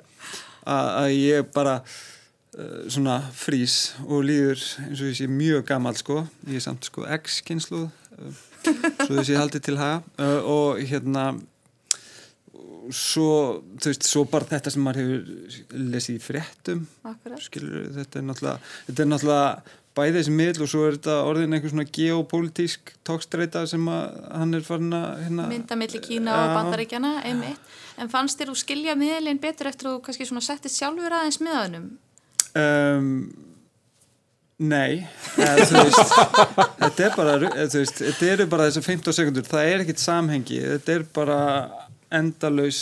að 0.67 1.13
ég 1.15 1.51
bara 1.55 1.79
uh, 1.81 2.81
svona 2.91 3.19
frís 3.35 3.93
og 4.07 4.25
líður 4.27 4.61
eins 4.87 5.01
og 5.01 5.11
ég 5.11 5.19
sé 5.21 5.29
mjög 5.31 5.65
gammal 5.71 5.97
sko. 5.99 6.25
Ég 6.49 6.61
er 6.61 6.65
samt 6.65 6.89
sko 6.89 7.05
ex-kynsluð 7.09 7.87
uh, 7.87 8.43
svo 8.65 9.15
þess 9.15 9.25
að 9.25 9.33
ég 9.33 9.41
haldi 9.41 9.63
til 9.63 9.79
haga. 9.81 10.03
Uh, 10.19 10.39
og 10.41 10.83
hérna 10.91 11.31
svo, 12.91 13.61
þú 13.79 13.91
veist, 13.91 14.07
svo 14.09 14.23
bara 14.29 14.49
þetta 14.49 14.73
sem 14.73 14.83
maður 14.83 15.03
hefur 15.03 15.83
lesið 15.93 16.17
í 16.17 16.23
fréttum. 16.23 16.81
Skilur, 17.41 17.85
þetta 17.97 18.19
er 18.19 18.25
náttúrulega 18.27 18.71
þetta 18.87 19.03
er 19.03 19.11
náttúrulega 19.11 19.77
bæðið 19.97 20.17
þessi 20.17 20.33
miðl 20.35 20.63
og 20.63 20.69
svo 20.71 20.85
er 20.87 20.97
þetta 20.97 21.15
orðin 21.27 21.55
einhver 21.57 21.73
svona 21.73 21.87
geopolítísk 21.97 22.93
tókstreita 23.07 23.63
sem 23.67 23.87
hann 23.91 24.55
er 24.55 24.63
farin 24.65 24.95
að 24.95 25.23
hérna, 25.25 25.47
mynda 25.51 25.77
millir 25.79 26.03
Kína 26.05 26.35
og 26.39 26.53
Bandaríkjana 26.55 27.13
einmitt. 27.27 27.71
En 27.99 28.11
fannst 28.11 28.39
þér 28.39 28.53
þú 28.53 28.57
skilja 28.61 28.95
miðlinn 28.97 29.41
betur 29.41 29.69
eftir 29.69 29.89
að 29.89 29.97
þú 29.97 30.03
kannski 30.07 30.27
svona 30.29 30.43
settist 30.45 30.79
sjálfur 30.79 31.15
aðeins 31.17 31.41
miðaðunum? 31.43 31.89
Um, 32.61 33.09
nei, 34.63 35.03
eða, 35.35 35.67
veist, 35.75 36.15
þetta 36.81 37.07
er 37.07 37.17
bara, 37.17 37.35
eða, 37.51 37.67
veist, 37.75 38.01
þetta 38.01 38.31
eru 38.35 38.47
bara 38.51 38.69
þessar 38.69 38.87
15 38.87 39.17
sekundur, 39.19 39.47
það 39.51 39.73
er 39.73 39.83
ekkit 39.85 40.03
samhengi, 40.03 40.61
þetta 40.75 40.95
er 40.95 41.05
bara 41.19 41.41
endalaus 42.11 42.81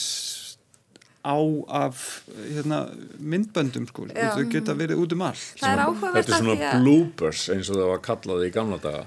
á 1.25 1.37
af 1.67 2.23
hérna, 2.37 2.79
myndböndum 3.19 3.87
sko, 3.89 4.07
þau 4.13 4.45
geta 4.51 4.75
verið 4.77 5.03
út 5.03 5.15
um 5.17 5.25
all. 5.27 5.43
Það 5.59 5.73
er 5.73 5.83
áhugavert 5.85 6.07
að 6.07 6.13
því 6.15 6.17
að... 6.17 6.23
Þetta 6.23 6.37
er 6.37 6.45
svona 6.45 6.83
bloopers 6.83 7.45
eins 7.53 7.69
og 7.69 7.79
það 7.79 7.91
var 7.93 8.03
kallað 8.07 8.45
í 8.47 8.51
gamla 8.55 8.79
daga. 8.83 9.05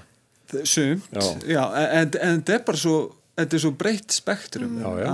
Sumt, 0.53 1.09
já, 1.09 1.23
já 1.49 1.63
en, 1.73 2.11
en 2.13 2.41
þetta 2.43 2.53
er 2.53 2.65
bara 2.67 2.77
svo 2.77 2.97
þetta 3.39 3.57
er 3.57 3.63
svo 3.63 3.71
breytt 3.77 4.13
spektrum 4.13 4.77
Já, 4.81 4.89
já, 5.01 5.13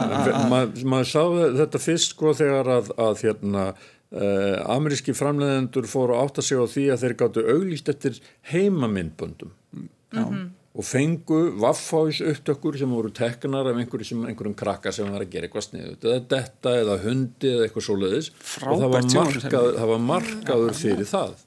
maður 0.52 0.90
mað 0.92 1.06
sá 1.08 1.22
þetta 1.62 1.80
fyrst 1.80 2.16
sko 2.16 2.34
þegar 2.36 2.72
að, 2.74 2.92
að 3.00 3.24
hérna 3.24 3.66
uh, 3.72 4.58
ameríski 4.76 5.16
framleiðendur 5.16 5.88
fóru 5.90 6.18
átt 6.20 6.42
að 6.42 6.50
segja 6.50 6.66
á 6.68 6.74
því 6.74 6.86
að 6.94 7.06
þeir 7.06 7.18
gáttu 7.22 7.46
auglýst 7.54 7.92
eftir 7.94 8.20
heimamindböndum 8.52 9.54
mm 9.76 9.88
-hmm. 10.12 10.48
Og 10.80 10.86
fengu 10.88 11.40
vaffáis 11.60 12.22
upptökkur 12.24 12.78
sem 12.80 12.92
voru 12.94 13.10
teknar 13.12 13.68
af 13.68 13.80
einhverjum, 13.82 14.24
einhverjum 14.30 14.56
krakka 14.56 14.94
sem 14.96 15.10
var 15.12 15.26
að 15.26 15.34
gera 15.34 15.50
eitthvað 15.50 15.66
sniðut 15.66 16.08
eða 16.08 16.22
detta 16.32 16.76
eða 16.80 16.96
hundi 17.04 17.52
eða 17.52 17.66
eitthvað 17.68 17.86
svoleiðis. 17.90 18.32
Og 18.64 18.80
það 18.80 18.94
var, 18.94 19.08
markað, 19.18 19.70
það 19.76 19.92
var 19.92 20.02
markaður 20.06 20.78
fyrir 20.80 21.10
það. 21.10 21.46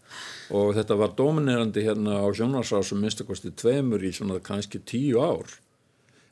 Og 0.52 0.74
þetta 0.76 0.98
var 1.00 1.16
dominerandi 1.16 1.86
hérna 1.86 2.20
á 2.20 2.28
sjónarsásum 2.36 3.00
minnstakosti 3.00 3.54
tveimur 3.56 4.04
í 4.04 4.12
svona 4.12 4.36
kannski 4.44 4.82
tíu 4.84 5.24
ár. 5.24 5.56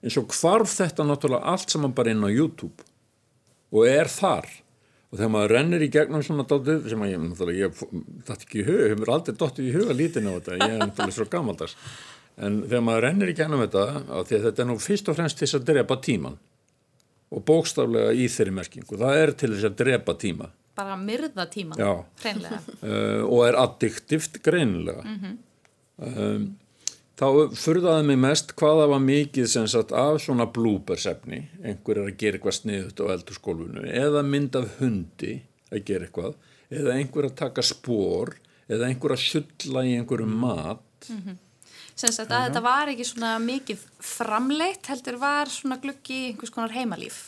En 0.04 0.12
svo 0.12 0.26
hvarf 0.28 0.76
þetta 0.82 1.08
náttúrulega 1.08 1.54
allt 1.54 1.72
saman 1.72 1.96
bara 1.96 2.12
inn 2.12 2.26
á 2.26 2.28
YouTube. 2.28 2.84
Og 3.72 3.88
er 3.88 4.12
þar. 4.12 4.44
Og 5.10 5.18
þegar 5.18 5.32
maður 5.32 5.52
rennir 5.56 5.82
í 5.82 5.90
gegnum 5.90 6.22
svona 6.22 6.44
dótið 6.46 6.84
sem 6.92 7.00
að 7.00 7.14
ég 7.14 7.24
náttúrulega, 7.24 7.70
ég 7.70 8.24
dætti 8.28 8.44
ekki 8.44 8.60
í 8.60 8.68
hug 8.68 8.80
ég 8.84 8.92
hefur 8.92 9.16
aldrei 9.16 9.40
dóttið 9.40 9.70
í 9.70 9.74
huga 9.74 9.96
lítinu 9.96 10.30
á 10.30 10.36
þetta 10.36 10.58
ég 10.60 10.74
er 10.76 10.82
náttúrulega 10.84 11.16
svo 11.16 11.26
gammaldags 11.32 11.74
en 12.40 12.62
þegar 12.66 12.86
maður 12.86 13.06
rennir 13.06 13.32
í 13.32 13.36
gegnum 13.36 13.64
þetta 13.66 13.84
að 14.16 14.32
þetta 14.32 14.64
er 14.64 14.70
nú 14.70 14.78
fyrst 14.80 15.10
og 15.12 15.18
fremst 15.18 15.42
þess 15.42 15.58
að 15.58 15.68
drepa 15.72 15.98
tíman 16.02 16.38
og 17.30 17.44
bókstaflega 17.46 18.14
í 18.16 18.24
þeirri 18.32 18.56
merkingu. 18.56 18.96
Það 18.98 19.20
er 19.20 19.32
til 19.38 19.52
þess 19.52 19.68
að 19.68 19.76
drepa 19.84 20.16
tíma 20.18 20.48
bara 20.80 20.96
myrða 20.96 21.46
tíma 21.50 21.76
Já. 21.78 21.92
hreinlega 22.22 22.60
uh, 22.82 23.22
og 23.32 23.44
er 23.48 23.58
addiktivt 23.60 24.40
greinilega. 24.44 25.04
um, 26.00 26.46
þá 27.20 27.26
furðaði 27.60 28.06
mig 28.08 28.20
mest 28.22 28.54
hvaða 28.58 28.86
var 28.94 29.02
mikið 29.04 29.48
sem 29.52 29.66
sagt 29.68 29.92
af 29.96 30.20
svona 30.24 30.46
blúbersefni, 30.48 31.42
einhver 31.60 32.00
er 32.00 32.08
að 32.08 32.20
gera 32.22 32.38
eitthvað 32.38 32.58
sniðut 32.60 33.02
á 33.04 33.12
eldurskólfinu 33.16 33.84
eða 34.04 34.24
mynd 34.24 34.56
af 34.60 34.78
hundi 34.78 35.34
að 35.70 35.84
gera 35.90 36.08
eitthvað 36.08 36.38
eða 36.70 36.96
einhver 36.96 37.28
að 37.28 37.36
taka 37.42 37.66
spór 37.66 38.36
eða 38.70 38.88
einhver 38.88 39.16
að 39.16 39.24
sulla 39.26 39.84
í 39.84 39.96
einhverju 39.98 40.30
mat 40.30 41.10
sem 41.10 41.36
sagt 42.00 42.30
að 42.32 42.46
þetta 42.48 42.62
var 42.64 42.88
ekki 42.92 43.04
svona 43.04 43.34
mikið 43.44 43.82
framleitt 44.00 44.88
heldur 44.88 45.18
var 45.20 45.50
svona 45.52 45.76
gluggi 45.82 46.16
í 46.16 46.30
einhvers 46.30 46.50
konar 46.54 46.72
heimalíf 46.72 47.18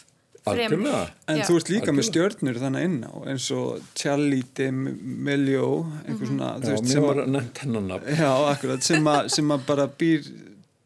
Fremur. 0.42 0.72
Algjörlega. 0.88 1.02
En 1.30 1.36
Já. 1.38 1.44
þú 1.46 1.56
ert 1.60 1.68
líka 1.70 1.92
með 1.94 2.00
Algjörlega. 2.02 2.08
stjörnur 2.10 2.56
þannig 2.58 2.86
inn 2.88 2.96
á 3.06 3.14
eins 3.30 3.44
og 3.54 3.82
Charlie 3.94 4.42
D'Amelio 4.58 5.66
einhver 6.02 6.26
svona, 6.32 6.48
þú 6.58 6.66
Já, 6.66 6.72
veist, 6.72 6.82
mér 6.88 6.92
sem 6.96 7.04
var 7.06 7.20
að, 7.22 7.28
nefnt 7.36 7.60
hennan 7.62 7.92
já, 7.92 8.30
akkurat, 8.50 8.82
sem 8.82 9.06
að, 9.12 9.28
sem 9.36 9.52
að 9.54 9.66
bara 9.68 9.86
býr 10.00 10.26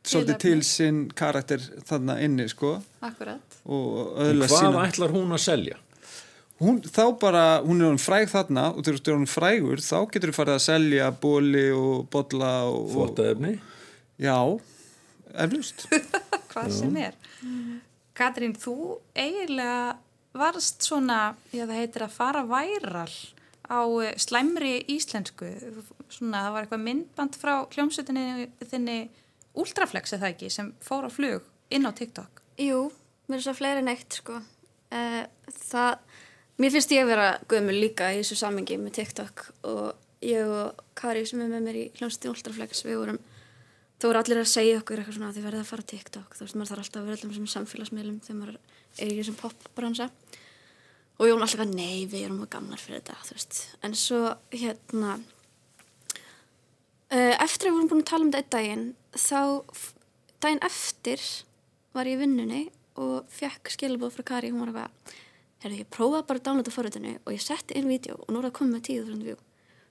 svolítið 0.06 0.38
til 0.44 0.58
sinn 0.68 1.00
karakter 1.16 1.64
þarna 1.88 2.18
inni, 2.26 2.46
sko 2.52 2.76
akkurat 3.00 3.56
og 3.64 4.12
Hvað 4.20 4.52
sína 4.52 4.84
ætlar 4.90 5.14
hún 5.16 5.32
að 5.32 5.42
selja? 5.46 5.78
hún, 6.60 6.82
þá 6.84 7.02
bara, 7.20 7.44
hún 7.64 7.80
er 7.80 7.90
hún 7.94 8.00
fræg 8.00 8.28
þarna 8.32 8.66
og 8.74 8.84
þegar 8.84 9.00
þú 9.00 9.12
er 9.14 9.18
hún 9.22 9.30
frægur, 9.30 9.82
þá 9.84 9.96
getur 10.12 10.32
þú 10.32 10.36
farið 10.36 10.58
að 10.58 10.64
selja 10.66 11.08
bóli 11.24 11.64
og 11.76 12.06
bolla 12.12 12.52
og, 12.68 12.78
og 12.84 12.92
Þvottaefni? 12.92 13.54
Já, 14.22 14.36
eflust 15.34 15.86
hvað 16.52 16.72
sem 16.74 16.98
er. 17.00 17.16
Katrín, 18.16 18.56
þú 18.56 18.98
eiginlega 19.12 19.96
varst 20.36 20.84
svona, 20.84 21.34
já 21.52 21.64
það 21.64 21.80
heitir 21.80 22.04
að 22.06 22.16
fara 22.16 22.44
væral 22.48 23.10
á 23.66 23.80
eh, 24.04 24.14
slæmri 24.20 24.78
íslensku. 24.92 25.48
Svona 26.12 26.46
það 26.46 26.54
var 26.54 26.66
eitthvað 26.66 26.84
myndband 26.86 27.38
frá 27.40 27.54
hljómsutinni 27.74 28.48
þinni 28.70 28.98
Ultraflex 29.56 30.12
eða 30.12 30.30
ekki 30.34 30.50
sem 30.52 30.72
fór 30.84 31.08
á 31.08 31.10
flug 31.10 31.46
inn 31.72 31.88
á 31.88 31.92
TikTok. 31.96 32.42
Jú, 32.60 32.90
mér 33.28 33.40
er 33.40 33.46
svo 33.46 33.56
fleiri 33.56 33.82
en 33.82 33.92
eitt 33.92 34.20
sko. 34.20 34.40
uh, 34.92 35.22
það, 35.70 35.96
mér 36.62 36.74
finnst 36.74 36.92
ég 36.94 37.08
vera 37.08 37.30
gömul 37.50 37.78
líka 37.80 38.12
í 38.12 38.20
þessu 38.20 38.38
samengi 38.38 38.78
með 38.80 38.98
TikTok 39.00 39.46
og 39.68 40.24
ég 40.24 40.46
og 40.46 40.84
Kari 40.96 41.24
sem 41.28 41.42
er 41.42 41.50
með 41.52 41.66
mér 41.66 41.80
í 41.80 41.86
hljómsveitin 41.96 42.34
Ultraflex 42.34 42.84
við 42.86 43.00
vorum, 43.00 43.18
þú 43.96 44.10
voru 44.10 44.20
allir 44.20 44.40
að 44.42 44.50
segja 44.52 44.80
okkur 44.80 45.00
eitthvað 45.00 45.16
svona 45.16 45.30
að 45.30 45.36
þið 45.38 45.46
verðið 45.46 45.62
að 45.62 45.70
fara 45.70 45.84
á 45.86 45.90
TikTok. 45.92 46.34
Þú 46.36 46.44
veist, 46.44 46.56
maður 46.56 46.70
þarf 46.72 46.82
alltaf 46.82 47.00
að 47.00 47.06
vera 47.06 47.16
allum 47.20 47.34
sem 47.36 47.52
samfélagsmiðlum 47.54 48.18
þegar 48.26 48.40
maður 48.40 48.58
er 48.96 49.08
í 49.12 49.16
þessum 49.20 49.38
popbransa 49.40 50.06
og 51.16 51.24
við 51.24 51.32
vorum 51.32 51.46
alltaf 51.46 51.64
að 51.64 51.74
nei, 51.76 51.96
við 52.04 52.26
erum 52.26 52.44
að 52.44 52.52
gamlar 52.52 52.82
fyrir 52.82 53.00
þetta, 53.00 53.16
þú 53.24 53.36
veist. 53.38 53.60
En 53.86 53.96
svo 53.96 54.20
hérna 54.52 55.16
uh, 57.12 57.34
eftir 57.40 57.68
að 57.68 57.70
við 57.70 57.76
vorum 57.78 57.92
búin 57.92 58.04
að 58.04 58.10
tala 58.12 58.26
um 58.26 58.34
þetta 58.34 58.60
einn 58.60 58.66
daginn 58.66 58.84
þá 59.16 59.40
daginn 60.44 60.66
eftir 60.66 61.22
var 61.96 62.08
ég 62.08 62.18
í 62.18 62.20
vinnunni 62.20 62.62
og 63.00 63.28
fekk 63.32 63.72
skilabóð 63.72 64.18
frá 64.18 64.28
Kari, 64.32 64.52
hún 64.52 64.60
var 64.64 64.72
eitthvað 64.72 65.16
herru, 65.64 65.80
ég 65.80 65.88
prófaði 65.92 66.28
bara 66.28 66.40
að 66.40 66.46
downloada 66.48 66.74
forritinu 66.74 67.14
og 67.22 67.32
ég 67.32 67.42
setti 67.42 67.76
inn 67.78 67.88
vídeo 67.88 68.18
og 68.20 68.28
nú 68.28 68.40
er 68.40 68.48
það 68.48 68.58
komið 68.60 68.74
með 68.76 68.84
10.000 68.90 69.24
view. 69.24 69.38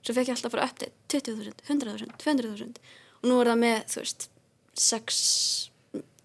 Svo 0.06 0.14
fekk 0.14 0.30
ég 0.30 0.36
alltaf 0.36 0.54
bara 0.54 0.68
update 0.70 0.94
20.000, 1.10 1.66
100.000, 1.66 2.14
200.000 2.22 2.94
og 3.22 3.30
nú 3.30 3.38
er 3.40 3.52
það 3.52 3.62
með, 3.62 3.78
þú 3.92 4.02
veist 4.04 4.28
6 4.86 5.22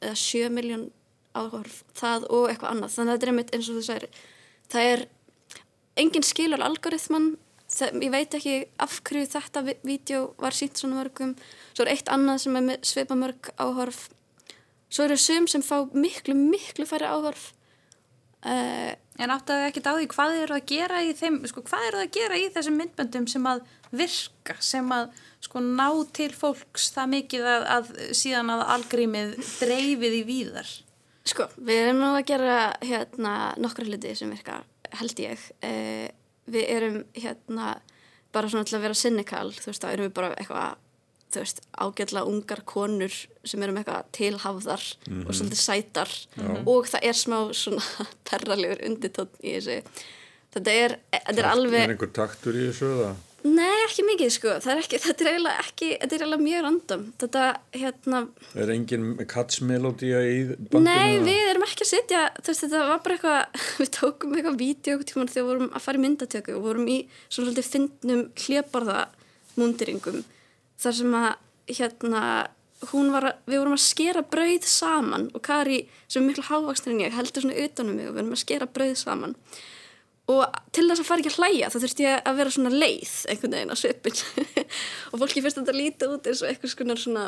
eða 0.01 0.17
7 0.23 0.51
miljón 0.51 0.89
áhorf 1.37 1.83
það 1.95 2.27
og 2.27 2.49
eitthvað 2.49 2.73
annað, 2.73 2.93
þannig 2.95 3.11
að 3.11 3.15
þetta 3.15 3.27
er 3.27 3.33
einmitt 3.33 3.55
eins 3.55 3.69
og 3.71 3.77
þú 3.77 3.83
sagðir 3.87 4.21
það 4.71 4.89
er 4.91 5.05
engin 6.01 6.25
skilur 6.25 6.63
algoritman 6.65 7.29
það, 7.71 7.99
ég 8.05 8.13
veit 8.13 8.35
ekki 8.37 8.55
af 8.83 8.97
hverju 9.07 9.29
þetta 9.31 9.63
vídeo 9.87 10.21
var 10.41 10.55
sínt 10.55 10.79
svona 10.79 10.99
mörgum. 10.99 11.35
Svo 11.73 11.85
er 11.85 11.93
eitt 11.93 12.11
annað 12.11 12.43
sem 12.45 12.57
er 12.57 12.67
með 12.67 12.85
svipa 12.87 13.17
mörg 13.17 13.51
áhorf. 13.61 14.05
Svo 14.91 15.07
eru 15.07 15.17
sum 15.19 15.47
sem 15.47 15.63
fá 15.63 15.77
miklu, 15.95 16.35
miklu 16.35 16.87
færri 16.89 17.07
áhorf. 17.07 17.51
Uh, 18.41 18.91
En 19.21 19.29
áttaðu 19.29 19.67
ekkert 19.67 19.89
á 19.89 19.93
því 19.93 20.07
hvað 20.15 20.37
eru 20.43 20.55
að 20.57 20.69
gera 20.71 21.01
í 21.05 21.11
þeim, 21.17 21.41
sko, 21.49 21.61
hvað 21.67 21.87
eru 21.89 21.99
að 22.01 22.13
gera 22.15 22.39
í 22.41 22.47
þessum 22.55 22.79
myndböndum 22.79 23.27
sem 23.29 23.43
að 23.51 23.61
virka, 23.93 24.55
sem 24.63 24.87
að 24.95 25.11
sko 25.41 25.61
ná 25.61 25.87
til 26.15 26.31
fólks 26.33 26.89
það 26.95 27.11
mikið 27.15 27.49
að, 27.51 27.67
að 27.75 27.91
síðan 28.17 28.53
að 28.55 28.63
algrímið 28.77 29.35
dreifið 29.59 30.17
í 30.17 30.23
víðar. 30.25 30.71
Sko, 31.27 31.47
við 31.61 31.83
erum 31.83 32.01
nú 32.01 32.11
að 32.15 32.25
gera 32.31 32.57
hérna 32.81 33.35
nokkra 33.61 33.85
hluti 33.85 34.15
sem 34.17 34.31
virka, 34.33 34.61
held 34.97 35.21
ég. 35.21 35.43
Eh, 35.65 36.09
við 36.49 36.71
erum 36.73 37.01
hérna 37.13 37.75
bara 38.33 38.49
svona 38.49 38.65
til 38.65 38.79
að 38.79 38.87
vera 38.87 38.97
cynical, 38.97 39.49
þú 39.53 39.69
veist, 39.69 39.83
þá 39.83 39.91
erum 39.91 40.07
við 40.07 40.15
bara 40.17 40.31
eitthvað, 40.39 40.81
þú 41.31 41.43
veist, 41.43 41.61
ágætla 41.79 42.25
ungar 42.29 42.63
konur 42.67 43.15
sem 43.47 43.63
erum 43.65 43.79
eitthvað 43.81 44.09
tilhafðar 44.17 44.85
og 45.23 45.33
svolítið 45.33 45.61
sætar 45.61 46.13
og 46.65 46.89
það 46.91 47.09
er 47.09 47.17
smá 47.17 47.37
svona 47.57 48.07
perralegur 48.29 48.83
undirtótt 48.87 49.39
í 49.41 49.57
þessu. 49.57 49.81
Þetta 50.51 50.71
er, 50.75 50.97
þetta 51.15 51.39
er 51.39 51.47
alveg... 51.47 51.83
Er 51.85 51.93
einhver 51.93 52.11
taktur 52.15 52.57
í 52.59 52.65
þessu 52.67 52.89
eða? 52.91 53.11
Nei, 53.41 53.77
ekki 53.87 54.03
mikið 54.05 54.33
sko, 54.35 54.51
það 54.61 54.71
er 54.73 54.79
ekki, 54.83 54.97
þetta 55.05 55.23
er 55.23 55.29
eiginlega 55.31 55.61
ekki, 55.63 55.87
þetta 56.01 56.13
er 56.17 56.23
eiginlega 56.23 56.45
mjög 56.45 56.65
random. 56.65 57.05
Þetta, 57.23 57.45
hérna, 57.73 58.19
Er 58.61 58.73
engin 58.75 59.07
katsmelodía 59.31 60.19
í 60.27 60.35
bandinu? 60.51 60.83
Nei, 60.85 61.15
eða? 61.15 61.23
við 61.25 61.49
erum 61.53 61.65
ekki 61.65 61.87
að 61.87 61.89
setja, 61.89 62.25
þú 62.37 62.51
veist, 62.51 62.65
þetta 62.67 62.83
var 62.91 63.01
bara 63.07 63.17
eitthvað, 63.17 63.63
við 63.81 63.91
tókum 63.97 64.35
eitthvað 64.35 64.59
vídeo 64.61 64.97
okkur 64.97 65.09
tíma 65.09 65.25
þegar 65.31 65.41
við 65.41 65.49
vorum 65.53 65.71
að 65.71 65.87
fara 65.87 66.01
í 66.01 66.03
myndatöku 66.05 66.57
og 66.57 66.67
vorum 66.67 66.91
í 66.91 66.99
svona 67.23 67.47
svolítið 67.47 67.71
fyndnum 67.71 68.23
hlébarða 68.43 68.99
múndiringum 69.57 70.21
þar 70.81 70.97
sem 70.97 71.17
að, 71.17 71.29
hérna, 71.71 72.23
hún 72.91 73.11
var 73.13 73.29
að, 73.29 73.43
við 73.49 73.61
vorum 73.61 73.77
að 73.77 73.83
skera 73.85 74.23
brauð 74.33 74.65
saman 74.69 75.27
og 75.37 75.43
Kari, 75.45 75.83
sem 76.07 76.23
er 76.23 76.29
miklu 76.31 76.47
hávakstur 76.47 76.95
en 76.95 77.03
ég, 77.03 77.13
heldur 77.15 77.45
svona 77.45 77.61
utanum 77.67 77.99
mig 77.99 78.09
og 78.09 78.15
við 78.15 78.23
vorum 78.23 78.35
að 78.37 78.43
skera 78.43 78.69
brauð 78.69 78.97
saman. 79.01 79.37
Og 80.31 80.43
til 80.71 80.85
þess 80.87 81.03
að 81.03 81.07
fara 81.07 81.23
ekki 81.23 81.31
að 81.33 81.39
hlæja 81.41 81.71
þá 81.71 81.79
þurfti 81.81 82.05
ég 82.05 82.27
að 82.29 82.37
vera 82.39 82.53
svona 82.55 82.71
leið 82.71 83.15
einhvern 83.31 83.55
veginn 83.57 83.73
á 83.73 83.77
svipin 83.81 84.19
og 85.11 85.23
fólki 85.23 85.43
finnst 85.43 85.59
þetta 85.59 85.75
lítið 85.75 86.13
út 86.15 86.29
eins 86.29 86.43
og 86.43 86.51
eitthvað 86.51 86.73
svona 86.75 86.97
svona 87.01 87.25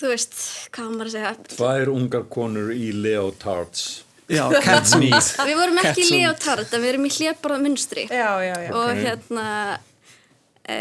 þú 0.00 0.12
veist, 0.14 0.38
hvað 0.74 0.94
maður 0.94 1.10
að 1.10 1.16
segja? 1.16 1.32
Tvær 1.54 1.92
ungar 1.92 2.24
konur 2.32 2.72
í 2.74 2.88
leotards. 2.96 3.84
já, 4.30 4.44
cat's 4.66 4.96
meat. 4.98 5.30
Við 5.44 5.58
vorum 5.58 5.80
ekki 5.82 6.06
í 6.06 6.10
leotard 6.14 6.72
en 6.72 6.82
við 6.82 6.92
erum 6.94 7.06
í 7.06 7.12
hlébarða 7.18 7.60
munstri. 7.64 8.06
Já, 8.08 8.30
já, 8.46 8.54
já. 8.64 8.70
og 8.78 8.90
hérna 8.96 9.46
e, 10.70 10.76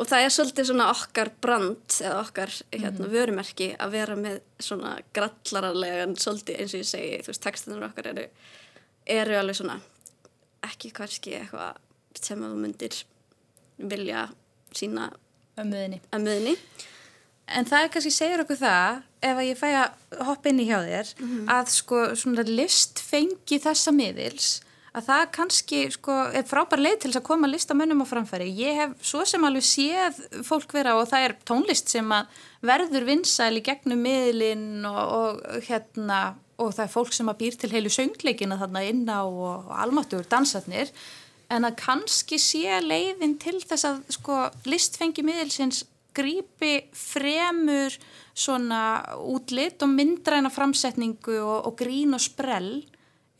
og 0.00 0.08
það 0.10 0.24
er 0.24 0.34
svolítið 0.34 0.68
svona 0.70 0.88
okkar 0.92 1.30
brand 1.42 1.98
eða 2.00 2.18
okkar 2.24 2.54
hérna, 2.74 3.08
vörumerki 3.12 3.70
að 3.78 3.94
vera 3.96 4.18
með 4.18 4.40
svona 4.62 4.96
grallararlegan 5.16 6.16
svolítið 6.20 6.60
eins 6.60 6.74
og 6.74 6.82
ég 6.82 6.90
segi, 6.90 7.22
þú 7.24 7.32
veist, 7.32 7.44
textinur 7.46 7.88
okkar 7.90 8.10
eru, 8.12 8.26
eru 9.20 9.40
alveg 9.40 9.60
svona 9.60 9.80
ekki 10.66 10.92
hverski 10.96 11.38
eitthvað 11.40 11.80
sem 12.20 12.42
þú 12.44 12.54
myndir 12.58 13.02
vilja 13.90 14.28
sína 14.76 15.10
að 16.10 16.24
miðni 16.26 16.58
En 17.50 17.66
það 17.66 17.84
er 17.84 17.88
kannski 17.94 18.12
segir 18.14 18.42
okkur 18.44 18.58
það, 18.60 18.98
ef 19.26 19.38
að 19.40 19.48
ég 19.48 19.58
fæ 19.58 19.68
að 19.74 20.26
hoppa 20.28 20.50
inn 20.52 20.60
í 20.62 20.66
hjá 20.68 20.76
þér, 20.86 21.08
að 21.50 21.72
sko 21.74 22.02
svona 22.18 22.44
list 22.46 23.00
fengi 23.02 23.58
þessa 23.62 23.94
miðils, 23.94 24.50
að 24.96 25.06
það 25.06 25.24
kannski 25.36 25.80
sko 25.94 26.16
er 26.34 26.46
frábær 26.48 26.82
leið 26.82 26.96
til 26.98 27.10
þess 27.10 27.20
að 27.20 27.28
koma 27.28 27.50
listamönnum 27.50 28.02
á 28.02 28.06
framfæri. 28.10 28.50
Ég 28.58 28.78
hef 28.80 28.94
svo 29.06 29.22
sem 29.28 29.44
alveg 29.46 29.66
séð 29.66 30.20
fólk 30.46 30.74
vera 30.74 30.96
og 30.98 31.08
það 31.10 31.26
er 31.28 31.36
tónlist 31.46 31.92
sem 31.92 32.14
verður 32.66 33.06
vinsæl 33.08 33.54
í 33.60 33.64
gegnum 33.66 34.02
miðlinn 34.02 34.86
og, 34.90 35.00
og 35.20 35.66
hérna 35.68 36.20
og 36.60 36.74
það 36.76 36.84
er 36.84 36.92
fólk 36.92 37.14
sem 37.16 37.30
býr 37.38 37.56
til 37.56 37.72
heilu 37.72 37.92
söngleikina 37.92 38.58
þarna 38.60 38.84
inn 38.88 39.06
á 39.08 39.22
og, 39.24 39.70
og 39.70 39.76
almáttugur 39.80 40.28
dansarnir 40.28 40.90
en 41.50 41.66
að 41.66 41.78
kannski 41.80 42.38
sé 42.40 42.80
leiðin 42.84 43.38
til 43.40 43.58
þess 43.62 43.86
að 43.88 44.02
sko 44.14 44.42
listfengi 44.68 45.24
miðilsins 45.26 45.84
grípi 46.14 46.90
fremur 46.96 47.94
svona 48.34 48.82
útlit 49.18 49.82
og 49.84 49.92
myndræna 49.94 50.50
framsetningu 50.52 51.38
og 51.40 51.72
grín 51.78 52.14
og 52.16 52.22
sprell 52.22 52.72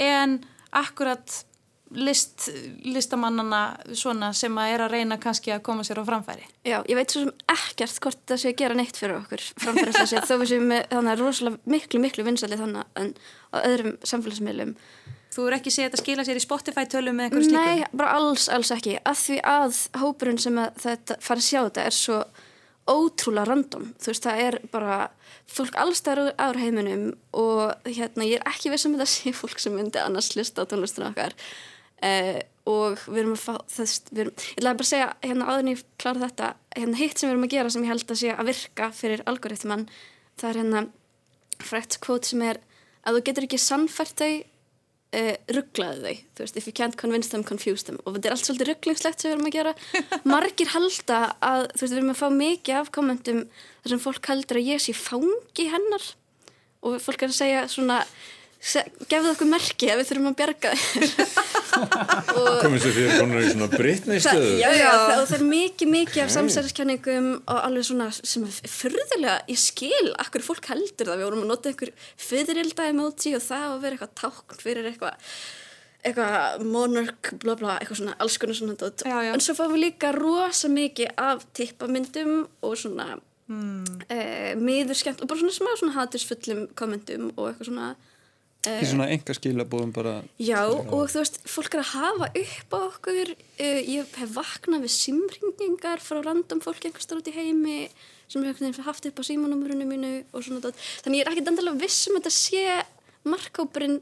en 0.01 0.39
akkurat 0.77 1.45
list, 1.91 2.47
listamannana 2.87 3.63
svona 3.99 4.31
sem 4.37 4.59
að 4.63 4.75
er 4.75 4.85
að 4.85 4.93
reyna 4.95 5.19
kannski 5.23 5.55
að 5.55 5.65
koma 5.67 5.85
sér 5.87 6.03
á 6.03 6.05
framfæri. 6.07 6.47
Já, 6.63 6.79
ég 6.87 6.99
veit 6.99 7.11
svo 7.11 7.25
sem 7.25 7.33
ekkert 7.51 8.03
hvort 8.05 8.21
það 8.31 8.43
sé 8.43 8.53
að 8.53 8.61
gera 8.63 8.79
neitt 8.79 9.01
fyrir 9.01 9.19
okkur 9.19 9.47
framfæri 9.65 9.95
þess 9.99 10.17
að 10.21 10.29
þó 10.31 10.35
við 10.37 10.53
séum 10.53 10.69
með 10.71 10.85
þannig 10.93 11.15
að 11.15 11.25
rosalega 11.25 11.75
miklu, 11.75 12.03
miklu 12.05 12.27
vinsæli 12.29 12.61
þannig 12.61 13.01
en 13.03 13.15
á 13.51 13.57
öðrum 13.65 13.97
samfélagsmiðlum 14.07 14.77
Þú 15.31 15.45
er 15.47 15.55
ekki 15.61 15.71
séð 15.71 15.85
þetta 15.87 16.01
skila 16.01 16.23
sér 16.27 16.39
í 16.41 16.43
Spotify 16.43 16.83
tölum 16.91 17.15
með 17.15 17.29
einhverju 17.29 17.47
slíkum? 17.47 17.67
Nei, 17.69 17.91
bara 17.95 18.15
alls, 18.19 18.49
alls 18.51 18.73
ekki 18.75 18.97
af 19.07 19.21
því 19.21 19.37
að 19.47 19.77
hópurinn 20.01 20.41
sem 20.43 20.57
að 20.59 20.81
þetta 20.83 21.17
fara 21.23 21.43
að 21.43 21.47
sjá 21.47 21.61
þetta 21.61 21.85
er 21.87 21.95
svo 21.95 22.17
ótrúlega 22.91 23.49
random. 23.49 23.91
Þú 24.03 24.13
veist, 24.13 24.27
það 24.27 24.45
er 24.45 24.59
bara 24.73 25.01
fólk 25.51 25.77
allstæðar 25.79 26.33
ára 26.37 26.61
heiminum 26.61 27.11
og 27.37 27.89
hérna, 27.89 28.27
ég 28.27 28.41
er 28.41 28.51
ekki 28.51 28.73
viss 28.73 28.89
um 28.89 28.97
að 28.99 29.05
það 29.05 29.13
sé 29.15 29.35
fólk 29.37 29.63
sem 29.63 29.77
myndi 29.77 30.03
annars 30.03 30.33
hlusta 30.35 30.67
á 30.67 30.71
tónlistina 30.71 31.11
okkar. 31.13 31.37
Uh, 32.01 32.41
og 32.71 33.03
við 33.09 33.23
erum 33.23 33.35
að 33.35 33.43
fá 33.43 33.55
þess, 33.69 34.01
erum, 34.15 34.33
ég 34.33 34.61
ætlaði 34.61 34.79
bara 34.79 34.87
að 34.87 34.91
segja 34.91 35.09
hérna 35.25 35.49
áður 35.49 35.63
en 35.63 35.71
ég 35.71 35.83
klára 36.01 36.23
þetta, 36.23 36.49
hérna 36.77 37.01
hitt 37.01 37.21
sem 37.21 37.29
við 37.29 37.35
erum 37.35 37.47
að 37.47 37.55
gera 37.55 37.73
sem 37.73 37.85
ég 37.85 37.93
held 37.93 38.05
að 38.07 38.21
sé 38.21 38.33
að 38.35 38.51
virka 38.51 38.89
fyrir 38.97 39.23
algoritman 39.31 39.87
það 40.41 40.51
er 40.51 40.61
hérna 40.61 40.83
frækt 41.61 41.99
kvót 42.05 42.29
sem 42.29 42.45
er 42.47 42.61
að 43.05 43.19
þú 43.19 43.25
getur 43.29 43.47
ekki 43.49 43.61
sannfært 43.61 44.21
þau 44.21 44.33
uh, 45.17 45.35
rugglaðu 45.57 46.05
þau, 46.05 46.23
þú 46.37 46.45
veist, 46.45 46.59
if 46.61 46.69
you 46.69 46.75
can't 46.77 46.97
convince 47.01 47.31
them, 47.33 47.45
confuse 47.47 47.87
them. 47.87 48.01
Og 48.05 48.17
þetta 48.17 48.31
er 48.31 48.37
allt 48.37 48.49
svolítið 48.49 48.71
rugglingslegt 48.71 49.23
sem 49.23 49.31
við 49.31 49.37
erum 49.37 49.51
að 49.51 49.57
gera. 49.59 49.75
Margir 50.33 50.73
halda 50.75 51.21
að, 51.39 51.67
þú 51.75 51.85
veist, 51.85 51.93
við 51.93 51.99
erum 51.99 52.15
að 52.15 52.21
fá 52.23 52.29
mikið 52.37 52.81
af 52.81 52.93
kommentum 52.97 53.45
þar 53.83 53.95
sem 53.95 54.03
fólk 54.07 54.33
heldur 54.33 54.61
að 54.61 54.71
ég 54.71 54.85
sé 54.85 54.97
fangi 54.97 55.71
hennar. 55.73 56.11
Og 56.87 57.01
fólk 57.05 57.27
er 57.27 57.33
að 57.33 57.41
segja 57.41 57.65
svona 57.69 58.03
gefðu 58.61 59.31
okkur 59.33 59.49
merki 59.49 59.89
að 59.89 60.03
við 60.03 60.09
þurfum 60.11 60.29
að 60.31 60.35
bjarga 60.41 60.73
þér. 60.77 61.13
Komið 62.65 62.83
sér 62.85 62.93
fyrir 62.97 63.15
konar 63.17 63.41
í 63.41 63.53
svona 63.55 63.69
Britney 63.73 64.21
stöðu 64.21 64.51
já, 64.61 64.69
já, 64.77 64.91
og 64.91 65.23
það 65.31 65.37
er 65.39 65.45
mikið, 65.49 65.93
mikið 65.95 66.25
af 66.27 66.35
samsæðiskenningum 66.35 67.31
og 67.41 67.63
alveg 67.63 67.89
svona 67.89 68.11
sem 68.19 68.45
er 68.45 68.75
fyrðilega, 68.75 69.39
ég 69.49 69.63
skil 69.63 70.13
akkur 70.21 70.45
fólk 70.45 70.69
heldur 70.75 71.09
það, 71.09 71.23
við 71.23 71.29
vorum 71.31 71.47
að 71.47 71.51
nota 71.55 71.73
einhver 71.73 71.95
fyririlda 72.21 72.91
emoji 72.93 73.35
og 73.39 73.47
það 73.47 73.67
að 73.71 73.81
vera 73.87 73.99
eitthvað 73.99 74.15
tákn 74.21 74.61
fyrir 74.61 74.91
eitthvað 74.93 75.33
eitthvað 76.01 76.63
monarch, 76.65 77.33
bla 77.41 77.57
bla, 77.61 77.79
eitthvað 77.81 78.03
svona 78.03 78.19
alls 78.21 78.39
konar 78.41 78.57
svona 78.57 78.77
dót, 78.81 79.03
Já, 79.05 79.17
já. 79.25 79.33
en 79.35 79.43
svo 79.45 79.57
fáum 79.57 79.75
við 79.75 79.87
líka 79.87 80.13
rosa 80.17 80.69
mikið 80.73 81.17
af 81.21 81.45
tippamyndum 81.57 82.47
og 82.65 82.77
svona 82.81 83.19
mm. 83.51 83.99
e, 84.09 84.21
miður 84.61 84.97
skemmt 84.97 85.21
og 85.21 85.29
bara 85.31 85.43
svona 85.43 85.57
smá 85.57 85.75
svona 85.75 85.97
hatursfullum 85.99 86.65
kommentum 86.79 87.29
og 87.35 87.51
eitthvað 87.51 87.69
svona 87.69 87.91
í 88.69 88.87
svona 88.89 89.09
enga 89.13 89.35
skilabóðum 89.37 89.93
bara. 89.97 90.15
Já, 90.41 90.61
og 90.69 91.09
þú 91.09 91.23
veist, 91.23 91.41
fólk 91.49 91.77
er 91.77 91.83
að 91.83 91.93
hafa 91.95 92.31
upp 92.43 92.77
á 92.77 92.79
okkur, 92.81 93.33
uh, 93.33 93.81
ég 93.81 94.15
hef 94.21 94.35
vaknað 94.37 94.85
við 94.85 94.95
simringingar 94.97 96.03
frá 96.05 96.21
random 96.21 96.61
fólk 96.65 96.85
einhvers 96.85 97.09
þar 97.09 97.23
út 97.23 97.31
í 97.33 97.37
heimi 97.37 97.79
sem 98.31 98.45
hefur 98.45 98.51
einhvern 98.53 98.69
veginn 98.69 98.87
haft 98.87 99.09
upp 99.09 99.21
á 99.21 99.25
símanúmurinu 99.27 99.89
mínu 99.89 100.13
og 100.31 100.45
svona 100.45 100.63
dót. 100.63 100.79
Þannig 101.05 101.23
ég 101.23 101.27
er 101.27 101.33
ekkert 101.33 101.53
endalega 101.55 101.83
viss 101.83 102.07
um 102.11 102.19
að 102.19 102.27
þetta 102.27 102.37
sé 102.37 102.65
markhópurinn 103.27 104.01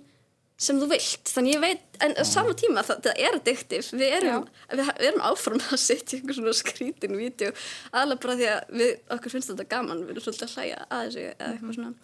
sem 0.58 0.78
þú 0.80 0.88
vilt, 0.90 1.30
þannig 1.30 1.54
ég 1.54 1.60
veit 1.62 2.00
en 2.02 2.16
á 2.18 2.24
sama 2.26 2.50
tíma 2.58 2.82
það, 2.86 3.04
það 3.06 3.20
er 3.22 3.36
addictive. 3.38 3.98
Við 4.00 4.14
erum, 4.16 4.48
við, 4.72 4.88
við 4.98 5.10
erum 5.12 5.22
áfram 5.28 5.60
að 5.62 5.78
setja 5.84 6.18
einhver 6.18 6.34
svona 6.34 6.54
skrítin 6.58 7.14
vídeo 7.14 7.52
aðlega 7.92 8.22
bara 8.24 8.36
því 8.40 8.48
að 8.56 8.72
við, 8.80 8.90
okkur 9.14 9.34
finnst 9.36 9.52
þetta 9.52 9.68
gaman 9.70 10.02
við 10.02 10.16
erum 10.16 10.26
svolítið 10.26 10.48
að 10.48 10.56
hlæja 10.56 10.80
að 10.88 11.04
þessu 11.04 11.24
eða 11.28 11.52
eitthvað 11.52 11.78
svona 11.78 11.94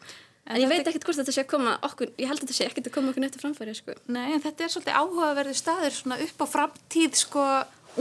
en, 0.45 0.61
ég 0.61 0.71
veit 0.71 0.85
ekkert 0.85 1.07
hvort 1.09 1.21
þetta 1.21 1.35
sé 1.35 1.45
að 1.45 1.51
koma 1.55 1.77
okkur, 1.89 2.13
ég 2.21 2.29
held 2.29 2.43
að 2.43 2.45
þetta 2.45 2.57
sé 2.59 2.69
ekkert 2.69 2.91
að 2.91 2.97
koma 2.99 3.13
okkur 3.13 3.25
neitt 3.25 3.39
að 3.39 3.45
framfæri 3.47 3.75
sko. 3.79 3.97
Nei, 4.13 4.27
en 4.35 4.45
þetta 4.45 4.67
er 4.67 4.73
svolítið 4.75 4.99
áhugaverði 5.01 5.57
staður 5.59 5.97
svona 5.97 6.21
upp 6.27 6.45
á 6.45 6.47
framtíð 6.55 7.19
sko 7.23 7.49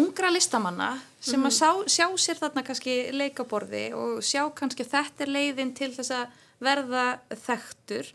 ungra 0.02 0.32
listamanna 0.34 0.91
sem 1.24 1.44
að 1.46 1.56
sá, 1.56 1.70
sjá 1.88 2.08
sér 2.20 2.39
þarna 2.41 2.64
kannski 2.66 2.96
leikaborði 3.14 3.84
og 3.98 4.24
sjá 4.26 4.41
kannski 4.58 4.86
þetta 4.88 5.26
er 5.26 5.34
leiðin 5.36 5.74
til 5.78 5.91
þess 5.94 6.16
að 6.18 6.39
verða 6.64 7.04
þekktur. 7.46 8.10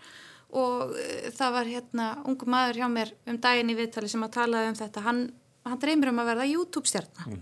Og 0.58 0.94
uh, 0.96 1.28
það 1.36 1.54
var 1.58 1.68
hérna 1.68 2.08
ungu 2.28 2.48
maður 2.48 2.80
hjá 2.80 2.88
mér 2.92 3.12
um 3.28 3.38
daginn 3.40 3.72
í 3.72 3.76
viðtali 3.78 4.08
sem 4.08 4.24
að 4.24 4.34
talaði 4.38 4.72
um 4.72 4.78
þetta, 4.78 5.04
hann, 5.04 5.22
hann 5.68 5.80
dreymir 5.82 6.12
um 6.12 6.20
að 6.22 6.30
verða 6.32 6.46
YouTube-stjarnar 6.48 7.32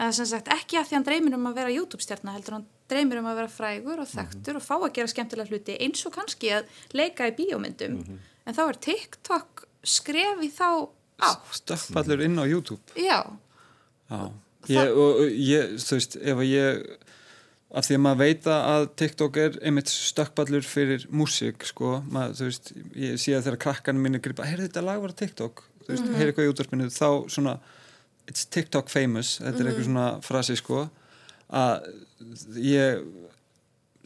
eða 0.00 0.12
sem 0.16 0.28
sagt 0.30 0.48
ekki 0.52 0.80
að 0.80 0.88
því 0.88 0.96
hann 0.96 1.08
dreymir 1.10 1.36
um 1.36 1.50
að 1.50 1.58
vera 1.60 1.74
YouTube-stjarnar 1.74 2.38
heldur 2.38 2.56
hann 2.56 2.68
dreymir 2.90 3.20
um 3.20 3.28
að 3.30 3.40
vera 3.40 3.52
frægur 3.54 4.02
og 4.02 4.08
þekktur 4.10 4.58
og 4.60 4.64
fá 4.66 4.74
að 4.78 4.92
gera 4.98 5.12
skemmtilega 5.12 5.52
hluti 5.52 5.76
eins 5.80 6.02
og 6.08 6.14
kannski 6.16 6.52
að 6.56 6.70
leika 6.96 7.28
í 7.30 7.36
bíómyndum. 7.38 8.00
En 8.46 8.56
þá 8.56 8.62
er 8.66 8.80
TikTok 8.88 9.64
skref 9.86 10.42
í 10.44 10.50
þá 10.54 10.68
átt. 11.20 11.54
Stökkpallur 11.60 12.24
inn 12.24 12.40
á 12.40 12.44
YouTube. 12.48 12.82
Já, 12.98 13.22
Já, 14.10 14.82
ég, 14.84 14.90
og 14.98 15.20
ég, 15.30 15.76
þú 15.80 15.96
veist, 15.96 16.16
ef 16.18 16.42
að 16.42 16.50
ég 16.50 16.82
af 17.70 17.86
því 17.86 17.96
að 17.96 18.02
maður 18.02 18.20
veit 18.24 18.46
að 18.50 18.86
TikTok 18.98 19.36
er 19.38 19.58
einmitt 19.62 19.90
stökkballur 19.92 20.66
fyrir 20.66 21.04
músík, 21.14 21.62
sko, 21.70 22.00
maður, 22.10 22.34
þú 22.40 22.48
veist 22.48 22.72
ég 22.98 23.20
sé 23.22 23.36
að 23.36 23.44
þegar 23.46 23.60
krakkarnir 23.64 24.02
minni 24.02 24.22
gripa, 24.22 24.48
heyrðu 24.48 24.66
þetta 24.66 24.82
lag 24.88 25.04
var 25.04 25.14
TikTok, 25.14 25.62
þú 25.84 25.92
veist, 25.92 26.08
mm 26.08 26.18
heyrðu 26.18 26.32
eitthvað 26.32 26.48
í 26.48 26.52
útvarpinu 26.54 26.88
þá 26.90 27.08
svona, 27.30 27.54
it's 28.26 28.48
TikTok 28.50 28.90
famous. 28.90 29.36
Þetta 29.38 29.62
er 29.62 29.70
eitthvað 29.70 29.86
svona 29.86 30.08
frasi, 30.26 30.58
sko 30.58 30.88
að 31.50 31.86
ég 32.60 33.02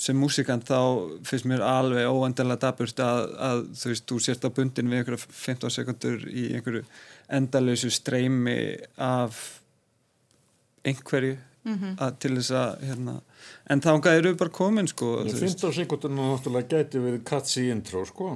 sem 0.04 0.16
músikant 0.18 0.64
þá 0.66 0.78
finnst 1.26 1.46
mér 1.48 1.62
alveg 1.64 2.08
óendanlega 2.10 2.66
daburt 2.66 3.00
að, 3.00 3.20
að 3.38 3.60
þú 3.78 3.90
veist, 3.92 4.06
þú 4.10 4.20
sért 4.24 4.46
á 4.46 4.50
bundin 4.56 4.90
við 4.90 5.00
einhverja 5.00 5.36
15 5.38 5.74
sekundur 5.76 6.24
í 6.28 6.48
einhverju 6.56 6.82
endalösu 7.38 7.92
streymi 7.94 8.56
af 9.00 9.38
einhverju 10.84 11.38
að, 11.64 12.16
til 12.20 12.32
þess 12.36 12.50
að 12.60 12.82
hérna, 12.88 13.14
en 13.72 13.80
þá 13.84 13.90
eru 14.12 14.32
við 14.32 14.38
bara 14.42 14.52
komin 14.52 14.88
sko, 14.90 15.10
Ég 15.24 15.38
finnst 15.38 15.64
á 15.64 15.70
sekundinu 15.72 16.26
náttúrulega 16.32 16.78
gæti 16.78 17.00
verið 17.00 17.22
cuts 17.28 17.56
í 17.60 17.70
intro 17.72 18.04
sko. 18.08 18.34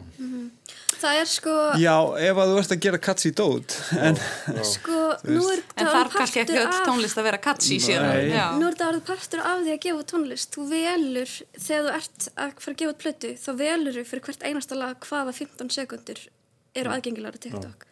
Það 0.98 1.18
er 1.20 1.28
sko 1.30 1.52
já, 1.78 1.94
ef 2.26 2.40
að 2.42 2.50
þú 2.52 2.56
ert 2.62 2.72
að 2.74 2.80
gera 2.86 2.98
cuts 2.98 3.28
í 3.28 3.32
dót 3.38 3.76
en 4.02 4.16
sko, 4.66 5.02
nú 5.28 5.44
er 5.52 5.60
en 5.60 5.84
það 5.84 5.92
þarf 5.94 6.16
kannski 6.16 6.42
ekki 6.42 6.58
öll 6.62 6.80
tónlist 6.88 7.20
að 7.20 7.28
vera 7.28 7.40
katsi 7.44 7.78
síðan? 7.84 8.08
Já. 8.32 8.46
Nú 8.58 8.66
er 8.66 8.74
þetta 8.74 8.88
orðið 8.88 9.06
partur 9.12 9.44
af 9.44 9.62
því 9.62 9.76
að 9.76 9.80
gefa 9.84 10.02
út 10.02 10.10
tónlist. 10.14 10.56
Þú 10.56 10.66
velur, 10.72 11.36
þegar 11.54 11.86
þú 11.86 11.94
ert 12.00 12.28
að 12.34 12.58
fara 12.64 12.74
að 12.74 12.80
gefa 12.82 12.94
út 12.96 13.02
plötu, 13.04 13.32
þá 13.44 13.50
velur 13.62 13.98
þú 14.00 14.06
fyrir 14.10 14.26
hvert 14.26 14.48
einasta 14.48 14.80
lag 14.80 15.08
hvaða 15.08 15.36
15 15.38 15.74
sekundur 15.76 16.24
eru 16.78 16.94
aðgengilega 16.94 17.38
á 17.38 17.42
TikTok. 17.46 17.88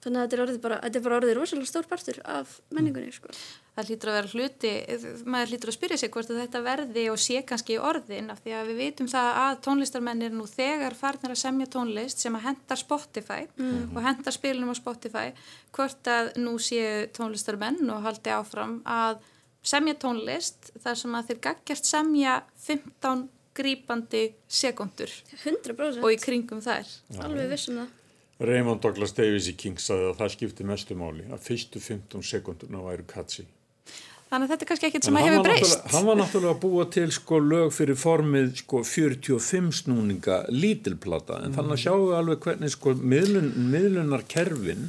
Þannig 0.00 0.16
að 0.16 0.22
þetta 0.24 0.36
er, 0.36 0.42
orðið 0.42 0.60
bara, 0.64 0.76
þetta 0.80 0.96
er 0.96 1.02
bara 1.04 1.16
orðið 1.18 1.34
rosalega 1.36 1.68
stór 1.68 1.86
partur 1.90 2.18
af 2.24 2.52
menningunni, 2.72 3.10
sko. 3.12 3.32
það 3.76 3.90
hlýtur 3.90 4.10
að 4.10 4.16
vera 4.16 4.30
hluti 4.32 4.70
maður 5.28 5.50
hlýtur 5.52 5.72
að 5.72 5.76
spyrja 5.76 5.98
sig 6.00 6.12
hvort 6.14 6.30
að 6.32 6.38
þetta 6.40 6.62
verði 6.64 7.04
og 7.12 7.18
sé 7.20 7.42
kannski 7.50 7.74
í 7.74 7.80
orðin 7.90 8.32
af 8.32 8.40
því 8.40 8.54
að 8.56 8.70
við 8.70 8.80
vitum 8.80 9.10
það 9.12 9.40
að 9.42 9.58
tónlistarmenn 9.66 10.24
er 10.24 10.32
nú 10.32 10.46
þegar 10.48 10.96
farnir 10.96 11.34
að 11.34 11.42
semja 11.42 11.68
tónlist 11.74 12.24
sem 12.24 12.38
að 12.38 12.46
hendar 12.48 12.80
Spotify 12.80 13.44
og 13.60 14.00
hendar 14.06 14.36
spilunum 14.36 14.72
á 14.72 14.80
Spotify 14.80 15.26
hvort 15.76 16.12
að 16.14 16.32
nú 16.40 16.56
séu 16.56 17.04
tónlistarmenn 17.16 17.92
og 17.92 18.00
haldi 18.08 18.32
áfram 18.32 18.78
að 18.88 19.20
semja 19.60 19.98
tónlist 20.00 20.72
þar 20.80 20.96
sem 20.96 21.20
að 21.20 21.30
þeir 21.30 21.44
gaggjast 21.50 21.92
semja 21.92 22.40
15 22.64 23.28
grípandi 23.60 24.30
sekundur 24.48 25.12
100% 25.44 26.00
og 26.00 26.12
í 26.14 26.20
kringum 26.22 26.64
þær 26.64 26.88
alveg 27.20 27.50
vissum 27.52 27.82
það. 27.82 27.96
Raymond 28.40 28.80
Douglas 28.80 29.12
Davies 29.16 29.50
í 29.50 29.56
Kings 29.60 29.88
sagði 29.90 30.10
að 30.10 30.20
það 30.20 30.34
skipti 30.36 30.66
mestu 30.68 30.96
máli 30.96 31.26
að 31.28 31.42
fyrstu 31.44 31.82
15 31.82 32.24
sekundurna 32.24 32.84
væru 32.84 33.04
í 33.04 33.48
þannig 34.30 34.46
að 34.46 34.52
þetta 34.52 34.64
er 34.64 34.68
kannski 34.70 34.88
ekkert 34.88 35.06
sem 35.06 35.16
að 35.18 35.24
hefur 35.26 35.44
breyst. 35.48 35.80
Hann 35.90 36.06
var 36.06 36.18
náttúrulega 36.20 36.54
að 36.54 36.60
búa 36.62 36.84
til 36.94 37.06
sko 37.14 37.40
lög 37.42 37.72
fyrir 37.74 37.98
formið 37.98 38.52
sko 38.60 38.82
45 38.86 39.70
snúninga 39.80 40.36
lítilplata 40.54 41.40
en 41.44 41.56
þannig 41.56 41.74
að 41.74 41.82
sjáum 41.82 42.04
við 42.04 42.18
alveg 42.20 42.44
hvernig 42.46 42.74
sko 42.76 42.94
miðlun, 43.00 43.50
miðlunar 43.72 44.22
kerfin 44.30 44.86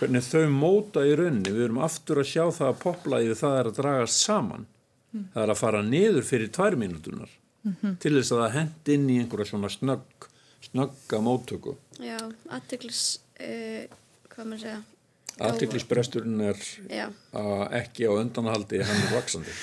hvernig 0.00 0.26
þau 0.26 0.48
móta 0.50 1.04
í 1.06 1.14
raunni 1.18 1.54
við 1.54 1.68
erum 1.68 1.78
aftur 1.86 2.24
að 2.24 2.30
sjá 2.32 2.42
það 2.48 2.72
að 2.72 2.82
poplæði 2.82 3.38
það 3.38 3.58
er 3.60 3.70
að 3.70 3.78
dragast 3.78 4.26
saman. 4.26 4.66
Það 5.12 5.42
er 5.44 5.54
að 5.54 5.62
fara 5.62 5.86
niður 5.86 6.26
fyrir 6.26 6.50
tvær 6.50 6.78
mínútunar 6.80 7.38
til 8.02 8.16
þess 8.16 8.34
að 8.34 8.42
það 8.42 8.54
hend 8.56 8.92
inn 8.96 9.08
í 9.12 9.20
einhverja 9.22 9.52
svona 9.52 9.70
snögg 9.70 10.26
snögga 10.66 11.20
móttöku 11.22 11.76
Já, 12.00 12.18
aðteglis, 12.52 13.02
uh, 13.42 13.84
hvað 14.32 14.48
maður 14.48 14.64
segja. 14.64 14.80
aðtiklisbresturinn 15.42 16.40
er 16.44 16.58
uh, 17.36 17.66
ekki 17.80 18.08
á 18.08 18.12
undanhaldi 18.14 18.82
hann 18.84 19.04
er 19.06 19.14
vaksandi 19.16 19.54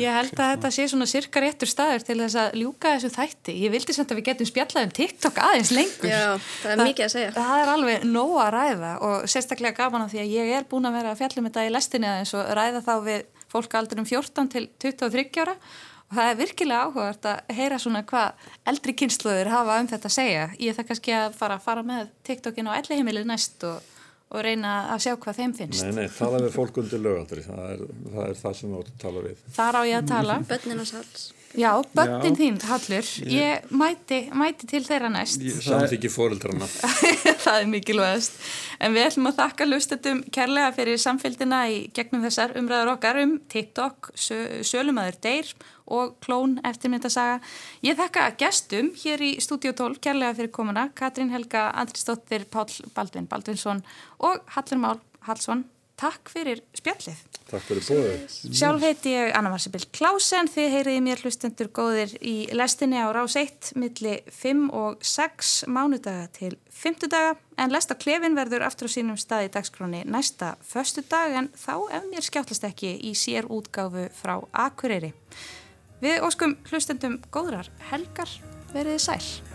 Ég 0.00 0.08
held 0.08 0.32
að 0.40 0.50
þetta 0.54 0.70
sé 0.72 0.86
svona 0.88 1.06
sirka 1.08 1.42
réttur 1.44 1.68
staður 1.68 2.04
til 2.06 2.16
þess 2.22 2.38
að 2.40 2.56
ljúka 2.58 2.94
þessu 2.94 3.10
þætti. 3.12 3.54
Ég 3.60 3.72
vildi 3.74 3.94
samt 3.96 4.12
að 4.14 4.20
við 4.20 4.28
getum 4.30 4.48
spjallað 4.48 4.86
um 4.86 4.92
TikTok 4.96 5.40
aðeins 5.44 5.72
lengur. 5.74 6.08
Já, 6.08 6.38
það 6.62 6.72
er 6.72 6.82
mikið 6.88 7.06
að 7.06 7.12
segja. 7.12 7.32
Það 7.36 7.60
er 7.60 7.72
alveg 7.74 8.06
nóg 8.08 8.34
að 8.40 8.50
ræða 8.56 8.92
og 9.08 9.28
sérstaklega 9.30 9.78
gaman 9.82 10.06
af 10.06 10.14
því 10.14 10.22
að 10.22 10.32
ég 10.32 10.52
er 10.58 10.68
búin 10.70 10.88
að 10.88 10.96
vera 10.98 11.12
að 11.12 11.20
fjallum 11.20 11.48
þetta 11.50 11.66
í 11.66 11.72
lestinni 11.74 12.10
aðeins 12.10 12.34
og 12.38 12.52
ræða 12.58 12.84
þá 12.86 12.94
við 13.10 13.26
fólk 13.54 13.76
aldrei 13.78 14.02
um 14.02 14.08
14 14.08 14.50
til 14.54 14.64
23 14.82 15.44
ára 15.44 15.58
og 16.14 16.20
það 16.20 16.30
er 16.30 16.38
virkilega 16.38 16.84
áhugavert 16.86 17.26
að 17.26 17.56
heyra 17.56 17.78
svona 17.82 18.04
hvað 18.06 18.50
eldri 18.70 18.94
kynsluður 19.00 19.50
hafa 19.50 19.78
um 19.82 19.88
þetta 19.90 20.10
að 20.10 20.14
segja. 20.14 20.44
Ég 20.62 20.76
það 20.76 20.88
kannski 20.90 21.16
að 21.18 21.38
fara 21.40 21.58
að 21.58 21.64
fara 21.66 21.82
með 21.86 22.12
TikTokin 22.28 22.70
á 22.70 22.78
elli 22.78 22.98
heimilið 23.00 23.26
næst 23.30 23.66
og, 23.66 23.88
og 24.30 24.44
reyna 24.46 24.74
að 24.94 25.02
sjá 25.06 25.14
hvað 25.24 25.40
þeim 25.40 25.54
finnst. 25.58 25.82
Nei, 25.82 25.96
nei, 25.98 26.12
tala 26.14 26.42
við 26.44 26.54
fólk 26.54 26.78
undir 26.84 27.02
lögaldri, 27.02 27.42
það 27.46 27.64
er 27.72 27.82
það, 27.88 28.20
er 28.28 28.38
það 28.44 28.58
sem 28.60 28.70
þú 28.70 28.82
átt 28.84 28.92
að 28.92 29.00
tala 29.02 29.24
við. 29.26 29.42
Þar 29.58 29.80
á 29.80 29.82
ég 29.90 29.98
að 29.98 30.12
tala. 30.12 30.38
Bönnin 30.52 30.84
á 30.84 30.86
sals. 30.92 31.26
Já, 31.54 31.70
börnin 31.94 32.34
þín, 32.34 32.56
Hallur, 32.66 33.06
ég 33.30 33.66
mæti, 33.70 34.18
mæti 34.34 34.66
til 34.66 34.80
þeirra 34.82 35.10
næst. 35.12 35.42
Samt 35.62 35.92
ekki 35.94 36.10
fóreldrarna. 36.10 36.66
það 37.44 37.58
er 37.60 37.68
mikilvægast. 37.70 38.40
En 38.82 38.96
við 38.96 39.06
ætlum 39.08 39.30
að 39.30 39.38
þakka 39.38 39.68
lustatum 39.68 40.22
kærlega 40.34 40.72
fyrir 40.74 40.98
samfélgina 40.98 41.60
í 41.70 41.78
gegnum 41.94 42.24
þessar 42.26 42.56
umræður 42.58 42.94
okkar 42.96 43.20
um 43.22 43.36
TikTok, 43.52 44.10
sö 44.18 44.40
Sölumæður 44.66 45.20
Deyr 45.26 45.52
og 45.94 46.16
Klón 46.24 46.56
eftirmyndasaga. 46.66 47.38
Ég 47.86 47.98
þakka 48.00 48.30
gestum 48.40 48.90
hér 49.04 49.22
í 49.22 49.34
Studio 49.44 49.74
12 49.78 50.02
kærlega 50.02 50.34
fyrir 50.40 50.50
komuna, 50.54 50.88
Katrín 50.98 51.30
Helga 51.34 51.68
Andrisdóttir, 51.84 52.48
Pál 52.50 52.66
Baldvin 52.96 53.30
Baldvinsson 53.30 53.84
og 54.18 54.42
Hallur 54.56 54.82
Mál 54.82 55.02
Hallsson. 55.28 55.68
Takk 55.94 56.30
fyrir 56.32 56.58
spjallið. 56.74 57.20
Takk 57.46 57.62
fyrir 57.68 57.84
bóðið. 57.86 58.34
Sjálf 58.58 58.82
heiti 58.82 59.12
ég 59.12 59.30
Anna 59.38 59.52
Marsebill 59.52 59.84
Klásen, 59.94 60.48
þið 60.50 60.72
heyriði 60.72 61.04
mér 61.06 61.22
hlustendur 61.22 61.70
góðir 61.76 62.16
í 62.18 62.34
lestinni 62.56 62.98
á 62.98 63.14
rás 63.14 63.36
1 63.38 63.76
milli 63.78 64.16
5 64.26 64.66
og 64.74 65.06
6 65.06 65.52
mánudaga 65.70 66.26
til 66.34 66.56
5 66.74 67.06
daga 67.06 67.36
en 67.62 67.70
lesta 67.70 67.94
klefin 67.94 68.34
verður 68.34 68.66
aftur 68.66 68.90
á 68.90 68.94
sínum 68.96 69.20
stað 69.20 69.46
í 69.46 69.54
dagskráni 69.54 70.02
næsta 70.10 70.56
föstu 70.66 71.06
dag 71.06 71.38
en 71.38 71.52
þá 71.54 71.74
ef 72.00 72.10
mér 72.10 72.26
skjáttlast 72.26 72.66
ekki 72.66 72.96
í 72.98 73.14
sér 73.14 73.46
útgáfu 73.46 74.08
frá 74.18 74.40
Akureyri. 74.66 75.14
Við 76.02 76.24
óskum 76.26 76.58
hlustendum 76.72 77.20
góðrar 77.30 77.70
helgar, 77.92 78.40
veriði 78.74 78.98
sæl. 79.06 79.53